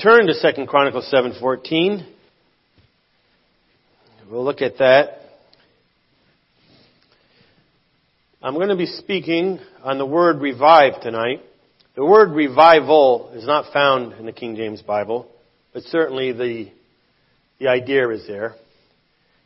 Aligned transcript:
Turn 0.00 0.26
to 0.26 0.32
2 0.32 0.66
Chronicles 0.66 1.12
7:14. 1.12 2.06
We'll 4.30 4.42
look 4.42 4.62
at 4.62 4.78
that. 4.78 5.20
I'm 8.42 8.54
going 8.54 8.70
to 8.70 8.76
be 8.76 8.86
speaking 8.86 9.60
on 9.84 9.98
the 9.98 10.06
word 10.06 10.40
revive 10.40 11.02
tonight. 11.02 11.42
The 11.94 12.06
word 12.06 12.30
revival 12.30 13.32
is 13.34 13.46
not 13.46 13.70
found 13.74 14.14
in 14.14 14.24
the 14.24 14.32
King 14.32 14.56
James 14.56 14.80
Bible, 14.80 15.28
but 15.74 15.82
certainly 15.82 16.32
the, 16.32 16.72
the 17.58 17.68
idea 17.68 18.08
is 18.08 18.26
there. 18.26 18.54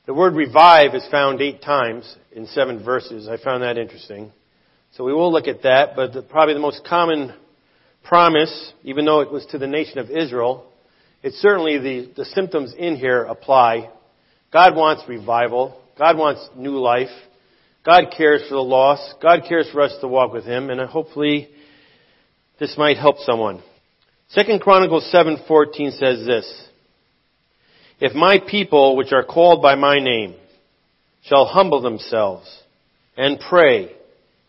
The 0.06 0.14
word 0.14 0.36
revive 0.36 0.94
is 0.94 1.04
found 1.10 1.42
eight 1.42 1.60
times 1.60 2.16
in 2.30 2.46
seven 2.46 2.84
verses. 2.84 3.26
I 3.28 3.36
found 3.36 3.64
that 3.64 3.78
interesting. 3.78 4.30
So 4.92 5.02
we 5.02 5.12
will 5.12 5.32
look 5.32 5.48
at 5.48 5.64
that, 5.64 5.96
but 5.96 6.12
the, 6.12 6.22
probably 6.22 6.54
the 6.54 6.60
most 6.60 6.86
common 6.88 7.34
promise, 8.08 8.72
even 8.84 9.04
though 9.04 9.20
it 9.20 9.30
was 9.30 9.44
to 9.46 9.58
the 9.58 9.66
nation 9.66 9.98
of 9.98 10.10
Israel, 10.10 10.64
it's 11.22 11.36
certainly 11.36 11.78
the, 11.78 12.12
the 12.16 12.24
symptoms 12.24 12.74
in 12.76 12.96
here 12.96 13.24
apply. 13.24 13.90
God 14.52 14.76
wants 14.76 15.02
revival. 15.08 15.80
God 15.98 16.16
wants 16.16 16.48
new 16.56 16.78
life. 16.78 17.10
God 17.84 18.12
cares 18.16 18.42
for 18.48 18.54
the 18.54 18.60
lost. 18.60 19.16
God 19.22 19.40
cares 19.48 19.68
for 19.70 19.80
us 19.80 19.96
to 20.00 20.08
walk 20.08 20.32
with 20.32 20.44
Him, 20.44 20.70
and 20.70 20.80
hopefully 20.88 21.48
this 22.58 22.76
might 22.78 22.96
help 22.96 23.18
someone. 23.18 23.62
Second 24.28 24.60
Chronicles 24.60 25.10
7:14 25.12 25.98
says 25.98 26.26
this: 26.26 26.68
If 28.00 28.14
my 28.14 28.38
people, 28.38 28.96
which 28.96 29.12
are 29.12 29.24
called 29.24 29.62
by 29.62 29.74
my 29.74 29.98
name, 29.98 30.34
shall 31.22 31.46
humble 31.46 31.80
themselves 31.80 32.46
and 33.16 33.40
pray 33.40 33.92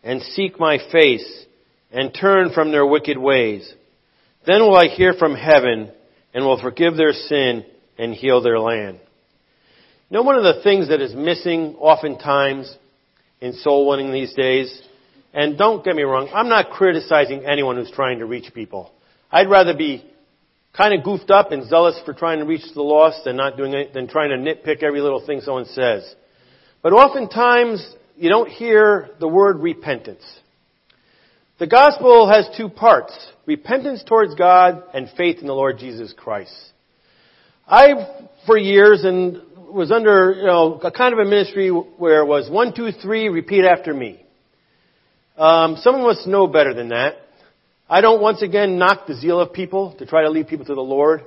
and 0.04 0.22
seek 0.22 0.60
my 0.60 0.80
face 0.92 1.47
and 1.92 2.14
turn 2.14 2.52
from 2.54 2.72
their 2.72 2.86
wicked 2.86 3.18
ways. 3.18 3.72
Then 4.46 4.62
will 4.62 4.76
I 4.76 4.88
hear 4.88 5.14
from 5.14 5.36
heaven 5.36 5.92
and 6.34 6.46
will 6.46 6.62
forgive 6.62 6.96
their 6.96 7.14
sin 7.14 7.66
and 7.98 8.14
heal 8.14 8.42
their 8.42 8.60
land. 8.60 9.00
You 10.10 10.18
know, 10.18 10.24
one 10.24 10.36
of 10.36 10.44
the 10.44 10.62
things 10.64 10.90
that 10.90 11.02
is 11.02 11.14
missing 11.14 11.76
oftentimes 11.80 12.74
in 13.42 13.54
soul 13.54 13.88
winning 13.90 14.12
these 14.12 14.34
days, 14.34 14.82
and 15.34 15.58
don't 15.58 15.84
get 15.84 15.96
me 15.96 16.04
wrong, 16.04 16.30
I'm 16.34 16.50
not 16.50 16.70
criticizing 16.70 17.46
anyone 17.46 17.76
who's 17.76 17.92
trying 17.92 18.20
to 18.20 18.26
reach 18.26 18.54
people. 18.54 18.92
I'd 19.32 19.50
rather 19.50 19.76
be 19.76 20.06
kind 20.76 20.94
of 20.94 21.04
goofed 21.04 21.30
up 21.30 21.52
and 21.52 21.68
zealous 21.68 22.00
for 22.06 22.14
trying 22.14 22.40
to 22.40 22.46
reach 22.46 22.64
the 22.74 22.82
lost 22.82 23.26
than 23.26 23.36
not 23.36 23.58
doing 23.58 23.74
it, 23.74 23.94
than 23.94 24.08
trying 24.08 24.30
to 24.30 24.38
nitpick 24.38 24.84
every 24.84 25.02
little 25.02 25.26
thing 25.26 25.42
someone 25.42 25.66
says. 25.66 26.16
But 26.82 26.94
oftentimes, 26.94 27.86
you 28.16 28.30
don't 28.30 28.50
hear 28.50 29.10
the 29.20 29.28
word 29.28 29.60
repentance. 29.60 30.24
The 31.60 31.66
gospel 31.66 32.30
has 32.30 32.48
two 32.56 32.70
parts 32.70 33.14
repentance 33.48 34.04
towards 34.06 34.36
God 34.36 34.84
and 34.94 35.10
faith 35.18 35.40
in 35.40 35.48
the 35.48 35.54
Lord 35.54 35.80
Jesus 35.80 36.14
Christ. 36.16 36.54
I, 37.68 38.28
for 38.46 38.58
years, 38.58 39.04
and 39.04 39.42
was 39.74 39.92
under, 39.92 40.36
you 40.38 40.46
know, 40.46 40.80
a 40.84 40.92
kind 40.92 41.14
of 41.14 41.20
a 41.20 41.26
ministry 41.26 41.70
where 41.70 42.22
it 42.22 42.28
was 42.28 42.48
one, 42.50 42.76
two, 42.76 42.92
three, 42.92 43.28
repeat 43.30 43.66
after 43.66 43.92
me. 43.92 44.24
Um, 45.36 45.78
some 45.82 45.96
of 45.96 46.06
us 46.06 46.28
know 46.28 46.46
better 46.46 46.76
than 46.76 46.90
that. 46.90 47.16
I 47.90 48.02
don't 48.02 48.22
once 48.22 48.44
again 48.44 48.78
knock 48.78 49.08
the 49.08 49.16
zeal 49.16 49.40
of 49.40 49.52
people 49.52 49.96
to 49.98 50.06
try 50.06 50.24
to 50.24 50.30
lead 50.30 50.48
people 50.48 50.66
to 50.66 50.76
the 50.76 50.82
Lord. 50.82 51.24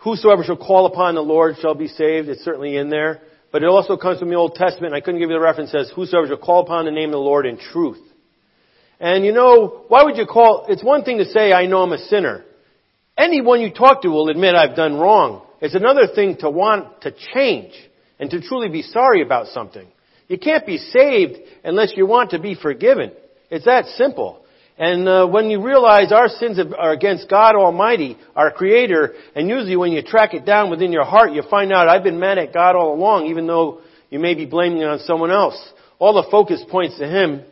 Whosoever 0.00 0.44
shall 0.44 0.56
call 0.56 0.84
upon 0.84 1.14
the 1.14 1.22
Lord 1.22 1.56
shall 1.60 1.74
be 1.74 1.88
saved. 1.88 2.28
It's 2.28 2.44
certainly 2.44 2.76
in 2.76 2.90
there. 2.90 3.22
But 3.50 3.62
it 3.62 3.68
also 3.68 3.96
comes 3.96 4.18
from 4.18 4.28
the 4.28 4.34
Old 4.34 4.54
Testament. 4.54 4.92
I 4.92 5.00
couldn't 5.00 5.20
give 5.20 5.30
you 5.30 5.36
the 5.36 5.40
reference. 5.40 5.70
It 5.70 5.86
says, 5.86 5.92
whosoever 5.94 6.26
shall 6.26 6.36
call 6.36 6.62
upon 6.62 6.84
the 6.84 6.90
name 6.90 7.08
of 7.08 7.12
the 7.12 7.18
Lord 7.18 7.46
in 7.46 7.56
truth. 7.56 8.00
And 9.02 9.24
you 9.24 9.32
know, 9.32 9.82
why 9.88 10.04
would 10.04 10.16
you 10.16 10.26
call, 10.26 10.66
it's 10.68 10.82
one 10.82 11.02
thing 11.02 11.18
to 11.18 11.24
say, 11.24 11.52
I 11.52 11.66
know 11.66 11.82
I'm 11.82 11.92
a 11.92 11.98
sinner. 11.98 12.44
Anyone 13.18 13.60
you 13.60 13.72
talk 13.72 14.02
to 14.02 14.08
will 14.08 14.28
admit 14.28 14.54
I've 14.54 14.76
done 14.76 14.94
wrong. 14.94 15.44
It's 15.60 15.74
another 15.74 16.06
thing 16.14 16.36
to 16.38 16.48
want 16.48 17.02
to 17.02 17.12
change 17.34 17.72
and 18.20 18.30
to 18.30 18.40
truly 18.40 18.68
be 18.68 18.82
sorry 18.82 19.20
about 19.20 19.48
something. 19.48 19.88
You 20.28 20.38
can't 20.38 20.64
be 20.64 20.78
saved 20.78 21.36
unless 21.64 21.94
you 21.96 22.06
want 22.06 22.30
to 22.30 22.38
be 22.38 22.54
forgiven. 22.54 23.10
It's 23.50 23.64
that 23.64 23.86
simple. 23.96 24.44
And 24.78 25.08
uh, 25.08 25.26
when 25.26 25.50
you 25.50 25.66
realize 25.66 26.12
our 26.12 26.28
sins 26.28 26.60
are 26.60 26.92
against 26.92 27.28
God 27.28 27.56
Almighty, 27.56 28.16
our 28.36 28.52
Creator, 28.52 29.14
and 29.34 29.48
usually 29.48 29.76
when 29.76 29.90
you 29.90 30.02
track 30.02 30.32
it 30.32 30.46
down 30.46 30.70
within 30.70 30.92
your 30.92 31.04
heart, 31.04 31.32
you 31.32 31.42
find 31.50 31.72
out 31.72 31.88
I've 31.88 32.04
been 32.04 32.20
mad 32.20 32.38
at 32.38 32.54
God 32.54 32.76
all 32.76 32.94
along, 32.94 33.26
even 33.26 33.48
though 33.48 33.80
you 34.10 34.20
may 34.20 34.34
be 34.34 34.46
blaming 34.46 34.78
it 34.78 34.86
on 34.86 35.00
someone 35.00 35.32
else. 35.32 35.60
All 35.98 36.14
the 36.14 36.30
focus 36.30 36.64
points 36.70 36.98
to 36.98 37.06
Him, 37.08 37.42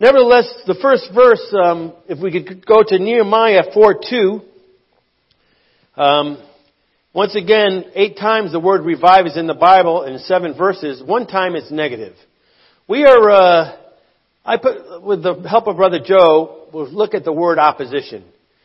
Nevertheless, 0.00 0.52
the 0.66 0.74
first 0.74 1.08
verse, 1.14 1.54
um, 1.64 1.94
if 2.08 2.18
we 2.18 2.32
could 2.32 2.66
go 2.66 2.82
to 2.82 2.98
Nehemiah 2.98 3.62
4 3.72 4.00
2, 4.10 4.40
um, 5.96 6.42
once 7.12 7.36
again, 7.36 7.84
eight 7.94 8.16
times 8.16 8.50
the 8.50 8.58
word 8.58 8.84
revive 8.84 9.26
is 9.26 9.36
in 9.36 9.46
the 9.46 9.54
Bible 9.54 10.02
in 10.02 10.18
seven 10.18 10.56
verses. 10.58 11.00
One 11.00 11.28
time 11.28 11.54
it's 11.54 11.70
negative. 11.70 12.16
We 12.88 13.04
are, 13.04 13.30
uh, 13.30 13.76
I 14.44 14.56
put, 14.56 15.00
with 15.00 15.22
the 15.22 15.46
help 15.48 15.68
of 15.68 15.76
Brother 15.76 16.00
Joe, 16.04 16.66
we'll 16.72 16.90
look 16.90 17.14
at 17.14 17.24
the 17.24 17.32
word 17.32 17.60
opposition. 17.60 18.24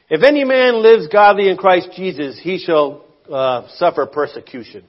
If 0.09 0.23
any 0.23 0.43
man 0.43 0.81
lives 0.81 1.07
godly 1.09 1.47
in 1.47 1.57
Christ 1.57 1.89
Jesus, 1.95 2.39
he 2.41 2.57
shall 2.57 3.05
uh, 3.31 3.67
suffer 3.75 4.07
persecution. 4.07 4.83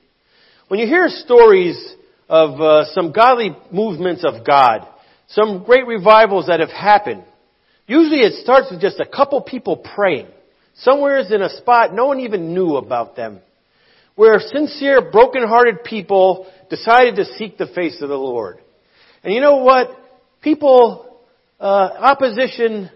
When 0.68 0.80
you 0.80 0.86
hear 0.86 1.08
stories 1.08 1.94
of 2.30 2.58
uh, 2.58 2.84
some 2.94 3.12
godly 3.12 3.54
movements 3.70 4.24
of 4.24 4.46
God, 4.46 4.88
some 5.30 5.64
great 5.64 5.86
revivals 5.86 6.46
that 6.46 6.60
have 6.60 6.70
happened. 6.70 7.24
Usually 7.86 8.20
it 8.20 8.42
starts 8.42 8.70
with 8.70 8.80
just 8.80 9.00
a 9.00 9.06
couple 9.06 9.40
people 9.42 9.76
praying. 9.76 10.28
Somewhere 10.76 11.18
in 11.18 11.42
a 11.42 11.50
spot 11.56 11.94
no 11.94 12.06
one 12.06 12.20
even 12.20 12.54
knew 12.54 12.76
about 12.76 13.16
them. 13.16 13.40
Where 14.14 14.38
sincere, 14.38 15.10
broken-hearted 15.10 15.84
people 15.84 16.46
decided 16.68 17.16
to 17.16 17.24
seek 17.24 17.58
the 17.58 17.66
face 17.66 18.00
of 18.02 18.08
the 18.08 18.16
Lord. 18.16 18.58
And 19.22 19.32
you 19.34 19.40
know 19.40 19.58
what? 19.58 19.88
People, 20.42 21.20
uh, 21.58 21.64
opposition, 21.64 22.90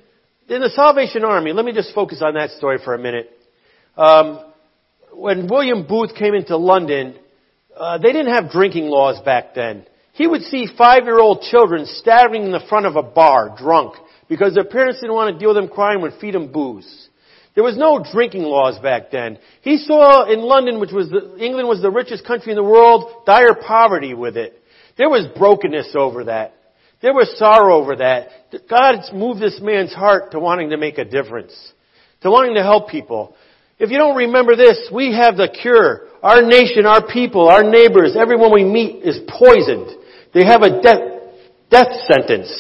in 0.49 0.61
the 0.61 0.71
Salvation 0.71 1.25
Army, 1.25 1.53
let 1.53 1.65
me 1.65 1.73
just 1.73 1.95
focus 1.95 2.23
on 2.25 2.35
that 2.35 2.51
story 2.51 2.79
for 2.85 2.95
a 2.95 2.99
minute. 2.99 3.31
Um, 3.97 4.45
when 5.13 5.49
William 5.49 5.87
Booth 5.87 6.15
came 6.15 6.35
into 6.35 6.57
London, 6.57 7.17
uh, 7.77 7.99
they 7.99 8.13
didn't 8.13 8.33
have 8.33 8.51
drinking 8.51 8.87
laws 8.87 9.21
back 9.25 9.55
then. 9.55 9.87
He 10.15 10.27
would 10.27 10.43
see 10.43 10.69
five-year-old 10.79 11.43
children 11.51 11.87
staggering 11.87 12.45
in 12.45 12.53
the 12.53 12.65
front 12.69 12.87
of 12.87 12.97
a 12.97 13.03
bar, 13.03 13.55
drunk, 13.59 13.95
because 14.29 14.55
their 14.55 14.65
parents 14.65 15.01
didn't 15.01 15.15
want 15.15 15.35
to 15.35 15.39
deal 15.39 15.55
with 15.55 15.57
them 15.57 15.69
crying 15.69 16.01
would 16.03 16.15
feed 16.21 16.35
them 16.35 16.53
booze. 16.53 17.09
There 17.55 17.65
was 17.65 17.77
no 17.77 18.05
drinking 18.13 18.43
laws 18.43 18.79
back 18.81 19.11
then. 19.11 19.39
He 19.63 19.79
saw 19.79 20.31
in 20.33 20.41
London, 20.41 20.81
which 20.81 20.93
was 20.93 21.09
the, 21.11 21.37
England 21.39 21.69
was 21.69 21.83
the 21.83 21.91
richest 21.91 22.27
country 22.27 22.53
in 22.53 22.57
the 22.57 22.65
world, 22.65 23.25
dire 23.27 23.55
poverty 23.55 24.15
with 24.15 24.37
it. 24.37 24.61
There 24.97 25.09
was 25.09 25.27
brokenness 25.37 25.95
over 25.97 26.25
that. 26.25 26.55
There 27.03 27.13
was 27.13 27.37
sorrow 27.39 27.77
over 27.77 27.97
that. 27.97 28.29
God 28.69 28.97
moved 29.13 29.41
this 29.41 29.59
man's 29.61 29.93
heart 29.93 30.33
to 30.33 30.41
wanting 30.41 30.71
to 30.71 30.77
make 30.77 30.99
a 30.99 31.05
difference, 31.05 31.55
to 32.23 32.31
wanting 32.31 32.55
to 32.55 32.63
help 32.63 32.89
people. 32.89 33.37
If 33.79 33.91
you 33.91 33.99
don't 33.99 34.17
remember 34.17 34.57
this, 34.57 34.89
we 34.93 35.13
have 35.13 35.37
the 35.37 35.49
cure. 35.49 36.07
Our 36.23 36.43
nation, 36.43 36.87
our 36.87 37.07
people, 37.07 37.49
our 37.49 37.65
neighbors, 37.65 38.17
everyone 38.17 38.53
we 38.53 38.65
meet 38.65 39.05
is 39.05 39.19
poisoned. 39.29 40.04
They 40.35 40.45
have 40.45 40.63
a 40.63 40.83
death, 40.83 41.01
death 41.71 41.93
sentence. 42.11 42.51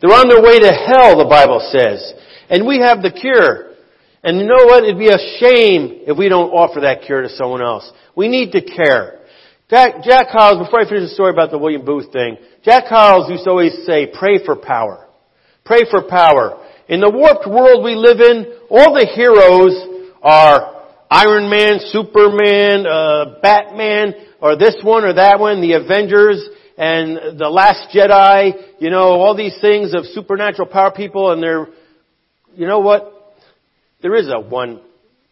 They're 0.00 0.14
on 0.14 0.28
their 0.28 0.42
way 0.42 0.60
to 0.60 0.72
hell, 0.72 1.18
the 1.18 1.28
Bible 1.28 1.60
says. 1.60 2.14
And 2.48 2.66
we 2.66 2.78
have 2.78 3.02
the 3.02 3.10
cure. 3.10 3.74
And 4.22 4.38
you 4.38 4.46
know 4.46 4.66
what? 4.66 4.84
It'd 4.84 4.98
be 4.98 5.08
a 5.08 5.38
shame 5.38 6.06
if 6.06 6.16
we 6.16 6.28
don't 6.28 6.50
offer 6.50 6.80
that 6.80 7.02
cure 7.02 7.22
to 7.22 7.28
someone 7.28 7.62
else. 7.62 7.90
We 8.16 8.28
need 8.28 8.52
to 8.52 8.62
care. 8.62 9.20
Jack, 9.68 10.02
Jack 10.02 10.26
before 10.28 10.80
I 10.80 10.88
finish 10.88 11.10
the 11.10 11.14
story 11.14 11.30
about 11.30 11.50
the 11.50 11.58
William 11.58 11.84
Booth 11.84 12.12
thing, 12.12 12.36
Jack 12.64 12.84
Hyles 12.88 13.30
used 13.30 13.44
to 13.44 13.50
always 13.50 13.86
say, 13.86 14.10
pray 14.12 14.44
for 14.44 14.56
power. 14.56 15.06
Pray 15.64 15.82
for 15.90 16.02
power. 16.02 16.66
In 16.88 17.00
the 17.00 17.10
warped 17.10 17.46
world 17.48 17.84
we 17.84 17.94
live 17.94 18.18
in, 18.18 18.52
all 18.68 18.94
the 18.94 19.06
heroes 19.14 20.10
are 20.22 20.86
Iron 21.10 21.48
Man, 21.48 21.78
Superman, 21.86 22.86
uh, 22.86 23.40
Batman, 23.40 24.14
or 24.40 24.56
this 24.56 24.76
one 24.82 25.04
or 25.04 25.14
that 25.14 25.38
one, 25.38 25.60
the 25.60 25.74
Avengers, 25.74 26.48
and 26.80 27.38
The 27.38 27.50
Last 27.50 27.94
Jedi, 27.94 28.52
you 28.78 28.88
know, 28.88 29.20
all 29.20 29.36
these 29.36 29.54
things 29.60 29.92
of 29.92 30.06
supernatural 30.06 30.66
power 30.66 30.90
people 30.90 31.30
and 31.30 31.42
they're, 31.42 31.66
you 32.54 32.66
know 32.66 32.78
what? 32.78 33.34
There 34.00 34.16
is 34.16 34.30
a 34.32 34.40
one, 34.40 34.80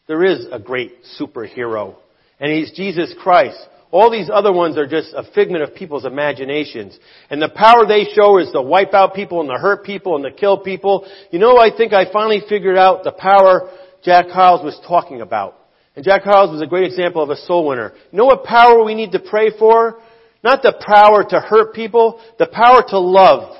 there 0.08 0.26
is 0.26 0.46
a 0.52 0.58
great 0.58 0.92
superhero. 1.18 1.96
And 2.38 2.52
he's 2.52 2.70
Jesus 2.72 3.14
Christ. 3.22 3.56
All 3.90 4.10
these 4.10 4.28
other 4.30 4.52
ones 4.52 4.76
are 4.76 4.86
just 4.86 5.14
a 5.16 5.24
figment 5.34 5.62
of 5.62 5.74
people's 5.74 6.04
imaginations. 6.04 6.98
And 7.30 7.40
the 7.40 7.48
power 7.48 7.86
they 7.86 8.04
show 8.14 8.36
is 8.36 8.52
to 8.52 8.60
wipe 8.60 8.92
out 8.92 9.14
people 9.14 9.40
and 9.40 9.48
to 9.48 9.56
hurt 9.56 9.86
people 9.86 10.16
and 10.16 10.24
to 10.26 10.30
kill 10.30 10.58
people. 10.58 11.10
You 11.30 11.38
know, 11.38 11.56
I 11.56 11.74
think 11.74 11.94
I 11.94 12.12
finally 12.12 12.42
figured 12.46 12.76
out 12.76 13.04
the 13.04 13.12
power 13.12 13.70
Jack 14.04 14.28
Hyles 14.28 14.62
was 14.62 14.78
talking 14.86 15.22
about. 15.22 15.54
And 15.96 16.04
Jack 16.04 16.24
Hyles 16.24 16.50
was 16.52 16.60
a 16.60 16.66
great 16.66 16.84
example 16.84 17.22
of 17.22 17.30
a 17.30 17.36
soul 17.36 17.68
winner. 17.68 17.94
You 18.12 18.18
know 18.18 18.26
what 18.26 18.44
power 18.44 18.84
we 18.84 18.94
need 18.94 19.12
to 19.12 19.18
pray 19.18 19.50
for? 19.58 19.98
Not 20.42 20.62
the 20.62 20.72
power 20.72 21.24
to 21.24 21.40
hurt 21.40 21.74
people, 21.74 22.20
the 22.38 22.46
power 22.46 22.82
to 22.88 22.98
love. 22.98 23.56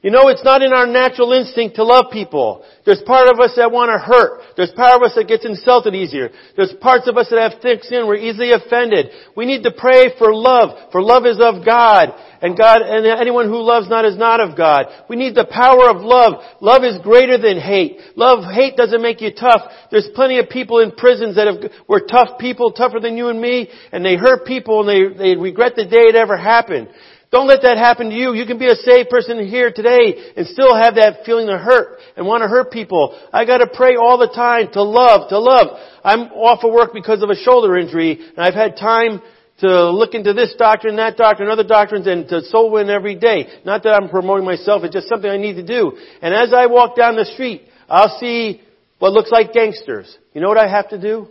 You 0.00 0.12
know, 0.12 0.28
it's 0.28 0.44
not 0.44 0.62
in 0.62 0.72
our 0.72 0.86
natural 0.86 1.32
instinct 1.32 1.74
to 1.74 1.82
love 1.82 2.06
people. 2.12 2.64
There's 2.86 3.02
part 3.02 3.26
of 3.26 3.40
us 3.40 3.54
that 3.56 3.72
want 3.72 3.90
to 3.90 3.98
hurt. 3.98 4.54
There's 4.56 4.70
part 4.70 4.94
of 4.94 5.02
us 5.02 5.16
that 5.16 5.26
gets 5.26 5.44
insulted 5.44 5.96
easier. 5.96 6.30
There's 6.54 6.72
parts 6.80 7.08
of 7.08 7.16
us 7.16 7.26
that 7.30 7.50
have 7.50 7.60
thick 7.60 7.82
skin. 7.82 8.06
We're 8.06 8.22
easily 8.22 8.52
offended. 8.52 9.10
We 9.34 9.44
need 9.44 9.64
to 9.64 9.74
pray 9.74 10.14
for 10.16 10.32
love, 10.32 10.92
for 10.92 11.02
love 11.02 11.26
is 11.26 11.42
of 11.42 11.66
God. 11.66 12.14
And 12.40 12.56
God, 12.56 12.78
and 12.78 13.04
anyone 13.06 13.48
who 13.48 13.58
loves 13.58 13.88
not 13.88 14.04
is 14.04 14.16
not 14.16 14.38
of 14.38 14.56
God. 14.56 14.86
We 15.10 15.16
need 15.16 15.34
the 15.34 15.50
power 15.50 15.90
of 15.90 15.98
love. 15.98 16.46
Love 16.60 16.84
is 16.84 17.02
greater 17.02 17.36
than 17.36 17.58
hate. 17.58 17.98
Love, 18.14 18.46
hate 18.46 18.76
doesn't 18.76 19.02
make 19.02 19.20
you 19.20 19.34
tough. 19.34 19.62
There's 19.90 20.08
plenty 20.14 20.38
of 20.38 20.48
people 20.48 20.78
in 20.78 20.92
prisons 20.92 21.34
that 21.34 21.48
have, 21.48 21.72
were 21.88 22.06
tough 22.06 22.38
people, 22.38 22.70
tougher 22.70 23.00
than 23.00 23.16
you 23.16 23.34
and 23.34 23.42
me, 23.42 23.68
and 23.90 24.04
they 24.04 24.14
hurt 24.14 24.46
people 24.46 24.86
and 24.86 25.18
they, 25.18 25.34
they 25.34 25.34
regret 25.34 25.74
the 25.74 25.86
day 25.86 26.06
it 26.06 26.14
ever 26.14 26.36
happened. 26.36 26.86
Don't 27.30 27.46
let 27.46 27.60
that 27.62 27.76
happen 27.76 28.08
to 28.08 28.14
you. 28.14 28.32
You 28.32 28.46
can 28.46 28.58
be 28.58 28.68
a 28.68 28.74
saved 28.74 29.10
person 29.10 29.46
here 29.46 29.70
today 29.70 30.32
and 30.36 30.46
still 30.46 30.74
have 30.74 30.94
that 30.94 31.26
feeling 31.26 31.50
of 31.50 31.60
hurt 31.60 31.98
and 32.16 32.26
want 32.26 32.42
to 32.42 32.48
hurt 32.48 32.70
people. 32.70 33.18
I 33.32 33.44
gotta 33.44 33.66
pray 33.66 33.96
all 33.96 34.16
the 34.16 34.28
time 34.28 34.72
to 34.72 34.82
love, 34.82 35.28
to 35.28 35.38
love. 35.38 35.78
I'm 36.02 36.32
off 36.32 36.64
of 36.64 36.72
work 36.72 36.94
because 36.94 37.22
of 37.22 37.28
a 37.28 37.36
shoulder 37.36 37.76
injury 37.76 38.18
and 38.18 38.38
I've 38.38 38.54
had 38.54 38.76
time 38.78 39.20
to 39.60 39.90
look 39.90 40.14
into 40.14 40.32
this 40.32 40.54
doctrine, 40.56 40.96
that 40.96 41.16
doctrine, 41.16 41.50
other 41.50 41.64
doctrines, 41.64 42.06
and 42.06 42.28
to 42.28 42.42
soul 42.42 42.70
win 42.70 42.88
every 42.88 43.16
day. 43.16 43.46
Not 43.64 43.82
that 43.82 43.90
I'm 43.90 44.08
promoting 44.08 44.46
myself, 44.46 44.84
it's 44.84 44.94
just 44.94 45.08
something 45.08 45.28
I 45.28 45.36
need 45.36 45.54
to 45.54 45.66
do. 45.66 45.98
And 46.22 46.32
as 46.32 46.54
I 46.54 46.66
walk 46.66 46.96
down 46.96 47.16
the 47.16 47.24
street, 47.24 47.62
I'll 47.88 48.18
see 48.18 48.62
what 49.00 49.12
looks 49.12 49.30
like 49.30 49.52
gangsters. 49.52 50.16
You 50.32 50.40
know 50.40 50.48
what 50.48 50.58
I 50.58 50.68
have 50.68 50.90
to 50.90 51.00
do? 51.00 51.28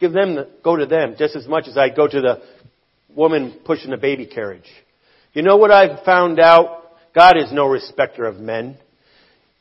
Give 0.00 0.12
them, 0.12 0.34
the, 0.34 0.48
go 0.64 0.76
to 0.76 0.86
them 0.86 1.16
just 1.18 1.36
as 1.36 1.46
much 1.46 1.68
as 1.68 1.76
I 1.76 1.90
go 1.90 2.08
to 2.08 2.20
the 2.20 2.42
woman 3.14 3.60
pushing 3.64 3.90
the 3.90 3.96
baby 3.96 4.26
carriage. 4.26 4.68
You 5.38 5.44
know 5.44 5.56
what 5.56 5.70
I've 5.70 6.04
found 6.04 6.40
out? 6.40 6.96
God 7.14 7.36
is 7.36 7.52
no 7.52 7.68
respecter 7.68 8.24
of 8.24 8.40
men. 8.40 8.76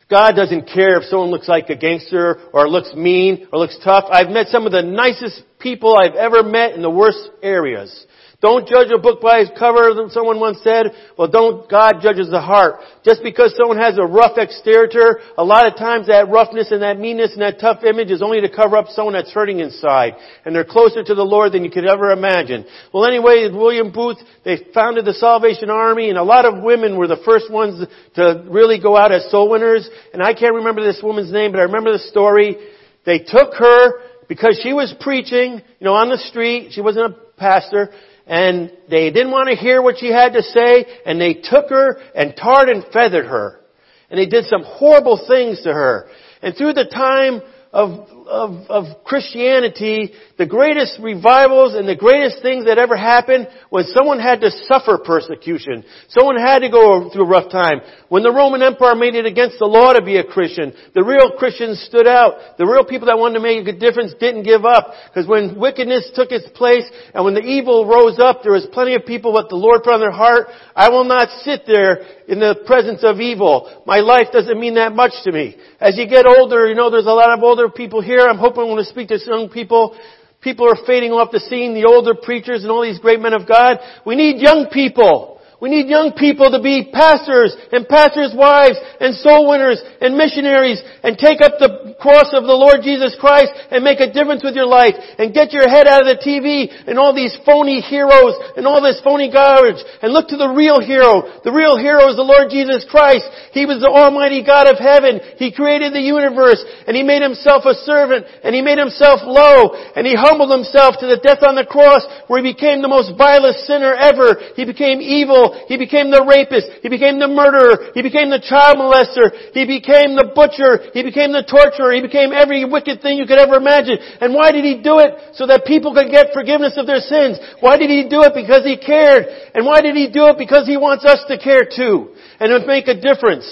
God 0.10 0.32
doesn't 0.32 0.72
care 0.74 0.98
if 0.98 1.04
someone 1.04 1.30
looks 1.30 1.48
like 1.48 1.70
a 1.70 1.76
gangster 1.76 2.50
or 2.52 2.68
looks 2.68 2.96
mean 2.96 3.48
or 3.54 3.60
looks 3.60 3.78
tough. 3.84 4.06
I've 4.10 4.30
met 4.30 4.48
some 4.48 4.66
of 4.66 4.72
the 4.72 4.82
nicest 4.82 5.44
people 5.60 5.96
I've 5.96 6.16
ever 6.16 6.42
met 6.42 6.74
in 6.74 6.82
the 6.82 6.90
worst 6.90 7.20
areas. 7.44 8.08
Don't 8.40 8.68
judge 8.68 8.90
a 8.94 9.00
book 9.00 9.20
by 9.20 9.40
its 9.40 9.50
cover, 9.58 9.90
someone 10.10 10.40
once 10.40 10.60
said. 10.64 10.94
Well, 11.18 11.28
don't, 11.28 11.68
God 11.68 11.96
judges 12.04 12.30
the 12.30 12.40
heart. 12.40 12.76
Just 13.04 13.24
because 13.24 13.56
someone 13.58 13.78
has 13.78 13.98
a 13.98 14.06
rough 14.06 14.38
exterior, 14.38 15.18
a 15.40 15.44
lot 15.44 15.66
of 15.66 15.76
times 15.76 16.06
that 16.06 16.30
roughness 16.30 16.70
and 16.70 16.84
that 16.84 17.00
meanness 17.00 17.34
and 17.34 17.42
that 17.42 17.60
tough 17.60 17.84
image 17.84 18.12
is 18.12 18.22
only 18.22 18.42
to 18.42 18.50
cover 18.50 18.78
up 18.78 18.90
someone 18.90 19.16
that's 19.16 19.34
hurting 19.34 19.60
inside. 19.60 20.14
And 20.46 20.54
they're 20.54 20.70
closer 20.70 21.04
to 21.04 21.16
the 21.16 21.26
Lord 21.26 21.52
than 21.52 21.66
you 21.66 21.72
could 21.72 21.88
ever 21.88 22.12
imagine. 22.12 22.68
Well, 22.94 23.06
anyway, 23.06 23.50
William 23.52 23.92
Booth, 23.92 24.18
they 24.46 24.68
founded 24.72 25.06
the 25.06 25.14
Salvation 25.14 25.72
Army 25.72 26.10
and 26.10 26.18
a 26.20 26.24
lot 26.24 26.46
of 26.46 26.62
women 26.62 26.96
were 26.96 27.08
the 27.08 27.22
first 27.26 27.52
ones 27.52 27.84
to 28.16 28.46
really 28.48 28.80
go 28.80 28.96
out 28.96 29.12
as 29.12 29.32
soul 29.32 29.50
winners. 29.50 29.90
And 30.14 30.22
I 30.22 30.36
can't 30.36 30.54
remember 30.54 30.84
this 30.84 31.02
woman's 31.02 31.32
name, 31.32 31.54
but 31.54 31.60
I 31.60 31.64
remember 31.64 31.92
the 31.92 32.06
story. 32.06 32.58
They 33.04 33.18
took 33.18 33.56
her 33.56 33.94
because 34.30 34.60
she 34.62 34.74
was 34.74 34.94
preaching, 35.00 35.54
you 35.80 35.86
know, 35.86 35.94
on 35.94 36.10
the 36.10 36.20
street. 36.20 36.74
She 36.74 36.82
wasn't 36.82 37.16
a 37.16 37.18
pastor 37.40 37.90
and 38.28 38.72
they 38.90 39.10
didn't 39.10 39.32
want 39.32 39.50
to 39.50 39.56
hear 39.56 39.82
what 39.82 40.00
she 40.00 40.08
had 40.12 40.34
to 40.34 40.44
say, 40.44 40.86
and 41.06 41.20
they 41.20 41.34
took 41.34 41.70
her 41.70 41.98
and 42.14 42.36
tarred 42.36 42.70
and 42.70 42.84
feathered 42.92 43.26
her. 43.26 43.62
And 44.10 44.20
they 44.20 44.26
did 44.26 44.46
some 44.46 44.64
horrible 44.64 45.26
things 45.28 45.64
to 45.64 45.74
her. 45.74 46.10
And 46.42 46.56
through 46.56 46.74
the 46.74 46.86
time 46.86 47.42
of 47.78 48.18
of, 48.28 48.70
of 48.70 49.04
Christianity, 49.04 50.12
the 50.38 50.46
greatest 50.46 51.00
revivals 51.02 51.74
and 51.74 51.88
the 51.88 51.96
greatest 51.96 52.42
things 52.42 52.66
that 52.66 52.78
ever 52.78 52.96
happened 52.96 53.48
was 53.72 53.92
someone 53.94 54.20
had 54.20 54.42
to 54.42 54.52
suffer 54.68 55.00
persecution. 55.00 55.84
Someone 56.10 56.38
had 56.38 56.60
to 56.60 56.70
go 56.70 57.10
through 57.10 57.24
a 57.24 57.28
rough 57.28 57.52
time. 57.52 57.82
When 58.10 58.24
the 58.24 58.32
Roman 58.32 58.62
Empire 58.62 58.96
made 58.96 59.16
it 59.16 59.26
against 59.26 59.60
the 59.60 59.66
law 59.66 59.94
to 59.94 60.04
be 60.04 60.18
a 60.18 60.24
Christian, 60.24 60.74
the 60.94 61.04
real 61.04 61.38
Christians 61.38 61.82
stood 61.88 62.08
out. 62.08 62.58
The 62.58 62.68
real 62.68 62.86
people 62.86 63.08
that 63.08 63.18
wanted 63.18 63.40
to 63.40 63.46
make 63.46 63.68
a 63.68 63.78
difference 63.78 64.14
didn't 64.20 64.44
give 64.44 64.66
up. 64.66 64.94
Because 65.08 65.28
when 65.28 65.60
wickedness 65.60 66.12
took 66.14 66.32
its 66.32 66.48
place 66.54 66.86
and 67.14 67.24
when 67.24 67.34
the 67.34 67.48
evil 67.48 67.88
rose 67.88 68.20
up, 68.20 68.44
there 68.44 68.54
was 68.54 68.68
plenty 68.72 68.96
of 68.96 69.06
people 69.06 69.34
what 69.34 69.50
the 69.50 69.56
Lord 69.56 69.84
put 69.84 69.94
on 69.94 70.00
their 70.00 70.12
heart. 70.12 70.48
I 70.76 70.90
will 70.90 71.06
not 71.06 71.30
sit 71.42 71.64
there 71.66 72.04
in 72.28 72.40
the 72.40 72.60
presence 72.68 73.04
of 73.04 73.20
evil. 73.20 73.84
My 73.86 74.00
life 74.00 74.28
doesn't 74.32 74.60
mean 74.60 74.76
that 74.76 74.94
much 74.94 75.14
to 75.24 75.32
me. 75.32 75.56
As 75.80 75.98
you 75.98 76.08
get 76.08 76.26
older, 76.28 76.68
you 76.68 76.76
know, 76.76 76.92
there's 76.92 77.08
a 77.08 77.16
lot 77.16 77.32
of 77.32 77.44
older 77.44 77.67
people 77.70 78.02
here. 78.02 78.20
I'm 78.20 78.38
hoping 78.38 78.70
when 78.70 78.80
I 78.80 78.84
speak 78.84 79.10
to 79.10 79.20
young 79.26 79.50
people, 79.50 79.98
people 80.42 80.68
are 80.68 80.86
fading 80.86 81.12
off 81.12 81.32
the 81.32 81.40
scene, 81.40 81.74
the 81.74 81.88
older 81.88 82.14
preachers 82.16 82.64
and 82.64 82.72
all 82.72 82.84
these 82.84 83.00
great 83.00 83.20
men 83.20 83.34
of 83.34 83.48
God. 83.48 83.80
We 84.06 84.16
need 84.16 84.42
young 84.42 84.68
people. 84.72 85.37
We 85.58 85.74
need 85.74 85.90
young 85.90 86.14
people 86.14 86.54
to 86.54 86.62
be 86.62 86.94
pastors 86.94 87.58
and 87.74 87.90
pastors' 87.90 88.30
wives 88.38 88.78
and 89.02 89.18
soul 89.18 89.50
winners 89.50 89.82
and 89.98 90.14
missionaries 90.14 90.78
and 91.02 91.18
take 91.18 91.42
up 91.42 91.58
the 91.58 91.98
cross 91.98 92.30
of 92.30 92.46
the 92.46 92.54
Lord 92.54 92.86
Jesus 92.86 93.18
Christ 93.18 93.50
and 93.74 93.82
make 93.82 93.98
a 93.98 94.14
difference 94.14 94.46
with 94.46 94.54
your 94.54 94.70
life 94.70 94.94
and 95.18 95.34
get 95.34 95.58
your 95.58 95.66
head 95.66 95.90
out 95.90 96.06
of 96.06 96.14
the 96.14 96.22
TV 96.22 96.70
and 96.86 97.02
all 97.02 97.10
these 97.10 97.34
phony 97.42 97.82
heroes 97.82 98.38
and 98.54 98.70
all 98.70 98.86
this 98.86 99.02
phony 99.02 99.34
garbage 99.34 99.82
and 100.06 100.14
look 100.14 100.30
to 100.30 100.38
the 100.38 100.54
real 100.54 100.78
hero. 100.78 101.26
The 101.42 101.50
real 101.50 101.74
hero 101.74 102.06
is 102.06 102.22
the 102.22 102.28
Lord 102.28 102.54
Jesus 102.54 102.86
Christ. 102.86 103.26
He 103.50 103.66
was 103.66 103.82
the 103.82 103.90
Almighty 103.90 104.46
God 104.46 104.70
of 104.70 104.78
heaven. 104.78 105.42
He 105.42 105.50
created 105.50 105.90
the 105.90 106.06
universe 106.06 106.62
and 106.86 106.94
He 106.94 107.02
made 107.02 107.26
Himself 107.26 107.66
a 107.66 107.74
servant 107.82 108.30
and 108.46 108.54
He 108.54 108.62
made 108.62 108.78
Himself 108.78 109.26
low 109.26 109.74
and 109.98 110.06
He 110.06 110.14
humbled 110.14 110.54
Himself 110.54 111.02
to 111.02 111.10
the 111.10 111.18
death 111.18 111.42
on 111.42 111.58
the 111.58 111.66
cross 111.66 112.06
where 112.30 112.46
He 112.46 112.54
became 112.54 112.86
the 112.86 112.94
most 112.94 113.18
vilest 113.18 113.66
sinner 113.66 113.98
ever. 113.98 114.38
He 114.54 114.62
became 114.62 115.02
evil 115.02 115.47
he 115.68 115.78
became 115.78 116.12
the 116.12 116.24
rapist. 116.24 116.82
He 116.82 116.90
became 116.90 117.20
the 117.20 117.28
murderer. 117.28 117.94
He 117.94 118.02
became 118.02 118.30
the 118.30 118.42
child 118.42 118.82
molester. 118.82 119.32
He 119.54 119.68
became 119.68 120.18
the 120.18 120.32
butcher. 120.34 120.92
He 120.92 121.04
became 121.04 121.32
the 121.32 121.46
torturer. 121.46 121.94
He 121.94 122.02
became 122.02 122.34
every 122.34 122.66
wicked 122.66 123.02
thing 123.02 123.18
you 123.18 123.26
could 123.26 123.40
ever 123.40 123.56
imagine. 123.56 123.98
And 124.22 124.34
why 124.34 124.52
did 124.52 124.64
he 124.64 124.82
do 124.82 125.00
it? 125.00 125.38
So 125.38 125.48
that 125.48 125.66
people 125.66 125.94
could 125.94 126.12
get 126.12 126.34
forgiveness 126.34 126.76
of 126.78 126.88
their 126.88 127.02
sins. 127.02 127.38
Why 127.60 127.78
did 127.78 127.90
he 127.90 128.10
do 128.10 128.24
it? 128.24 128.34
Because 128.34 128.64
he 128.66 128.78
cared. 128.78 129.28
And 129.54 129.66
why 129.66 129.82
did 129.82 129.96
he 129.96 130.10
do 130.12 130.28
it? 130.28 130.38
Because 130.38 130.68
he 130.68 130.78
wants 130.78 131.06
us 131.06 131.24
to 131.28 131.38
care 131.38 131.66
too. 131.66 132.16
And 132.40 132.52
it 132.52 132.54
would 132.54 132.68
make 132.68 132.88
a 132.88 133.00
difference. 133.00 133.46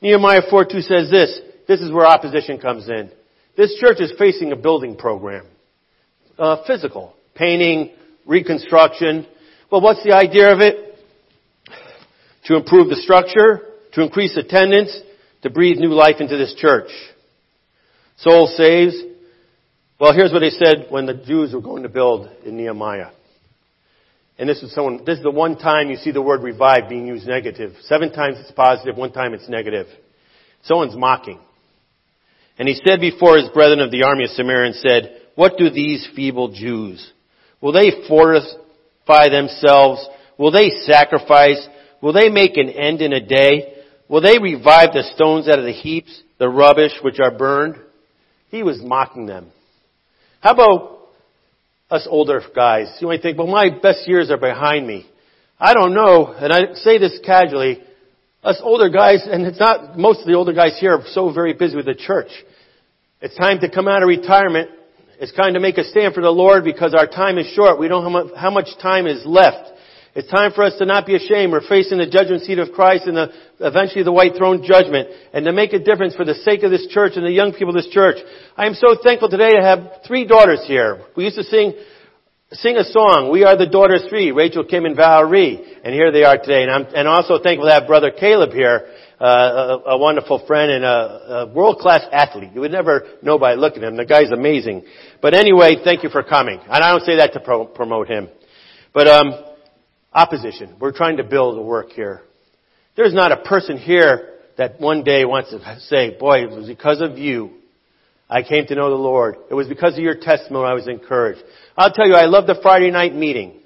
Nehemiah 0.00 0.42
4.2 0.50 0.82
says 0.84 1.10
this. 1.10 1.40
This 1.66 1.80
is 1.80 1.90
where 1.90 2.06
opposition 2.06 2.60
comes 2.60 2.88
in. 2.88 3.10
This 3.56 3.74
church 3.80 4.00
is 4.00 4.12
facing 4.18 4.52
a 4.52 4.56
building 4.56 4.96
program. 4.96 5.46
Uh, 6.38 6.64
physical. 6.66 7.14
Painting, 7.34 7.92
reconstruction. 8.26 9.26
Well, 9.70 9.80
what's 9.80 10.02
the 10.04 10.14
idea 10.14 10.52
of 10.52 10.60
it? 10.60 10.93
To 12.44 12.56
improve 12.56 12.88
the 12.88 12.96
structure, 12.96 13.62
to 13.92 14.02
increase 14.02 14.36
attendance, 14.36 14.96
to 15.42 15.50
breathe 15.50 15.78
new 15.78 15.92
life 15.92 16.16
into 16.20 16.36
this 16.36 16.54
church. 16.56 16.90
Soul 18.16 18.46
saves. 18.46 18.94
Well, 19.98 20.12
here's 20.12 20.32
what 20.32 20.40
they 20.40 20.50
said 20.50 20.86
when 20.90 21.06
the 21.06 21.14
Jews 21.14 21.52
were 21.52 21.60
going 21.60 21.84
to 21.84 21.88
build 21.88 22.28
in 22.44 22.56
Nehemiah. 22.56 23.10
And 24.38 24.48
this 24.48 24.62
is 24.62 24.74
someone, 24.74 25.04
this 25.04 25.18
is 25.18 25.22
the 25.22 25.30
one 25.30 25.56
time 25.56 25.90
you 25.90 25.96
see 25.96 26.10
the 26.10 26.22
word 26.22 26.42
revive 26.42 26.88
being 26.88 27.06
used 27.06 27.26
negative. 27.26 27.72
Seven 27.82 28.12
times 28.12 28.36
it's 28.40 28.50
positive, 28.50 28.96
one 28.96 29.12
time 29.12 29.32
it's 29.32 29.48
negative. 29.48 29.86
Someone's 30.64 30.96
mocking. 30.96 31.38
And 32.58 32.68
he 32.68 32.74
said 32.84 33.00
before 33.00 33.36
his 33.36 33.48
brethren 33.50 33.80
of 33.80 33.90
the 33.90 34.04
army 34.04 34.24
of 34.24 34.30
Samaria 34.30 34.72
and 34.72 34.74
said, 34.76 35.20
What 35.34 35.56
do 35.56 35.70
these 35.70 36.08
feeble 36.16 36.52
Jews? 36.52 37.12
Will 37.60 37.72
they 37.72 37.90
fortify 38.08 39.28
themselves? 39.28 40.06
Will 40.38 40.50
they 40.50 40.70
sacrifice? 40.70 41.68
Will 42.04 42.12
they 42.12 42.28
make 42.28 42.58
an 42.58 42.68
end 42.68 43.00
in 43.00 43.14
a 43.14 43.26
day? 43.26 43.76
Will 44.10 44.20
they 44.20 44.38
revive 44.38 44.92
the 44.92 45.10
stones 45.14 45.48
out 45.48 45.58
of 45.58 45.64
the 45.64 45.72
heaps, 45.72 46.22
the 46.38 46.50
rubbish 46.50 46.92
which 47.00 47.18
are 47.18 47.30
burned? 47.30 47.76
He 48.50 48.62
was 48.62 48.78
mocking 48.82 49.24
them. 49.24 49.50
How 50.40 50.52
about 50.52 50.98
us 51.90 52.06
older 52.10 52.42
guys? 52.54 52.94
You 53.00 53.06
might 53.06 53.22
think, 53.22 53.38
well, 53.38 53.46
my 53.46 53.70
best 53.82 54.06
years 54.06 54.30
are 54.30 54.36
behind 54.36 54.86
me. 54.86 55.06
I 55.58 55.72
don't 55.72 55.94
know, 55.94 56.26
and 56.26 56.52
I 56.52 56.74
say 56.74 56.98
this 56.98 57.18
casually, 57.24 57.82
us 58.42 58.60
older 58.62 58.90
guys, 58.90 59.26
and 59.26 59.46
it's 59.46 59.58
not, 59.58 59.96
most 59.96 60.20
of 60.20 60.26
the 60.26 60.34
older 60.34 60.52
guys 60.52 60.76
here 60.78 60.92
are 60.92 61.04
so 61.06 61.32
very 61.32 61.54
busy 61.54 61.74
with 61.74 61.86
the 61.86 61.94
church. 61.94 62.28
It's 63.22 63.36
time 63.36 63.60
to 63.60 63.70
come 63.70 63.88
out 63.88 64.02
of 64.02 64.08
retirement. 64.08 64.68
It's 65.18 65.32
time 65.32 65.54
to 65.54 65.60
make 65.60 65.78
a 65.78 65.84
stand 65.84 66.12
for 66.12 66.20
the 66.20 66.28
Lord 66.28 66.64
because 66.64 66.92
our 66.92 67.06
time 67.06 67.38
is 67.38 67.46
short. 67.54 67.78
We 67.78 67.88
don't 67.88 68.12
know 68.12 68.36
how 68.36 68.50
much 68.50 68.68
time 68.82 69.06
is 69.06 69.22
left. 69.24 69.70
It's 70.14 70.30
time 70.30 70.52
for 70.52 70.62
us 70.62 70.78
to 70.78 70.86
not 70.86 71.06
be 71.06 71.16
ashamed. 71.16 71.50
We're 71.50 71.66
facing 71.66 71.98
the 71.98 72.06
judgment 72.06 72.42
seat 72.42 72.60
of 72.60 72.70
Christ 72.70 73.06
and 73.06 73.16
the, 73.16 73.32
eventually 73.58 74.04
the 74.04 74.12
white 74.12 74.36
throne 74.36 74.62
judgment 74.62 75.08
and 75.32 75.44
to 75.44 75.52
make 75.52 75.72
a 75.72 75.80
difference 75.80 76.14
for 76.14 76.24
the 76.24 76.34
sake 76.34 76.62
of 76.62 76.70
this 76.70 76.86
church 76.86 77.14
and 77.16 77.26
the 77.26 77.32
young 77.32 77.52
people 77.52 77.70
of 77.70 77.82
this 77.82 77.92
church. 77.92 78.18
I 78.56 78.66
am 78.66 78.74
so 78.74 78.94
thankful 79.02 79.28
today 79.28 79.50
to 79.58 79.62
have 79.62 80.06
three 80.06 80.24
daughters 80.24 80.62
here. 80.68 81.02
We 81.16 81.24
used 81.24 81.34
to 81.34 81.42
sing, 81.42 81.74
sing 82.52 82.76
a 82.76 82.84
song, 82.84 83.30
We 83.32 83.42
Are 83.42 83.56
the 83.58 83.66
Daughters 83.66 84.04
Three, 84.08 84.30
Rachel, 84.30 84.62
Kim, 84.62 84.84
and 84.84 84.94
Valerie. 84.94 85.58
And 85.82 85.92
here 85.92 86.12
they 86.12 86.22
are 86.22 86.38
today. 86.38 86.62
And 86.62 86.70
I'm 86.70 86.86
and 86.94 87.08
also 87.08 87.42
thankful 87.42 87.66
to 87.66 87.74
have 87.74 87.88
brother 87.88 88.12
Caleb 88.12 88.52
here, 88.52 88.86
uh, 89.20 89.24
a, 89.24 89.90
a, 89.94 89.98
wonderful 89.98 90.46
friend 90.46 90.70
and 90.70 90.84
a, 90.84 90.88
a 90.88 91.52
world-class 91.52 92.02
athlete. 92.12 92.50
You 92.54 92.60
would 92.60 92.70
never 92.70 93.02
know 93.22 93.36
by 93.36 93.54
looking 93.54 93.82
at 93.82 93.88
him. 93.88 93.96
The 93.96 94.04
guy's 94.04 94.30
amazing. 94.30 94.84
But 95.20 95.34
anyway, 95.34 95.78
thank 95.82 96.04
you 96.04 96.08
for 96.08 96.22
coming. 96.22 96.60
And 96.60 96.84
I 96.84 96.92
don't 96.92 97.02
say 97.02 97.16
that 97.16 97.32
to 97.32 97.40
pro- 97.40 97.66
promote 97.66 98.06
him. 98.06 98.28
But, 98.92 99.08
um, 99.08 99.53
opposition. 100.14 100.76
We're 100.78 100.92
trying 100.92 101.16
to 101.18 101.24
build 101.24 101.58
a 101.58 101.62
work 101.62 101.90
here. 101.90 102.22
There's 102.96 103.14
not 103.14 103.32
a 103.32 103.38
person 103.38 103.76
here 103.76 104.34
that 104.56 104.80
one 104.80 105.02
day 105.02 105.24
wants 105.24 105.50
to 105.50 105.80
say, 105.80 106.16
boy, 106.18 106.44
it 106.44 106.50
was 106.50 106.68
because 106.68 107.00
of 107.00 107.18
you 107.18 107.50
I 108.28 108.42
came 108.42 108.66
to 108.66 108.74
know 108.74 108.90
the 108.90 108.96
Lord. 108.96 109.36
It 109.50 109.54
was 109.54 109.68
because 109.68 109.94
of 109.94 110.02
your 110.02 110.16
testimony 110.16 110.66
I 110.66 110.74
was 110.74 110.88
encouraged. 110.88 111.42
I'll 111.76 111.92
tell 111.92 112.06
you, 112.06 112.14
I 112.14 112.24
love 112.24 112.46
the 112.46 112.58
Friday 112.62 112.90
night 112.90 113.14
meeting. 113.14 113.60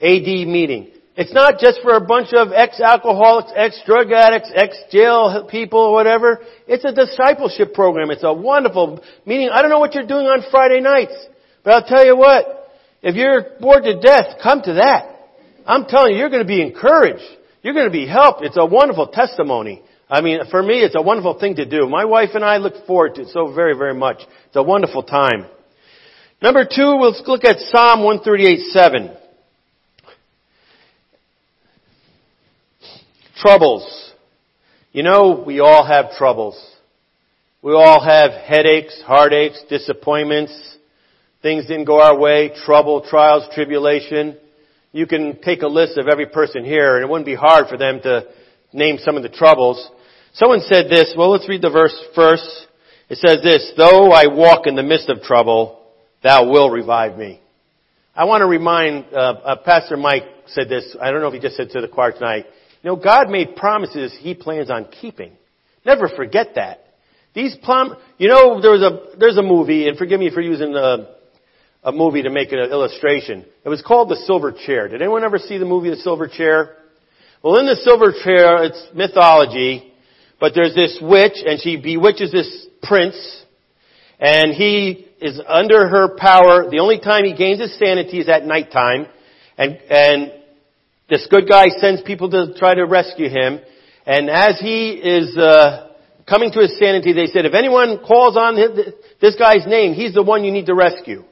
AD 0.00 0.26
meeting. 0.26 0.90
It's 1.14 1.32
not 1.32 1.60
just 1.60 1.80
for 1.82 1.94
a 1.94 2.00
bunch 2.00 2.32
of 2.32 2.52
ex-alcoholics, 2.52 3.52
ex-drug 3.54 4.10
addicts, 4.10 4.50
ex-jail 4.54 5.46
people 5.50 5.78
or 5.78 5.92
whatever. 5.92 6.40
It's 6.66 6.84
a 6.84 6.92
discipleship 6.92 7.74
program. 7.74 8.10
It's 8.10 8.24
a 8.24 8.32
wonderful 8.32 9.02
meeting. 9.24 9.50
I 9.52 9.60
don't 9.60 9.70
know 9.70 9.78
what 9.78 9.94
you're 9.94 10.06
doing 10.06 10.26
on 10.26 10.42
Friday 10.50 10.80
nights, 10.80 11.14
but 11.62 11.74
I'll 11.74 11.88
tell 11.88 12.04
you 12.04 12.16
what. 12.16 12.70
If 13.02 13.14
you're 13.14 13.58
bored 13.60 13.84
to 13.84 14.00
death, 14.00 14.38
come 14.42 14.62
to 14.62 14.74
that. 14.74 15.11
I'm 15.66 15.86
telling 15.86 16.12
you, 16.12 16.18
you're 16.18 16.30
going 16.30 16.42
to 16.42 16.48
be 16.48 16.60
encouraged. 16.60 17.24
You're 17.62 17.74
going 17.74 17.86
to 17.86 17.92
be 17.92 18.06
helped. 18.06 18.42
It's 18.42 18.56
a 18.56 18.66
wonderful 18.66 19.08
testimony. 19.08 19.82
I 20.08 20.20
mean, 20.20 20.40
for 20.50 20.62
me, 20.62 20.80
it's 20.80 20.94
a 20.96 21.02
wonderful 21.02 21.38
thing 21.38 21.56
to 21.56 21.64
do. 21.64 21.88
My 21.88 22.04
wife 22.04 22.30
and 22.34 22.44
I 22.44 22.58
look 22.58 22.86
forward 22.86 23.14
to 23.14 23.22
it 23.22 23.28
so 23.28 23.52
very, 23.54 23.76
very 23.76 23.94
much. 23.94 24.18
It's 24.46 24.56
a 24.56 24.62
wonderful 24.62 25.02
time. 25.02 25.46
Number 26.42 26.64
two, 26.64 26.96
we'll 26.98 27.14
look 27.26 27.44
at 27.44 27.58
Psalm 27.58 28.00
138.7. 28.00 29.16
Troubles. 33.36 34.12
You 34.92 35.02
know, 35.02 35.42
we 35.46 35.60
all 35.60 35.86
have 35.86 36.12
troubles. 36.18 36.60
We 37.62 37.72
all 37.72 38.04
have 38.04 38.32
headaches, 38.32 39.00
heartaches, 39.06 39.62
disappointments. 39.70 40.76
Things 41.42 41.66
didn't 41.66 41.86
go 41.86 42.00
our 42.00 42.18
way, 42.18 42.50
trouble, 42.66 43.06
trials, 43.08 43.44
tribulation. 43.54 44.36
You 44.92 45.06
can 45.06 45.40
take 45.42 45.62
a 45.62 45.68
list 45.68 45.96
of 45.96 46.06
every 46.06 46.26
person 46.26 46.64
here 46.64 46.96
and 46.96 47.04
it 47.04 47.10
wouldn't 47.10 47.26
be 47.26 47.34
hard 47.34 47.68
for 47.68 47.78
them 47.78 48.00
to 48.02 48.26
name 48.72 48.98
some 49.00 49.16
of 49.16 49.22
the 49.22 49.30
troubles. 49.30 49.90
Someone 50.34 50.60
said 50.60 50.90
this, 50.90 51.14
well 51.16 51.30
let's 51.30 51.48
read 51.48 51.62
the 51.62 51.70
verse 51.70 51.98
first. 52.14 52.68
It 53.08 53.18
says 53.18 53.38
this, 53.42 53.72
though 53.76 54.10
I 54.10 54.26
walk 54.28 54.66
in 54.66 54.76
the 54.76 54.82
midst 54.82 55.08
of 55.08 55.22
trouble, 55.22 55.82
thou 56.22 56.50
will 56.50 56.70
revive 56.70 57.16
me. 57.16 57.40
I 58.14 58.24
want 58.24 58.42
to 58.42 58.46
remind, 58.46 59.06
uh, 59.12 59.16
uh, 59.16 59.56
Pastor 59.64 59.96
Mike 59.96 60.24
said 60.46 60.68
this, 60.68 60.94
I 61.00 61.10
don't 61.10 61.20
know 61.20 61.28
if 61.28 61.34
he 61.34 61.40
just 61.40 61.56
said 61.56 61.70
to 61.70 61.80
the 61.80 61.88
choir 61.88 62.12
tonight, 62.12 62.44
you 62.82 62.90
know, 62.90 62.96
God 62.96 63.30
made 63.30 63.56
promises 63.56 64.14
he 64.20 64.34
plans 64.34 64.70
on 64.70 64.86
keeping. 65.00 65.32
Never 65.86 66.08
forget 66.08 66.48
that. 66.56 66.80
These 67.34 67.56
prom, 67.62 67.96
you 68.18 68.28
know, 68.28 68.60
there 68.60 68.72
was 68.72 68.82
a, 68.82 69.16
there's 69.18 69.38
a 69.38 69.42
movie, 69.42 69.88
and 69.88 69.96
forgive 69.96 70.20
me 70.20 70.30
for 70.30 70.42
using 70.42 70.74
a, 70.74 71.14
a 71.82 71.90
movie 71.90 72.22
to 72.22 72.30
make 72.30 72.52
an 72.52 72.58
illustration. 72.58 73.44
It 73.64 73.68
was 73.68 73.82
called 73.82 74.08
The 74.08 74.16
Silver 74.16 74.52
Chair. 74.52 74.88
Did 74.88 75.02
anyone 75.02 75.24
ever 75.24 75.38
see 75.38 75.58
the 75.58 75.64
movie 75.64 75.90
The 75.90 75.96
Silver 75.96 76.28
Chair? 76.28 76.76
Well, 77.42 77.58
in 77.58 77.66
The 77.66 77.76
Silver 77.76 78.12
Chair, 78.22 78.64
it's 78.64 78.86
mythology, 78.94 79.92
but 80.38 80.52
there's 80.54 80.74
this 80.74 80.98
witch, 81.02 81.38
and 81.44 81.60
she 81.60 81.76
bewitches 81.76 82.30
this 82.30 82.66
prince, 82.82 83.16
and 84.20 84.54
he 84.54 85.08
is 85.20 85.40
under 85.46 85.88
her 85.88 86.16
power. 86.16 86.70
The 86.70 86.78
only 86.78 87.00
time 87.00 87.24
he 87.24 87.34
gains 87.34 87.60
his 87.60 87.76
sanity 87.78 88.20
is 88.20 88.28
at 88.28 88.44
nighttime, 88.44 89.06
and, 89.58 89.76
and 89.90 90.32
this 91.10 91.26
good 91.28 91.48
guy 91.48 91.66
sends 91.80 92.02
people 92.02 92.30
to 92.30 92.54
try 92.56 92.74
to 92.74 92.84
rescue 92.84 93.28
him, 93.28 93.58
and 94.06 94.30
as 94.30 94.60
he 94.60 94.92
is, 94.92 95.36
uh, 95.36 95.88
coming 96.28 96.52
to 96.52 96.60
his 96.60 96.78
sanity, 96.78 97.12
they 97.12 97.26
said, 97.26 97.44
if 97.44 97.54
anyone 97.54 97.98
calls 98.06 98.36
on 98.36 98.54
this 99.20 99.34
guy's 99.34 99.66
name, 99.66 99.94
he's 99.94 100.14
the 100.14 100.22
one 100.22 100.44
you 100.44 100.52
need 100.52 100.66
to 100.66 100.74
rescue. 100.74 101.24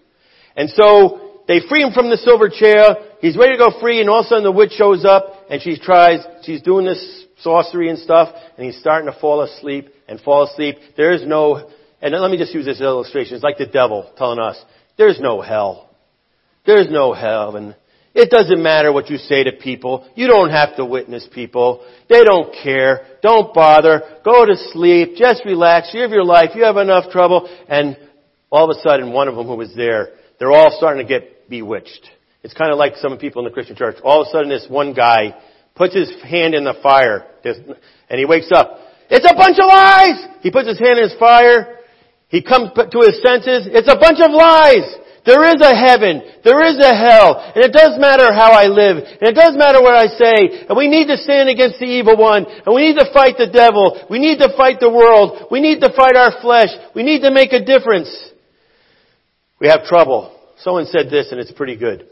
And 0.57 0.71
so, 0.71 1.43
they 1.49 1.61
free 1.69 1.83
him 1.83 1.93
from 1.93 2.11
the 2.11 2.17
silver 2.17 2.49
chair, 2.49 2.97
he's 3.21 3.37
ready 3.37 3.53
to 3.53 3.59
go 3.59 3.81
free, 3.81 4.01
and 4.01 4.09
all 4.09 4.21
of 4.21 4.27
a 4.27 4.29
sudden 4.29 4.45
the 4.45 4.53
witch 4.53 4.73
shows 4.73 5.05
up, 5.05 5.47
and 5.51 5.61
she 5.61 5.77
tries, 5.79 6.21
she's 6.43 6.63
doing 6.63 6.87
this 6.87 7.25
sorcery 7.41 7.89
and 7.89 7.99
stuff, 7.99 8.35
and 8.57 8.65
he's 8.65 8.79
starting 8.79 9.11
to 9.13 9.19
fall 9.19 9.43
asleep 9.43 9.89
and 10.07 10.21
fall 10.21 10.45
asleep. 10.45 10.77
There 10.97 11.13
is 11.13 11.27
no, 11.27 11.69
and 12.01 12.15
let 12.15 12.31
me 12.31 12.39
just 12.39 12.55
use 12.55 12.67
this 12.67 12.81
illustration. 12.81 13.35
It's 13.35 13.43
like 13.43 13.59
the 13.59 13.67
devil 13.67 14.13
telling 14.17 14.39
us, 14.39 14.63
there's 14.97 15.19
no 15.19 15.41
hell. 15.41 15.91
There's 16.67 16.91
no 16.91 17.13
heaven. 17.13 17.75
It 18.15 18.31
doesn't 18.31 18.63
matter 18.63 18.93
what 18.93 19.09
you 19.09 19.17
say 19.17 19.45
to 19.45 19.53
people. 19.53 20.09
You 20.15 20.27
don't 20.27 20.51
have 20.51 20.77
to 20.77 20.85
witness 20.85 21.29
people. 21.33 21.85
They 22.09 22.23
don't 22.25 22.55
care. 22.63 23.07
Don't 23.23 23.55
bother. 23.55 24.03
Go 24.25 24.45
to 24.45 24.57
sleep. 24.73 25.17
Just 25.17 25.45
relax. 25.45 25.91
You 25.95 26.03
have 26.03 26.11
your 26.11 26.25
life. 26.25 26.51
You 26.55 26.65
have 26.65 26.77
enough 26.77 27.11
trouble. 27.11 27.49
And 27.69 27.97
all 28.51 28.71
of 28.71 28.77
a 28.77 28.81
sudden, 28.81 29.13
one 29.13 29.29
of 29.29 29.37
them 29.37 29.47
who 29.47 29.55
was 29.55 29.73
there, 29.75 30.11
they're 30.41 30.51
all 30.51 30.75
starting 30.77 31.07
to 31.07 31.09
get 31.09 31.49
bewitched. 31.49 32.09
It's 32.43 32.55
kind 32.55 32.73
of 32.73 32.79
like 32.79 32.97
some 32.97 33.19
people 33.19 33.45
in 33.45 33.45
the 33.45 33.53
Christian 33.53 33.77
church. 33.77 33.97
All 34.03 34.23
of 34.23 34.29
a 34.29 34.31
sudden, 34.31 34.49
this 34.49 34.67
one 34.69 34.95
guy 34.95 35.37
puts 35.77 35.95
his 35.95 36.11
hand 36.23 36.55
in 36.55 36.65
the 36.65 36.75
fire, 36.83 37.27
and 37.45 38.19
he 38.19 38.25
wakes 38.25 38.51
up. 38.51 38.79
It's 39.11 39.31
a 39.31 39.37
bunch 39.37 39.59
of 39.61 39.69
lies! 39.69 40.41
He 40.41 40.51
puts 40.51 40.67
his 40.67 40.79
hand 40.79 40.99
in 40.99 41.11
his 41.11 41.19
fire. 41.19 41.77
He 42.29 42.43
comes 42.43 42.71
to 42.73 42.99
his 43.05 43.21
senses. 43.21 43.69
It's 43.69 43.93
a 43.93 44.01
bunch 44.01 44.19
of 44.25 44.33
lies! 44.33 44.97
There 45.27 45.45
is 45.53 45.61
a 45.61 45.77
heaven. 45.77 46.25
There 46.45 46.65
is 46.65 46.81
a 46.81 46.97
hell. 46.97 47.37
And 47.37 47.61
it 47.61 47.73
does 47.77 48.01
matter 48.01 48.33
how 48.33 48.53
I 48.57 48.73
live. 48.73 48.97
And 48.97 49.29
it 49.29 49.37
does 49.37 49.53
matter 49.53 49.83
what 49.83 49.93
I 49.93 50.09
say. 50.09 50.65
And 50.65 50.73
we 50.73 50.89
need 50.89 51.09
to 51.09 51.19
stand 51.19 51.51
against 51.51 51.79
the 51.79 51.85
evil 51.85 52.17
one. 52.17 52.47
And 52.49 52.73
we 52.75 52.89
need 52.89 52.97
to 52.97 53.13
fight 53.13 53.37
the 53.37 53.53
devil. 53.53 54.01
We 54.09 54.19
need 54.19 54.39
to 54.39 54.57
fight 54.57 54.81
the 54.81 54.89
world. 54.89 55.49
We 55.51 55.61
need 55.61 55.81
to 55.81 55.93
fight 55.93 56.17
our 56.17 56.41
flesh. 56.41 56.71
We 56.95 57.03
need 57.03 57.21
to 57.21 57.31
make 57.31 57.53
a 57.53 57.61
difference. 57.61 58.09
We 59.61 59.69
have 59.69 59.85
trouble. 59.85 60.35
Someone 60.59 60.87
said 60.87 61.11
this 61.11 61.31
and 61.31 61.41
it's 61.41 61.53
pretty 61.53 61.77
good. 61.77 62.09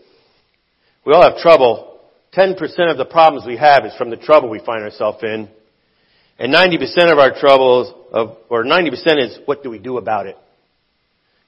We 1.05 1.15
all 1.15 1.23
have 1.23 1.39
trouble. 1.39 1.99
10% 2.37 2.59
of 2.91 2.99
the 2.99 3.07
problems 3.07 3.47
we 3.47 3.57
have 3.57 3.87
is 3.87 3.95
from 3.97 4.11
the 4.11 4.17
trouble 4.17 4.51
we 4.51 4.59
find 4.59 4.83
ourselves 4.83 5.19
in. 5.23 5.49
And 6.39 6.55
90% 6.55 7.11
of 7.11 7.19
our 7.19 7.33
troubles, 7.35 7.93
of, 8.13 8.37
or 8.51 8.65
90% 8.65 8.93
is 9.25 9.39
what 9.47 9.63
do 9.63 9.71
we 9.71 9.79
do 9.79 9.97
about 9.97 10.27
it? 10.27 10.37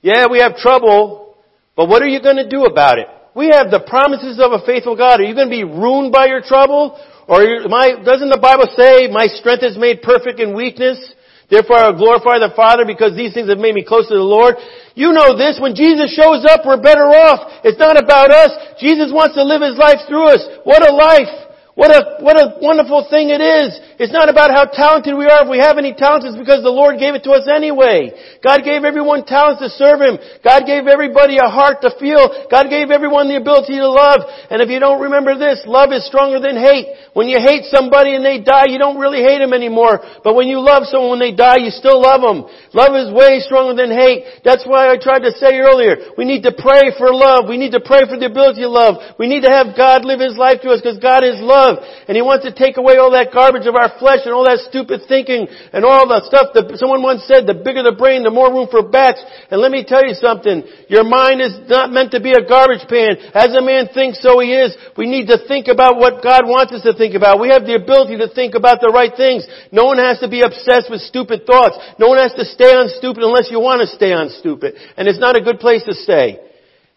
Yeah, 0.01 0.27
we 0.31 0.41
have 0.41 0.57
trouble, 0.57 1.37
but 1.77 1.89
what 1.89 2.03
are 2.03 2.09
you 2.09 2.23
going 2.23 2.37
to 2.37 2.49
do 2.49 2.65
about 2.65 2.99
it? 2.99 3.07
We 3.37 3.51
have 3.53 3.71
the 3.71 3.81
promises 3.81 4.41
of 4.43 4.53
a 4.53 4.65
faithful 4.65 4.97
God. 4.97 5.21
Are 5.21 5.25
you 5.25 5.35
going 5.35 5.49
to 5.49 5.55
be 5.55 5.65
ruined 5.65 6.11
by 6.11 6.27
your 6.27 6.41
trouble? 6.41 6.99
Or 7.29 7.45
my, 7.69 8.03
doesn't 8.03 8.31
the 8.31 8.41
Bible 8.41 8.67
say, 8.75 9.07
my 9.13 9.27
strength 9.27 9.63
is 9.63 9.77
made 9.79 10.03
perfect 10.03 10.41
in 10.41 10.57
weakness? 10.57 11.15
Therefore 11.51 11.77
I 11.77 11.91
will 11.91 11.99
glorify 11.99 12.39
the 12.39 12.53
Father 12.57 12.85
because 12.87 13.15
these 13.15 13.35
things 13.35 13.49
have 13.49 13.59
made 13.59 13.75
me 13.75 13.85
close 13.85 14.09
to 14.09 14.15
the 14.15 14.23
Lord. 14.23 14.57
You 14.95 15.13
know 15.13 15.37
this, 15.37 15.59
when 15.61 15.75
Jesus 15.75 16.13
shows 16.15 16.45
up, 16.45 16.67
we're 16.67 16.81
better 16.81 17.07
off. 17.07 17.63
It's 17.65 17.79
not 17.79 17.97
about 17.97 18.31
us. 18.31 18.51
Jesus 18.79 19.13
wants 19.13 19.35
to 19.37 19.45
live 19.45 19.63
His 19.63 19.79
life 19.79 20.03
through 20.09 20.35
us. 20.35 20.43
What 20.65 20.83
a 20.83 20.93
life! 20.93 21.50
What 21.81 21.97
a, 21.97 22.21
what 22.21 22.37
a 22.37 22.61
wonderful 22.61 23.09
thing 23.09 23.33
it 23.33 23.41
is. 23.41 23.73
It's 23.97 24.13
not 24.13 24.29
about 24.29 24.53
how 24.53 24.69
talented 24.69 25.17
we 25.17 25.25
are. 25.25 25.49
If 25.49 25.49
we 25.49 25.57
have 25.65 25.81
any 25.81 25.97
talents, 25.97 26.29
it's 26.29 26.37
because 26.37 26.61
the 26.61 26.69
Lord 26.69 27.01
gave 27.01 27.17
it 27.17 27.25
to 27.25 27.33
us 27.33 27.49
anyway. 27.49 28.13
God 28.45 28.69
gave 28.69 28.85
everyone 28.85 29.25
talents 29.25 29.65
to 29.65 29.73
serve 29.73 30.05
Him. 30.05 30.21
God 30.45 30.69
gave 30.69 30.85
everybody 30.85 31.41
a 31.41 31.49
heart 31.49 31.81
to 31.81 31.97
feel. 31.97 32.21
God 32.53 32.69
gave 32.69 32.93
everyone 32.93 33.33
the 33.33 33.41
ability 33.41 33.81
to 33.81 33.89
love. 33.89 34.29
And 34.53 34.61
if 34.61 34.69
you 34.69 34.77
don't 34.77 35.01
remember 35.01 35.41
this, 35.41 35.65
love 35.65 35.89
is 35.97 36.05
stronger 36.05 36.37
than 36.37 36.61
hate. 36.61 37.17
When 37.17 37.33
you 37.33 37.41
hate 37.41 37.65
somebody 37.73 38.13
and 38.13 38.21
they 38.21 38.45
die, 38.45 38.69
you 38.69 38.77
don't 38.77 39.01
really 39.01 39.25
hate 39.25 39.41
them 39.41 39.57
anymore. 39.57 40.05
But 40.21 40.37
when 40.37 40.53
you 40.53 40.61
love 40.61 40.85
someone 40.85 41.17
when 41.17 41.25
they 41.25 41.33
die, 41.33 41.65
you 41.65 41.73
still 41.73 41.97
love 41.97 42.21
them. 42.21 42.45
Love 42.77 42.93
is 42.93 43.09
way 43.09 43.41
stronger 43.41 43.73
than 43.73 43.89
hate. 43.89 44.45
That's 44.45 44.69
why 44.69 44.93
I 44.93 45.01
tried 45.01 45.25
to 45.25 45.33
say 45.33 45.57
earlier, 45.57 46.13
we 46.21 46.29
need 46.29 46.45
to 46.45 46.53
pray 46.53 46.93
for 47.01 47.09
love. 47.09 47.49
We 47.49 47.57
need 47.57 47.73
to 47.73 47.81
pray 47.81 48.05
for 48.05 48.21
the 48.21 48.29
ability 48.29 48.69
to 48.69 48.69
love. 48.69 49.17
We 49.17 49.33
need 49.33 49.49
to 49.49 49.53
have 49.53 49.73
God 49.73 50.05
live 50.05 50.21
His 50.21 50.37
life 50.37 50.61
to 50.61 50.77
us 50.77 50.85
because 50.85 51.01
God 51.01 51.25
is 51.25 51.41
love 51.41 51.70
love. 51.71 51.79
And 52.09 52.19
He 52.19 52.23
wants 52.23 52.45
to 52.45 52.53
take 52.53 52.77
away 52.77 52.99
all 52.99 53.15
that 53.15 53.31
garbage 53.31 53.71
of 53.71 53.79
our 53.79 53.95
flesh 54.03 54.27
and 54.27 54.35
all 54.35 54.45
that 54.45 54.67
stupid 54.67 55.07
thinking 55.07 55.47
and 55.73 55.85
all 55.87 56.11
the 56.11 56.27
stuff 56.27 56.51
that 56.55 56.67
someone 56.75 57.03
once 57.03 57.23
said, 57.31 57.47
the 57.47 57.55
bigger 57.55 57.87
the 57.87 57.95
brain, 57.95 58.27
the 58.27 58.35
more 58.35 58.51
room 58.51 58.67
for 58.71 58.83
bats. 58.83 59.23
And 59.51 59.61
let 59.61 59.71
me 59.71 59.87
tell 59.87 60.03
you 60.03 60.15
something. 60.19 60.67
Your 60.91 61.07
mind 61.07 61.41
is 61.41 61.55
not 61.71 61.95
meant 61.95 62.11
to 62.13 62.21
be 62.21 62.35
a 62.35 62.43
garbage 62.43 62.85
pan. 62.91 63.17
As 63.33 63.55
a 63.55 63.63
man 63.63 63.89
thinks, 63.95 64.19
so 64.19 64.43
he 64.43 64.53
is. 64.53 64.75
We 64.99 65.07
need 65.07 65.31
to 65.31 65.39
think 65.47 65.71
about 65.71 65.97
what 65.97 66.23
God 66.23 66.45
wants 66.51 66.75
us 66.75 66.83
to 66.83 66.93
think 66.93 67.15
about. 67.15 67.39
We 67.39 67.55
have 67.55 67.65
the 67.65 67.79
ability 67.79 68.19
to 68.19 68.29
think 68.29 68.59
about 68.59 68.83
the 68.83 68.91
right 68.91 69.13
things. 69.15 69.47
No 69.71 69.87
one 69.87 69.99
has 69.99 70.19
to 70.21 70.29
be 70.29 70.43
obsessed 70.43 70.91
with 70.91 71.01
stupid 71.07 71.47
thoughts. 71.47 71.79
No 71.99 72.09
one 72.09 72.19
has 72.19 72.35
to 72.35 72.45
stay 72.45 72.75
on 72.75 72.91
stupid 72.99 73.23
unless 73.23 73.51
you 73.51 73.61
want 73.61 73.81
to 73.81 73.89
stay 73.89 74.13
on 74.13 74.31
stupid. 74.43 74.75
And 74.97 75.07
it's 75.07 75.21
not 75.23 75.37
a 75.37 75.41
good 75.41 75.61
place 75.61 75.85
to 75.85 75.95
stay. 75.95 76.39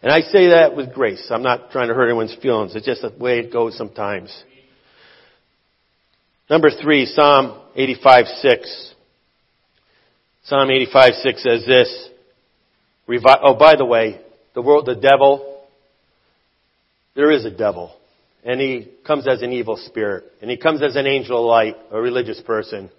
And 0.02 0.12
I 0.12 0.20
say 0.20 0.48
that 0.48 0.76
with 0.76 0.92
grace. 0.92 1.30
I'm 1.30 1.42
not 1.42 1.70
trying 1.70 1.88
to 1.88 1.94
hurt 1.94 2.08
anyone's 2.08 2.36
feelings. 2.42 2.76
It's 2.76 2.84
just 2.84 3.00
the 3.00 3.12
way 3.18 3.38
it 3.38 3.50
goes 3.50 3.76
sometimes. 3.76 4.30
Number 6.50 6.70
three, 6.70 7.06
Psalm 7.06 7.60
85, 7.74 8.26
6. 8.26 8.94
Psalm 10.44 10.70
85, 10.70 11.14
6 11.14 11.42
says 11.42 11.64
this. 11.66 12.08
Oh, 13.08 13.56
by 13.58 13.76
the 13.76 13.84
way, 13.84 14.20
the 14.54 14.62
world, 14.62 14.86
the 14.86 14.94
devil, 14.94 15.62
there 17.14 17.30
is 17.30 17.44
a 17.44 17.50
devil. 17.50 17.94
And 18.44 18.60
he 18.60 18.90
comes 19.06 19.26
as 19.26 19.40
an 19.40 19.52
evil 19.52 19.76
spirit. 19.76 20.24
And 20.42 20.50
he 20.50 20.58
comes 20.58 20.82
as 20.82 20.96
an 20.96 21.06
angel 21.06 21.38
of 21.38 21.46
light, 21.46 21.76
a 21.90 22.00
religious 22.00 22.40
person. 22.42 22.90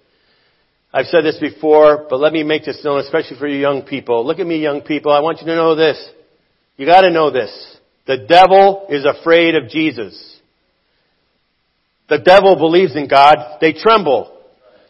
I've 0.92 1.06
said 1.08 1.24
this 1.24 1.38
before, 1.40 2.08
but 2.10 2.20
let 2.20 2.34
me 2.34 2.44
make 2.44 2.66
this 2.66 2.82
known, 2.84 3.00
especially 3.00 3.38
for 3.38 3.48
you 3.48 3.60
young 3.60 3.84
people. 3.84 4.26
Look 4.26 4.40
at 4.40 4.48
me, 4.48 4.58
young 4.58 4.82
people. 4.82 5.12
I 5.12 5.20
want 5.20 5.40
you 5.42 5.48
to 5.48 5.56
know 5.56 5.76
this. 5.76 6.04
You 6.78 6.86
gotta 6.86 7.12
know 7.12 7.32
this. 7.32 7.52
The 8.08 8.26
devil 8.28 8.88
is 8.90 9.06
afraid 9.06 9.56
of 9.56 9.70
Jesus. 9.70 10.35
The 12.08 12.20
devil 12.20 12.56
believes 12.56 12.96
in 12.96 13.08
God, 13.08 13.58
they 13.62 13.74
tremble. 13.74 14.35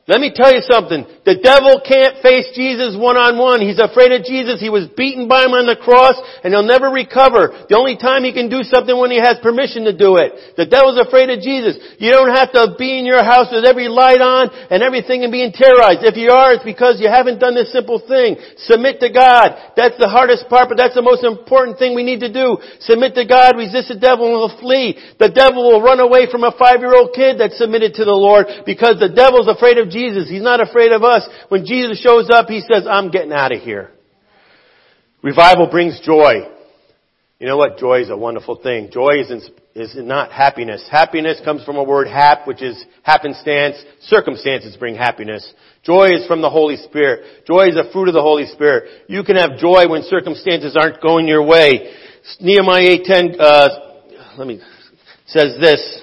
Let 0.06 0.22
me 0.22 0.30
tell 0.30 0.54
you 0.54 0.62
something. 0.62 1.02
The 1.26 1.42
devil 1.42 1.82
can't 1.82 2.22
face 2.22 2.54
Jesus 2.54 2.94
one 2.94 3.18
on 3.18 3.42
one. 3.42 3.58
He's 3.58 3.82
afraid 3.82 4.14
of 4.14 4.22
Jesus. 4.22 4.62
He 4.62 4.70
was 4.70 4.86
beaten 4.94 5.26
by 5.26 5.42
him 5.42 5.58
on 5.58 5.66
the 5.66 5.74
cross 5.74 6.14
and 6.46 6.54
he'll 6.54 6.62
never 6.62 6.94
recover. 6.94 7.66
The 7.66 7.74
only 7.74 7.98
time 7.98 8.22
he 8.22 8.30
can 8.30 8.46
do 8.46 8.62
something 8.62 8.94
when 8.94 9.10
he 9.10 9.18
has 9.18 9.42
permission 9.42 9.90
to 9.90 9.98
do 9.98 10.22
it. 10.22 10.62
The 10.62 10.70
devil's 10.70 11.02
afraid 11.02 11.34
of 11.34 11.42
Jesus. 11.42 11.82
You 11.98 12.14
don't 12.14 12.30
have 12.30 12.54
to 12.54 12.78
be 12.78 13.02
in 13.02 13.10
your 13.10 13.26
house 13.26 13.50
with 13.50 13.66
every 13.66 13.90
light 13.90 14.22
on 14.22 14.54
and 14.70 14.86
everything 14.86 15.26
and 15.26 15.34
being 15.34 15.50
terrorized. 15.50 16.06
If 16.06 16.22
you 16.22 16.30
are, 16.30 16.54
it's 16.54 16.62
because 16.62 17.02
you 17.02 17.10
haven't 17.10 17.42
done 17.42 17.58
this 17.58 17.74
simple 17.74 17.98
thing. 17.98 18.38
Submit 18.70 19.02
to 19.02 19.10
God. 19.10 19.74
That's 19.74 19.98
the 19.98 20.06
hardest 20.06 20.46
part, 20.54 20.70
but 20.70 20.78
that's 20.78 20.94
the 20.94 21.02
most 21.02 21.26
important 21.26 21.82
thing 21.82 21.98
we 21.98 22.06
need 22.06 22.22
to 22.22 22.30
do. 22.30 22.62
Submit 22.86 23.18
to 23.18 23.26
God, 23.26 23.58
resist 23.58 23.90
the 23.90 23.98
devil 23.98 24.30
and 24.30 24.38
he 24.38 24.42
will 24.46 24.58
flee. 24.62 25.02
The 25.18 25.34
devil 25.34 25.66
will 25.66 25.82
run 25.82 25.98
away 25.98 26.30
from 26.30 26.46
a 26.46 26.54
five-year-old 26.54 27.18
kid 27.18 27.42
that's 27.42 27.58
submitted 27.58 27.98
to 27.98 28.06
the 28.06 28.14
Lord 28.14 28.70
because 28.70 29.02
the 29.02 29.10
devil's 29.10 29.50
afraid 29.50 29.82
of 29.82 29.90
Jesus. 29.90 29.95
He's 29.96 30.42
not 30.42 30.62
afraid 30.62 30.92
of 30.92 31.04
us. 31.04 31.28
When 31.50 31.66
Jesus 31.66 32.02
shows 32.02 32.30
up, 32.30 32.48
he 32.48 32.62
says, 32.62 32.86
I'm 32.90 33.12
getting 33.12 33.32
out 33.32 33.52
of 33.52 33.62
here. 33.62 33.92
Revival 35.22 35.68
brings 35.68 36.00
joy. 36.02 36.48
You 37.40 37.48
know 37.48 37.58
what? 37.58 37.78
Joy 37.78 38.02
is 38.02 38.10
a 38.10 38.16
wonderful 38.16 38.58
thing. 38.58 38.90
Joy 38.92 39.20
is, 39.20 39.30
in, 39.30 39.42
is 39.74 39.96
not 39.98 40.32
happiness. 40.32 40.88
Happiness 40.90 41.42
comes 41.44 41.64
from 41.64 41.76
a 41.76 41.84
word 41.84 42.08
hap, 42.08 42.48
which 42.48 42.62
is 42.62 42.86
happenstance. 43.04 43.84
Circumstances 44.02 44.78
bring 44.78 44.96
happiness. 44.96 45.52
Joy 45.84 46.10
is 46.14 46.26
from 46.28 46.42
the 46.42 46.50
Holy 46.50 46.78
Spirit. 46.78 47.46
Joy 47.46 47.68
is 47.68 47.76
a 47.76 47.92
fruit 47.92 48.08
of 48.08 48.14
the 48.14 48.22
Holy 48.22 48.46
Spirit. 48.46 49.04
You 49.08 49.24
can 49.24 49.36
have 49.36 49.58
joy 49.58 49.90
when 49.90 50.04
circumstances 50.04 50.78
aren't 50.80 51.02
going 51.02 51.28
your 51.28 51.46
way. 51.46 51.94
Nehemiah 52.40 53.00
8:10 53.00 53.36
uh, 53.40 53.70
let 54.38 54.48
me 54.48 54.62
says 55.28 55.58
this. 55.60 56.02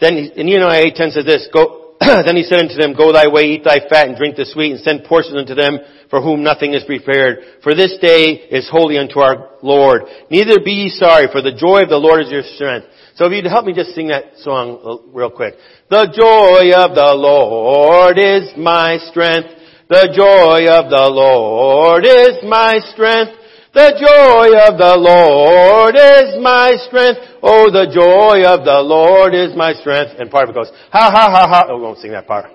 Then 0.00 0.30
Nehemiah 0.36 0.84
8:10 0.92 1.12
says 1.12 1.24
this, 1.24 1.48
go 1.52 1.83
then 2.26 2.36
he 2.36 2.42
said 2.44 2.60
unto 2.60 2.74
them, 2.74 2.94
Go 2.94 3.12
thy 3.12 3.28
way, 3.28 3.56
eat 3.56 3.64
thy 3.64 3.80
fat, 3.88 4.08
and 4.08 4.16
drink 4.16 4.36
the 4.36 4.44
sweet, 4.44 4.72
and 4.72 4.80
send 4.80 5.04
portions 5.04 5.36
unto 5.36 5.54
them 5.54 5.78
for 6.10 6.22
whom 6.22 6.42
nothing 6.42 6.74
is 6.74 6.84
prepared. 6.84 7.38
For 7.62 7.74
this 7.74 7.96
day 8.00 8.46
is 8.50 8.68
holy 8.70 8.98
unto 8.98 9.20
our 9.20 9.58
Lord. 9.62 10.02
Neither 10.30 10.60
be 10.64 10.86
ye 10.86 10.88
sorry, 10.88 11.28
for 11.32 11.42
the 11.42 11.50
joy 11.50 11.82
of 11.82 11.88
the 11.88 11.98
Lord 11.98 12.22
is 12.22 12.30
your 12.30 12.46
strength. 12.54 12.86
So 13.16 13.26
if 13.26 13.32
you'd 13.32 13.50
help 13.50 13.64
me 13.64 13.74
just 13.74 13.94
sing 13.94 14.08
that 14.08 14.38
song 14.38 14.78
uh, 14.84 15.10
real 15.10 15.30
quick. 15.30 15.54
The 15.90 16.06
joy 16.06 16.70
of 16.74 16.94
the 16.94 17.14
Lord 17.14 18.18
is 18.18 18.52
my 18.56 18.98
strength. 19.10 19.48
The 19.88 20.10
joy 20.14 20.70
of 20.70 20.90
the 20.90 21.06
Lord 21.10 22.04
is 22.06 22.42
my 22.42 22.78
strength. 22.92 23.43
The 23.74 23.90
joy 23.98 24.54
of 24.70 24.78
the 24.78 24.94
Lord 24.94 25.98
is 25.98 26.38
my 26.38 26.78
strength. 26.86 27.18
Oh, 27.42 27.74
the 27.74 27.90
joy 27.90 28.46
of 28.46 28.62
the 28.62 28.78
Lord 28.78 29.34
is 29.34 29.50
my 29.58 29.74
strength. 29.74 30.14
And 30.14 30.30
part 30.30 30.46
of 30.46 30.54
it 30.54 30.58
goes, 30.58 30.70
ha 30.94 31.10
ha 31.10 31.26
ha 31.26 31.42
ha. 31.50 31.60
Oh, 31.66 31.78
we 31.78 31.82
won't 31.82 31.98
sing 31.98 32.14
that 32.14 32.30
part. 32.30 32.54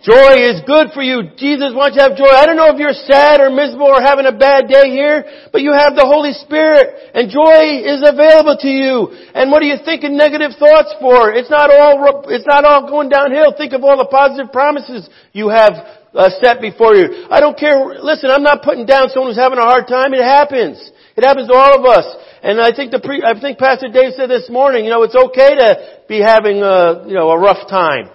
Joy 0.00 0.38
is 0.48 0.64
good 0.64 0.96
for 0.96 1.04
you. 1.04 1.34
Jesus 1.36 1.76
wants 1.76 1.92
you 1.92 2.00
to 2.00 2.08
have 2.08 2.16
joy. 2.16 2.32
I 2.32 2.48
don't 2.48 2.56
know 2.56 2.72
if 2.72 2.80
you're 2.80 2.94
sad 2.94 3.44
or 3.44 3.52
miserable 3.52 3.90
or 3.90 4.00
having 4.00 4.24
a 4.24 4.32
bad 4.32 4.64
day 4.64 4.88
here, 4.88 5.28
but 5.52 5.60
you 5.60 5.76
have 5.76 5.92
the 5.92 6.08
Holy 6.08 6.32
Spirit 6.32 7.12
and 7.12 7.28
joy 7.28 7.84
is 7.84 8.00
available 8.00 8.56
to 8.56 8.70
you. 8.70 9.12
And 9.36 9.52
what 9.52 9.60
are 9.60 9.68
you 9.68 9.76
thinking 9.84 10.16
negative 10.16 10.56
thoughts 10.56 10.94
for? 11.04 11.36
It's 11.36 11.52
not 11.52 11.68
all, 11.68 12.00
it's 12.32 12.46
not 12.48 12.64
all 12.64 12.88
going 12.88 13.12
downhill. 13.12 13.52
Think 13.58 13.76
of 13.76 13.84
all 13.84 14.00
the 14.00 14.08
positive 14.08 14.52
promises 14.52 15.04
you 15.36 15.52
have 15.52 16.05
uh, 16.16 16.30
set 16.40 16.60
before 16.60 16.94
you. 16.94 17.28
I 17.30 17.40
don't 17.40 17.58
care. 17.58 17.76
Listen, 18.00 18.30
I'm 18.30 18.42
not 18.42 18.62
putting 18.62 18.86
down 18.86 19.08
someone 19.10 19.30
who's 19.30 19.38
having 19.38 19.58
a 19.58 19.68
hard 19.68 19.86
time. 19.86 20.14
It 20.14 20.24
happens. 20.24 20.80
It 21.16 21.24
happens 21.24 21.48
to 21.48 21.54
all 21.54 21.78
of 21.78 21.84
us. 21.84 22.06
And 22.42 22.60
I 22.60 22.74
think 22.74 22.90
the 22.90 23.00
pre, 23.00 23.22
I 23.22 23.38
think 23.38 23.58
Pastor 23.58 23.88
Dave 23.88 24.12
said 24.16 24.30
this 24.30 24.48
morning, 24.48 24.84
you 24.84 24.90
know, 24.90 25.02
it's 25.02 25.16
okay 25.16 25.54
to 25.54 26.00
be 26.08 26.20
having 26.20 26.62
a, 26.62 27.04
you 27.06 27.14
know, 27.14 27.30
a 27.30 27.38
rough 27.38 27.68
time. 27.68 28.10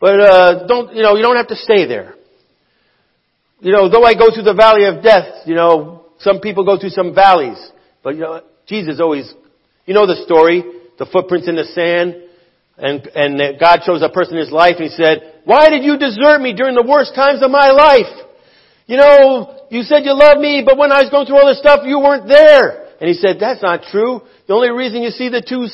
But, 0.00 0.20
uh, 0.20 0.66
don't, 0.66 0.94
you 0.94 1.02
know, 1.02 1.16
you 1.16 1.22
don't 1.22 1.36
have 1.36 1.48
to 1.48 1.56
stay 1.56 1.86
there. 1.86 2.14
You 3.60 3.72
know, 3.72 3.88
though 3.88 4.04
I 4.04 4.14
go 4.14 4.32
through 4.32 4.44
the 4.44 4.54
valley 4.54 4.84
of 4.84 5.02
death, 5.02 5.46
you 5.46 5.54
know, 5.54 6.06
some 6.20 6.40
people 6.40 6.64
go 6.64 6.78
through 6.78 6.90
some 6.90 7.14
valleys. 7.14 7.58
But, 8.04 8.14
you 8.14 8.20
know, 8.20 8.42
Jesus 8.66 9.00
always, 9.00 9.32
you 9.86 9.94
know 9.94 10.06
the 10.06 10.22
story, 10.24 10.62
the 10.98 11.06
footprints 11.06 11.48
in 11.48 11.56
the 11.56 11.64
sand, 11.64 12.27
and, 12.78 13.06
and 13.14 13.58
God 13.58 13.80
chose 13.84 14.02
a 14.02 14.08
person 14.08 14.34
in 14.34 14.40
his 14.40 14.52
life 14.52 14.76
and 14.78 14.88
he 14.88 14.94
said, 14.94 15.42
why 15.44 15.68
did 15.68 15.82
you 15.82 15.98
desert 15.98 16.40
me 16.40 16.54
during 16.54 16.74
the 16.74 16.86
worst 16.86 17.14
times 17.14 17.42
of 17.42 17.50
my 17.50 17.70
life? 17.70 18.12
You 18.86 18.96
know, 18.96 19.66
you 19.70 19.82
said 19.82 20.04
you 20.04 20.14
loved 20.14 20.40
me, 20.40 20.62
but 20.64 20.78
when 20.78 20.92
I 20.92 21.02
was 21.02 21.10
going 21.10 21.26
through 21.26 21.38
all 21.38 21.48
this 21.48 21.58
stuff, 21.58 21.80
you 21.84 21.98
weren't 21.98 22.28
there. 22.28 22.88
And 23.00 23.08
he 23.08 23.14
said, 23.14 23.36
that's 23.38 23.62
not 23.62 23.82
true. 23.90 24.22
The 24.46 24.54
only 24.54 24.70
reason 24.70 25.02
you 25.02 25.10
see 25.10 25.28
the 25.28 25.42
two 25.42 25.66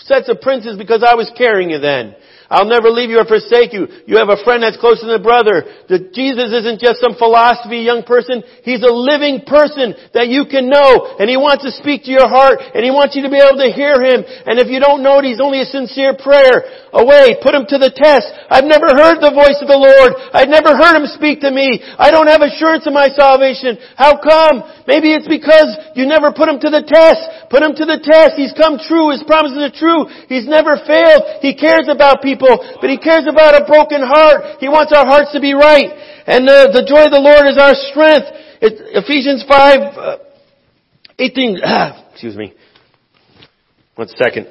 sets 0.00 0.28
of 0.28 0.40
prints 0.40 0.66
is 0.66 0.76
because 0.76 1.02
I 1.02 1.14
was 1.14 1.30
carrying 1.36 1.70
you 1.70 1.78
then. 1.78 2.14
I'll 2.50 2.68
never 2.68 2.92
leave 2.92 3.08
you 3.08 3.18
or 3.20 3.24
forsake 3.24 3.72
you. 3.72 3.88
You 4.04 4.20
have 4.20 4.28
a 4.28 4.40
friend 4.44 4.60
that's 4.60 4.76
closer 4.76 5.08
than 5.08 5.16
a 5.16 5.22
brother. 5.22 5.64
The, 5.88 6.12
Jesus 6.12 6.52
isn't 6.52 6.80
just 6.80 7.00
some 7.00 7.16
philosophy 7.16 7.80
young 7.80 8.04
person. 8.04 8.44
He's 8.62 8.84
a 8.84 8.92
living 8.92 9.48
person 9.48 9.96
that 10.12 10.28
you 10.28 10.44
can 10.44 10.68
know. 10.68 11.16
And 11.16 11.26
He 11.26 11.40
wants 11.40 11.64
to 11.64 11.72
speak 11.72 12.04
to 12.04 12.12
your 12.12 12.28
heart. 12.28 12.60
And 12.60 12.84
He 12.84 12.92
wants 12.92 13.16
you 13.16 13.24
to 13.24 13.32
be 13.32 13.40
able 13.40 13.58
to 13.64 13.72
hear 13.72 13.96
Him. 13.96 14.22
And 14.44 14.60
if 14.60 14.68
you 14.68 14.76
don't 14.76 15.00
know 15.00 15.24
it, 15.24 15.28
He's 15.28 15.40
only 15.40 15.64
a 15.64 15.68
sincere 15.68 16.12
prayer 16.14 16.88
away. 16.92 17.40
Put 17.40 17.56
Him 17.56 17.64
to 17.72 17.80
the 17.80 17.90
test. 17.90 18.28
I've 18.52 18.68
never 18.68 18.92
heard 18.92 19.24
the 19.24 19.32
voice 19.32 19.58
of 19.64 19.68
the 19.68 19.80
Lord. 19.80 20.12
I've 20.36 20.52
never 20.52 20.76
heard 20.76 21.00
Him 21.00 21.08
speak 21.10 21.40
to 21.42 21.50
me. 21.50 21.80
I 21.80 22.12
don't 22.12 22.28
have 22.28 22.44
assurance 22.44 22.84
of 22.84 22.92
my 22.92 23.08
salvation. 23.08 23.80
How 23.96 24.20
come? 24.20 24.84
Maybe 24.84 25.16
it's 25.16 25.28
because 25.28 25.72
you 25.96 26.04
never 26.04 26.28
put 26.30 26.52
Him 26.52 26.60
to 26.60 26.70
the 26.70 26.84
test. 26.84 27.48
Put 27.48 27.64
Him 27.64 27.72
to 27.72 27.88
the 27.88 28.04
test. 28.04 28.36
He's 28.36 28.52
come 28.52 28.76
true. 28.76 29.10
His 29.10 29.24
promises 29.24 29.58
are 29.58 29.74
true. 29.74 30.06
He's 30.28 30.44
never 30.44 30.76
failed. 30.84 31.40
He 31.40 31.56
cares 31.56 31.88
about 31.88 32.20
people 32.20 32.43
people, 32.44 32.78
but 32.80 32.90
He 32.90 32.98
cares 32.98 33.26
about 33.26 33.60
a 33.60 33.64
broken 33.64 34.02
heart. 34.02 34.60
He 34.60 34.68
wants 34.68 34.92
our 34.92 35.06
hearts 35.06 35.32
to 35.32 35.40
be 35.40 35.54
right. 35.54 35.90
And 36.26 36.46
the, 36.48 36.70
the 36.72 36.84
joy 36.84 37.04
of 37.04 37.12
the 37.12 37.20
Lord 37.20 37.46
is 37.48 37.58
our 37.58 37.74
strength. 37.74 38.28
Ephesians 38.60 39.44
5, 39.48 39.80
uh, 39.96 40.18
18, 41.18 41.60
ah, 41.64 42.08
excuse 42.12 42.36
me. 42.36 42.54
One 43.94 44.08
second. 44.08 44.48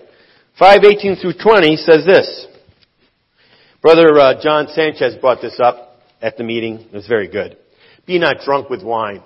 5, 0.59 0.83
18 0.83 1.15
through 1.17 1.33
20 1.41 1.75
says 1.77 2.05
this. 2.05 2.47
Brother 3.81 4.17
uh, 4.19 4.41
John 4.41 4.67
Sanchez 4.67 5.15
brought 5.19 5.41
this 5.41 5.59
up 5.61 5.97
at 6.21 6.37
the 6.37 6.43
meeting. 6.43 6.79
It 6.79 6.93
was 6.93 7.07
very 7.07 7.27
good. 7.27 7.57
Be 8.05 8.19
not 8.19 8.37
drunk 8.45 8.69
with 8.69 8.83
wine. 8.83 9.23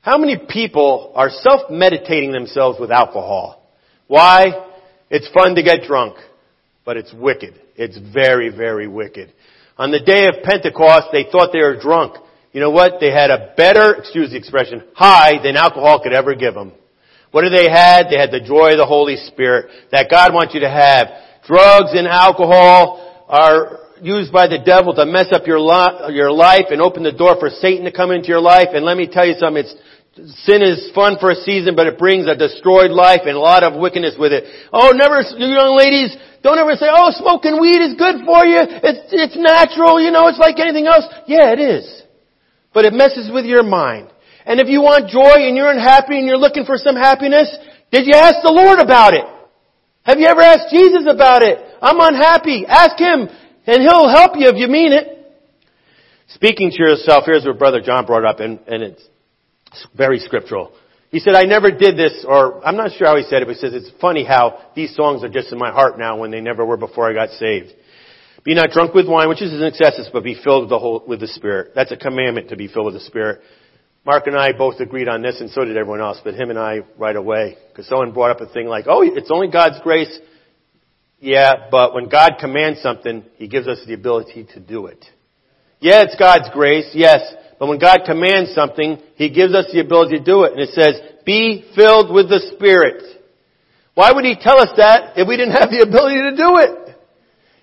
How 0.00 0.16
many 0.16 0.36
people 0.36 1.12
are 1.14 1.30
self-meditating 1.30 2.32
themselves 2.32 2.78
with 2.78 2.90
alcohol? 2.90 3.62
Why? 4.06 4.46
It's 5.10 5.28
fun 5.30 5.54
to 5.54 5.62
get 5.62 5.82
drunk, 5.82 6.16
but 6.84 6.96
it's 6.96 7.12
wicked. 7.12 7.60
It's 7.76 7.98
very, 7.98 8.50
very 8.50 8.86
wicked. 8.86 9.32
On 9.76 9.90
the 9.90 10.00
day 10.00 10.26
of 10.26 10.44
Pentecost, 10.44 11.08
they 11.12 11.26
thought 11.30 11.50
they 11.52 11.60
were 11.60 11.80
drunk. 11.80 12.16
You 12.52 12.60
know 12.60 12.70
what? 12.70 13.00
They 13.00 13.10
had 13.10 13.30
a 13.30 13.52
better, 13.56 13.96
excuse 13.96 14.30
the 14.30 14.36
expression, 14.36 14.84
high 14.94 15.42
than 15.42 15.56
alcohol 15.56 16.00
could 16.00 16.12
ever 16.12 16.34
give 16.34 16.54
them. 16.54 16.72
What 17.32 17.42
did 17.42 17.52
they 17.52 17.68
had? 17.68 18.06
They 18.08 18.16
had 18.16 18.30
the 18.30 18.38
joy 18.38 18.70
of 18.70 18.78
the 18.78 18.86
Holy 18.86 19.16
Spirit 19.16 19.66
that 19.90 20.08
God 20.08 20.32
wants 20.32 20.54
you 20.54 20.60
to 20.60 20.70
have. 20.70 21.08
Drugs 21.44 21.90
and 21.92 22.06
alcohol 22.06 23.26
are 23.28 23.80
used 24.00 24.32
by 24.32 24.46
the 24.46 24.62
devil 24.64 24.94
to 24.94 25.04
mess 25.04 25.32
up 25.32 25.46
your, 25.46 25.58
your 26.12 26.30
life 26.30 26.66
and 26.70 26.80
open 26.80 27.02
the 27.02 27.10
door 27.10 27.36
for 27.40 27.50
Satan 27.50 27.84
to 27.86 27.92
come 27.92 28.12
into 28.12 28.28
your 28.28 28.40
life. 28.40 28.68
And 28.72 28.84
let 28.84 28.96
me 28.96 29.08
tell 29.10 29.26
you 29.26 29.34
something, 29.34 29.64
it's 29.64 29.74
Sin 30.14 30.62
is 30.62 30.94
fun 30.94 31.18
for 31.18 31.30
a 31.30 31.34
season, 31.34 31.74
but 31.74 31.88
it 31.88 31.98
brings 31.98 32.26
a 32.26 32.36
destroyed 32.38 32.92
life 32.92 33.26
and 33.26 33.34
a 33.34 33.40
lot 33.40 33.64
of 33.64 33.74
wickedness 33.74 34.14
with 34.16 34.32
it. 34.32 34.46
Oh, 34.72 34.94
never, 34.94 35.18
you 35.22 35.50
young 35.50 35.74
ladies, 35.74 36.14
don't 36.42 36.58
ever 36.58 36.78
say, 36.78 36.86
oh, 36.86 37.10
smoking 37.18 37.58
weed 37.58 37.82
is 37.82 37.98
good 37.98 38.22
for 38.22 38.46
you. 38.46 38.62
It's, 38.62 39.10
it's 39.10 39.34
natural, 39.34 39.98
you 39.98 40.14
know, 40.14 40.28
it's 40.28 40.38
like 40.38 40.60
anything 40.62 40.86
else. 40.86 41.02
Yeah, 41.26 41.50
it 41.50 41.58
is. 41.58 42.02
But 42.72 42.84
it 42.84 42.94
messes 42.94 43.30
with 43.32 43.44
your 43.44 43.64
mind. 43.64 44.06
And 44.46 44.60
if 44.60 44.68
you 44.68 44.82
want 44.82 45.10
joy 45.10 45.50
and 45.50 45.56
you're 45.56 45.70
unhappy 45.70 46.18
and 46.18 46.26
you're 46.26 46.38
looking 46.38 46.64
for 46.64 46.78
some 46.78 46.94
happiness, 46.94 47.50
did 47.90 48.06
you 48.06 48.14
ask 48.14 48.38
the 48.42 48.54
Lord 48.54 48.78
about 48.78 49.14
it? 49.14 49.24
Have 50.04 50.20
you 50.20 50.26
ever 50.26 50.42
asked 50.42 50.70
Jesus 50.70 51.10
about 51.10 51.42
it? 51.42 51.58
I'm 51.82 51.98
unhappy. 51.98 52.66
Ask 52.68 52.98
Him 53.00 53.26
and 53.66 53.82
He'll 53.82 54.08
help 54.08 54.38
you 54.38 54.46
if 54.46 54.56
you 54.56 54.68
mean 54.68 54.92
it. 54.92 55.10
Speaking 56.28 56.70
to 56.70 56.76
yourself, 56.78 57.24
here's 57.26 57.44
what 57.44 57.58
Brother 57.58 57.80
John 57.80 58.06
brought 58.06 58.24
up 58.24 58.38
and, 58.38 58.60
and 58.68 58.82
it's 58.82 59.02
very 59.96 60.18
scriptural. 60.18 60.72
He 61.10 61.20
said, 61.20 61.34
I 61.34 61.44
never 61.44 61.70
did 61.70 61.96
this, 61.96 62.24
or 62.26 62.66
I'm 62.66 62.76
not 62.76 62.90
sure 62.92 63.06
how 63.06 63.16
he 63.16 63.22
said 63.22 63.42
it, 63.42 63.46
but 63.46 63.54
he 63.54 63.60
says, 63.60 63.72
it's 63.72 63.90
funny 64.00 64.24
how 64.24 64.60
these 64.74 64.96
songs 64.96 65.22
are 65.22 65.28
just 65.28 65.52
in 65.52 65.58
my 65.58 65.70
heart 65.70 65.96
now 65.98 66.18
when 66.18 66.32
they 66.32 66.40
never 66.40 66.64
were 66.64 66.76
before 66.76 67.08
I 67.08 67.14
got 67.14 67.30
saved. 67.30 67.72
Be 68.42 68.54
not 68.54 68.70
drunk 68.70 68.94
with 68.94 69.08
wine, 69.08 69.28
which 69.28 69.40
is 69.40 69.52
an 69.52 69.62
excess, 69.62 70.08
but 70.12 70.24
be 70.24 70.34
filled 70.42 70.64
with 70.64 70.70
the, 70.70 70.78
whole, 70.78 71.04
with 71.06 71.20
the 71.20 71.28
Spirit. 71.28 71.72
That's 71.74 71.92
a 71.92 71.96
commandment 71.96 72.50
to 72.50 72.56
be 72.56 72.68
filled 72.68 72.86
with 72.86 72.94
the 72.94 73.00
Spirit. 73.00 73.40
Mark 74.04 74.26
and 74.26 74.36
I 74.36 74.52
both 74.52 74.80
agreed 74.80 75.08
on 75.08 75.22
this, 75.22 75.40
and 75.40 75.50
so 75.50 75.64
did 75.64 75.76
everyone 75.78 76.00
else, 76.02 76.20
but 76.22 76.34
him 76.34 76.50
and 76.50 76.58
I 76.58 76.80
right 76.98 77.16
away. 77.16 77.56
Because 77.68 77.86
someone 77.86 78.12
brought 78.12 78.32
up 78.32 78.40
a 78.42 78.52
thing 78.52 78.66
like, 78.66 78.84
oh, 78.86 79.02
it's 79.02 79.30
only 79.30 79.48
God's 79.48 79.80
grace. 79.82 80.18
Yeah, 81.20 81.68
but 81.70 81.94
when 81.94 82.10
God 82.10 82.32
commands 82.38 82.82
something, 82.82 83.24
He 83.36 83.48
gives 83.48 83.66
us 83.66 83.78
the 83.86 83.94
ability 83.94 84.46
to 84.52 84.60
do 84.60 84.86
it. 84.86 85.02
Yeah, 85.80 86.02
it's 86.02 86.16
God's 86.16 86.50
grace, 86.52 86.90
yes, 86.92 87.22
but 87.58 87.68
when 87.68 87.78
God 87.78 88.02
commands 88.04 88.54
something, 88.54 88.98
He 89.16 89.30
gives 89.30 89.54
us 89.54 89.66
the 89.72 89.80
ability 89.80 90.18
to 90.18 90.24
do 90.24 90.44
it. 90.44 90.52
And 90.52 90.60
it 90.60 90.70
says, 90.70 91.00
be 91.24 91.64
filled 91.74 92.12
with 92.12 92.28
the 92.28 92.40
Spirit. 92.54 93.02
Why 93.94 94.12
would 94.12 94.24
He 94.24 94.34
tell 94.34 94.58
us 94.58 94.70
that 94.76 95.16
if 95.16 95.28
we 95.28 95.36
didn't 95.36 95.54
have 95.54 95.70
the 95.70 95.86
ability 95.86 96.22
to 96.30 96.36
do 96.36 96.58
it? 96.58 96.96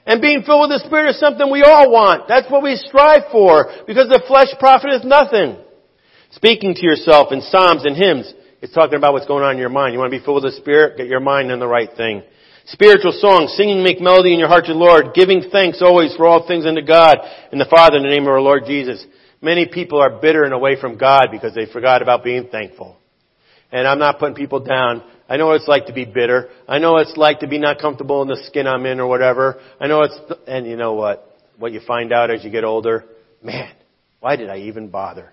And 0.05 0.21
being 0.21 0.41
filled 0.41 0.69
with 0.69 0.81
the 0.81 0.87
Spirit 0.87 1.11
is 1.11 1.19
something 1.19 1.45
we 1.51 1.61
all 1.61 1.91
want. 1.91 2.27
That's 2.27 2.49
what 2.49 2.63
we 2.63 2.75
strive 2.75 3.29
for, 3.31 3.69
because 3.85 4.09
the 4.09 4.23
flesh 4.27 4.49
profiteth 4.57 5.05
nothing. 5.05 5.57
Speaking 6.31 6.73
to 6.73 6.85
yourself 6.85 7.31
in 7.31 7.41
psalms 7.41 7.85
and 7.85 7.95
hymns, 7.95 8.33
it's 8.61 8.73
talking 8.73 8.95
about 8.95 9.13
what's 9.13 9.27
going 9.27 9.43
on 9.43 9.53
in 9.53 9.59
your 9.59 9.69
mind. 9.69 9.93
You 9.93 9.99
want 9.99 10.11
to 10.11 10.17
be 10.17 10.23
filled 10.23 10.43
with 10.43 10.53
the 10.53 10.57
Spirit? 10.57 10.97
Get 10.97 11.07
your 11.07 11.19
mind 11.19 11.51
in 11.51 11.59
the 11.59 11.67
right 11.67 11.89
thing. 11.95 12.23
Spiritual 12.65 13.11
songs, 13.11 13.53
singing 13.57 13.83
make 13.83 13.99
melody 13.99 14.33
in 14.33 14.39
your 14.39 14.47
heart 14.47 14.65
to 14.65 14.73
the 14.73 14.79
Lord, 14.79 15.13
giving 15.13 15.49
thanks 15.51 15.81
always 15.81 16.15
for 16.15 16.25
all 16.25 16.47
things 16.47 16.65
unto 16.65 16.81
God 16.81 17.17
and 17.51 17.59
the 17.59 17.65
Father 17.65 17.97
in 17.97 18.03
the 18.03 18.09
name 18.09 18.23
of 18.23 18.29
our 18.29 18.41
Lord 18.41 18.63
Jesus. 18.65 19.05
Many 19.41 19.65
people 19.65 19.99
are 19.99 20.21
bitter 20.21 20.43
and 20.43 20.53
away 20.53 20.79
from 20.79 20.97
God 20.97 21.29
because 21.31 21.55
they 21.55 21.65
forgot 21.65 22.01
about 22.01 22.23
being 22.23 22.47
thankful. 22.51 22.97
And 23.71 23.87
I'm 23.87 23.99
not 23.99 24.19
putting 24.19 24.35
people 24.35 24.59
down. 24.59 25.03
I 25.27 25.37
know 25.37 25.47
what 25.47 25.55
it's 25.55 25.67
like 25.67 25.87
to 25.87 25.93
be 25.93 26.05
bitter. 26.05 26.49
I 26.67 26.77
know 26.79 26.93
what 26.93 27.07
it's 27.07 27.17
like 27.17 27.39
to 27.39 27.47
be 27.47 27.57
not 27.57 27.79
comfortable 27.79 28.21
in 28.21 28.27
the 28.27 28.43
skin 28.47 28.67
I'm 28.67 28.85
in 28.85 28.99
or 28.99 29.07
whatever. 29.07 29.59
I 29.79 29.87
know 29.87 30.01
it's, 30.03 30.19
and 30.45 30.67
you 30.67 30.75
know 30.75 30.93
what? 30.93 31.25
What 31.57 31.71
you 31.71 31.79
find 31.87 32.11
out 32.11 32.29
as 32.29 32.43
you 32.43 32.51
get 32.51 32.63
older? 32.63 33.05
Man, 33.41 33.71
why 34.19 34.35
did 34.35 34.49
I 34.49 34.57
even 34.57 34.89
bother? 34.89 35.31